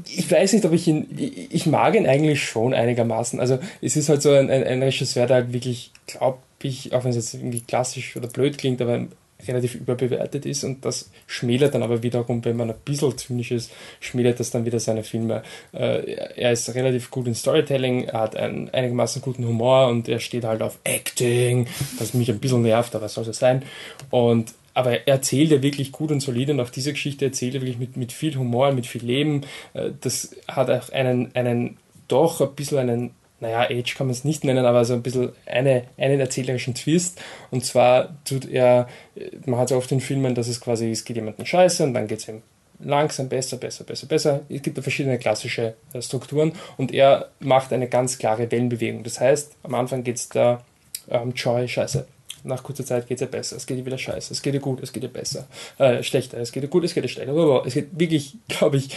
[0.07, 3.41] ich weiß nicht, ob ich ihn, ich ich mag ihn eigentlich schon einigermaßen.
[3.41, 7.05] Also es ist halt so ein, ein, ein Regisseur, der halt wirklich, glaube ich, auch
[7.05, 9.07] wenn es jetzt irgendwie klassisch oder blöd klingt, aber
[9.47, 13.71] relativ überbewertet ist und das schmälert dann aber wiederum, wenn man ein bisschen zynisch ist,
[14.01, 15.43] schmälert das dann wieder seine Filme.
[15.73, 20.19] Äh, er ist relativ gut in Storytelling, er hat einen einigermaßen guten Humor und er
[20.19, 21.69] steht halt auf Acting,
[21.99, 23.63] was mich ein bisschen nervt, aber soll so sein.
[24.11, 27.63] Und aber er erzählt ja wirklich gut und solide und auch diese Geschichte erzählt er
[27.63, 29.41] wirklich mit, mit viel Humor, mit viel Leben.
[29.75, 33.11] Äh, Das hat auch einen, einen doch ein bisschen einen,
[33.41, 37.21] naja, Age kann man es nicht nennen, aber so ein bisschen eine, einen erzählerischen Twist.
[37.51, 41.05] Und zwar tut er, äh, man hat ja oft in Filmen, dass es quasi, es
[41.05, 42.43] geht jemandem scheiße und dann geht es ihm
[42.79, 44.43] langsam besser, besser, besser, besser.
[44.49, 49.03] Es gibt da verschiedene klassische äh, Strukturen und er macht eine ganz klare Wellenbewegung.
[49.03, 50.65] Das heißt, am Anfang geht es da
[51.11, 52.07] ähm, Joy, scheiße.
[52.49, 54.61] Nach kurzer Zeit geht es ja besser, es geht ihr wieder scheiße, es geht ihr
[54.61, 55.47] gut, es geht ihr besser,
[55.79, 57.33] äh, schlechter, es geht ihr gut, es geht ihr schlechter.
[57.33, 58.89] Aber es geht wirklich, glaube ich,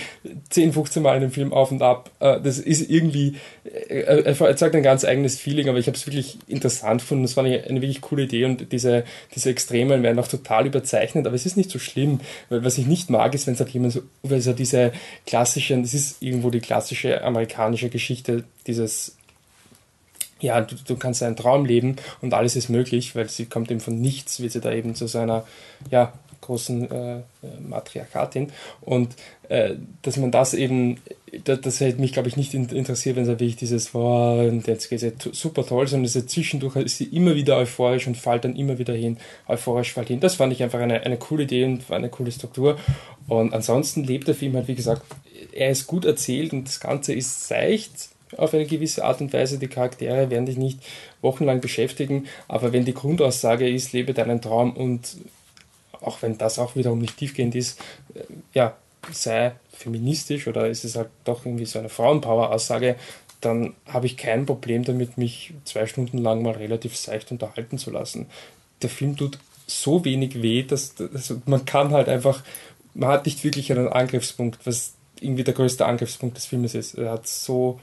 [0.49, 2.10] 10, 15 Mal in dem Film auf und ab.
[2.20, 6.08] Äh, das ist irgendwie, äh, er erzeugt ein ganz eigenes Feeling, aber ich habe es
[6.08, 7.24] wirklich interessant gefunden.
[7.24, 9.04] Das war eine, eine wirklich coole Idee und diese,
[9.36, 12.88] diese Extremen werden auch total überzeichnet, aber es ist nicht so schlimm, weil was ich
[12.88, 14.91] nicht mag, ist, wenn es halt jemand so, weil es ja diese
[15.26, 19.18] klassischen, das ist irgendwo die klassische amerikanische Geschichte, dieses
[20.42, 23.80] ja, du, du kannst einen Traum leben und alles ist möglich, weil sie kommt eben
[23.80, 25.46] von nichts, wird sie da eben zu seiner,
[25.89, 26.12] ja,
[26.42, 27.20] großen äh,
[27.62, 29.14] Matriarchatin und
[29.48, 30.98] äh, dass man das eben,
[31.44, 34.66] das, das hätte mich glaube ich nicht in- interessiert, wenn es wirklich dieses, wow, und
[34.66, 38.18] jetzt geht es ja super toll, sondern diese zwischendurch ist sie immer wieder euphorisch und
[38.18, 39.18] fällt dann immer wieder hin,
[39.48, 40.20] euphorisch fällt hin.
[40.20, 42.80] Das fand ich einfach eine, eine coole Idee und war eine coole Struktur
[43.28, 45.04] und ansonsten lebt der Film halt, wie gesagt,
[45.54, 49.60] er ist gut erzählt und das Ganze ist seicht, auf eine gewisse Art und Weise.
[49.60, 50.80] Die Charaktere werden dich nicht
[51.22, 55.18] wochenlang beschäftigen, aber wenn die Grundaussage ist, lebe deinen Traum und
[56.02, 57.80] auch wenn das auch wiederum nicht tiefgehend ist,
[58.16, 58.24] äh,
[58.54, 58.76] ja,
[59.12, 62.96] sei feministisch oder ist es halt doch irgendwie so eine Frauenpower-Aussage,
[63.42, 67.90] dann habe ich kein Problem damit, mich zwei Stunden lang mal relativ seicht unterhalten zu
[67.90, 68.28] lassen.
[68.84, 72.44] Der Film tut so wenig weh, dass, dass man kann halt einfach,
[72.94, 76.96] man hat nicht wirklich einen Angriffspunkt, was irgendwie der größte Angriffspunkt des Filmes ist.
[76.96, 77.80] Er hat so,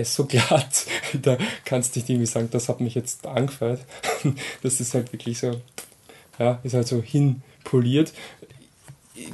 [0.00, 0.86] ist so glatt,
[1.22, 3.80] da kannst du nicht irgendwie sagen, das hat mich jetzt angefeuert.
[4.62, 5.60] Das ist halt wirklich so,
[6.38, 8.12] ja, ist halt so hinpoliert.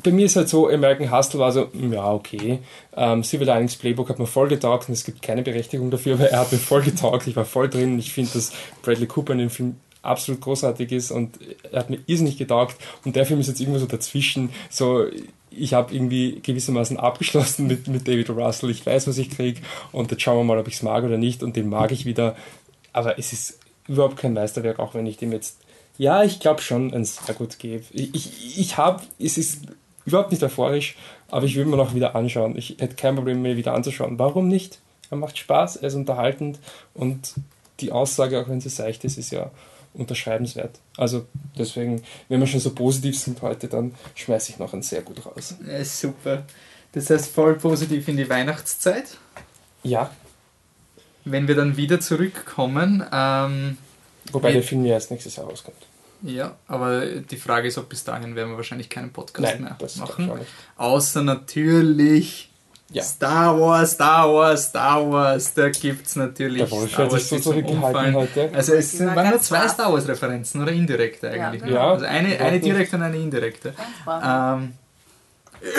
[0.02, 2.60] Bei mir ist halt so, American Hustle war so, mm, ja, okay.
[2.96, 6.30] Ähm, Civil Linings Playbook hat mir voll getaugt und es gibt keine Berechtigung dafür, aber
[6.30, 7.26] er hat mir voll getaugt.
[7.26, 7.98] Ich war voll drin.
[7.98, 8.52] Ich finde, dass
[8.82, 11.38] Bradley Cooper in dem Film absolut großartig ist und
[11.70, 12.76] er hat mir irrsinnig getaugt.
[13.04, 14.50] Und der Film ist jetzt irgendwo so dazwischen.
[14.70, 15.06] So,
[15.50, 18.70] ich habe irgendwie gewissermaßen abgeschlossen mit, mit David Russell.
[18.70, 19.60] Ich weiß, was ich kriege
[19.92, 21.42] und jetzt schauen wir mal, ob ich es mag oder nicht.
[21.42, 22.36] Und den mag ich wieder.
[22.92, 23.58] Aber es ist
[23.88, 25.58] überhaupt kein Meisterwerk, auch wenn ich dem jetzt,
[25.98, 27.84] ja, ich glaube schon ein sehr gut gebe.
[27.92, 29.62] Ich, ich, ich habe, es ist
[30.04, 30.96] überhaupt nicht euphorisch,
[31.28, 32.56] aber ich will mir noch wieder anschauen.
[32.56, 34.18] Ich hätte kein Problem, mir wieder anzuschauen.
[34.18, 34.80] Warum nicht?
[35.10, 36.58] Er macht Spaß, er ist unterhaltend
[36.94, 37.34] und
[37.80, 39.50] die Aussage, auch wenn sie seicht ist, ist ja
[39.96, 40.78] unterschreibenswert.
[40.96, 41.26] Also
[41.58, 45.24] deswegen, wenn wir schon so positiv sind heute, dann schmeiße ich noch ein sehr gut
[45.24, 45.54] raus.
[45.66, 46.44] Ja, super.
[46.92, 49.18] Das heißt voll positiv in die Weihnachtszeit.
[49.82, 50.10] Ja.
[51.24, 53.04] Wenn wir dann wieder zurückkommen.
[53.12, 53.78] Ähm,
[54.32, 55.76] Wobei der Film ja erst nächstes Jahr rauskommt.
[56.22, 59.76] Ja, aber die Frage ist, ob bis dahin werden wir wahrscheinlich keinen Podcast Nein, mehr
[59.98, 60.30] machen.
[60.76, 62.50] Außer natürlich
[62.90, 63.02] Ja.
[63.02, 65.54] Star Wars, Star Wars, Star Wars.
[65.54, 68.14] Da gibt es natürlich Der Wolf Star sich so zurückgehalten Umfallen.
[68.14, 68.50] heute.
[68.54, 69.66] Also es sind, war waren nur zwei.
[69.68, 71.62] Star Wars Referenzen oder indirekte eigentlich.
[71.62, 71.72] Ja, ne?
[71.74, 73.74] Ja, Also eine, eine direkte und eine indirekte.
[74.06, 74.74] Ähm,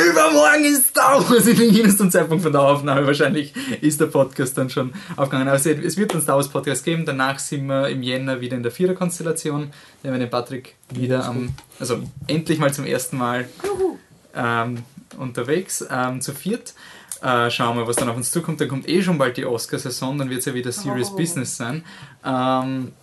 [0.09, 3.07] übermorgen ist Star Wars in den jensten Zeitpunkt von der Aufnahme.
[3.07, 5.47] Wahrscheinlich ist der Podcast dann schon aufgegangen.
[5.47, 5.65] Aber es
[5.97, 7.05] wird einen Star Wars Podcast geben.
[7.05, 9.71] Danach sind wir im Jänner wieder in der Viererkonstellation.
[10.03, 13.47] Da haben wir den Patrick wieder am, also endlich mal zum ersten Mal
[14.35, 14.83] ähm,
[15.17, 16.73] unterwegs, ähm, zu viert.
[17.21, 18.61] Äh, schauen wir, was dann auf uns zukommt.
[18.61, 21.15] Dann kommt eh schon bald die Oscar-Saison, dann wird es ja wieder Serious Oh.
[21.15, 21.83] Business sein.
[22.23, 22.93] Ähm,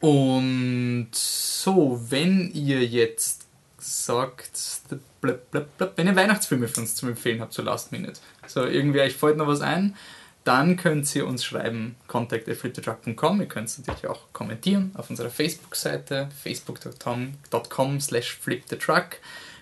[0.00, 3.46] und so, wenn ihr jetzt
[3.78, 4.80] sagt,
[5.20, 9.36] wenn ihr Weihnachtsfilme für uns zum Empfehlen habt, so Last Minute, so irgendwie euch fällt
[9.36, 9.96] noch was ein,
[10.44, 13.40] dann könnt ihr uns schreiben, contact.fliptetruck.com.
[13.40, 19.18] Ihr könnt es natürlich auch kommentieren auf unserer Facebook-Seite, facebook.com slash fliptetruck.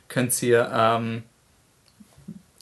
[0.09, 1.25] Könnt ihr ähm,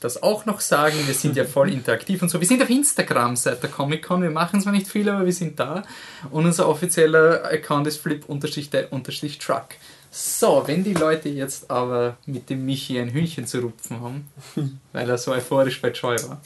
[0.04, 0.96] das auch noch sagen.
[1.06, 2.40] Wir sind ja voll interaktiv und so.
[2.40, 4.22] Wir sind auf Instagram seit der Comic-Con.
[4.22, 5.82] Wir machen zwar nicht viel, aber wir sind da.
[6.30, 9.66] Und unser offizieller Account ist flip-truck.
[10.10, 14.28] So, wenn die Leute jetzt aber mit dem Michi ein Hühnchen zu rupfen haben,
[14.92, 16.40] weil er so euphorisch bei Joy war.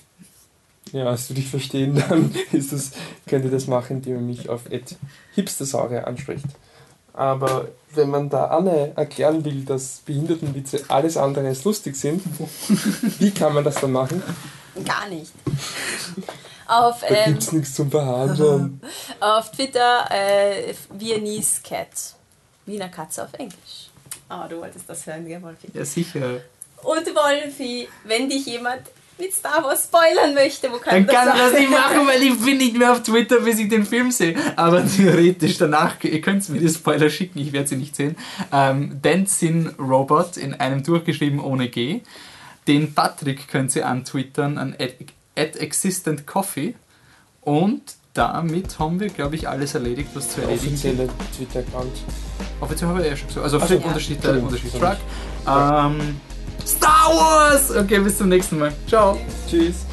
[0.92, 2.92] Ja, als du dich verstehen, dann ist das,
[3.26, 4.62] könnt ihr das machen, indem ihr mich auf
[5.34, 6.46] hipstersauge anspricht.
[7.18, 12.22] Aber wenn man da Anne erklären will, dass Behindertenwitze alles andere als lustig sind,
[13.18, 14.22] wie kann man das dann machen?
[14.84, 15.32] Gar nicht.
[16.68, 18.80] Auf, Da ähm, gibt's nichts zum Verhandeln.
[19.20, 21.88] auf Twitter äh, Viennese Cat.
[22.66, 23.90] Wiener Katze auf Englisch.
[24.28, 25.66] Ah, du wolltest das hören, gell, Wolfi?
[25.74, 26.42] Ja, sicher.
[26.84, 28.82] Und Wolfi, wenn dich jemand
[29.18, 32.38] mit Star Wars spoilern möchte, wo Dann kann, kann er das nicht machen, weil ich
[32.38, 34.36] bin nicht mehr auf Twitter, bis ich den Film sehe.
[34.56, 38.16] Aber theoretisch danach, ihr könnt mir die Spoiler schicken, ich werde sie nicht sehen.
[38.52, 42.00] Ähm, Dancing Robot in einem durchgeschrieben ohne G.
[42.66, 44.94] Den Patrick könnt ihr antwittern an at,
[45.36, 46.74] at existent coffee.
[47.40, 47.82] Und
[48.14, 50.84] damit haben wir, glaube ich, alles erledigt, was zu erledigen ist.
[50.84, 51.92] Offizielle Twitter-Account.
[52.60, 53.44] Offiziell habe ich ja schon gesagt.
[53.44, 53.86] Also Ach so, Flip ja.
[53.86, 54.72] Unterschied, Entschuldigung, Unterschied.
[54.72, 54.96] Truck.
[55.46, 56.20] Ähm,
[56.66, 57.70] Star Wars!
[57.70, 58.72] Okay, bis zum nächsten Mal.
[58.86, 59.18] Ciao.
[59.48, 59.87] Tschüss.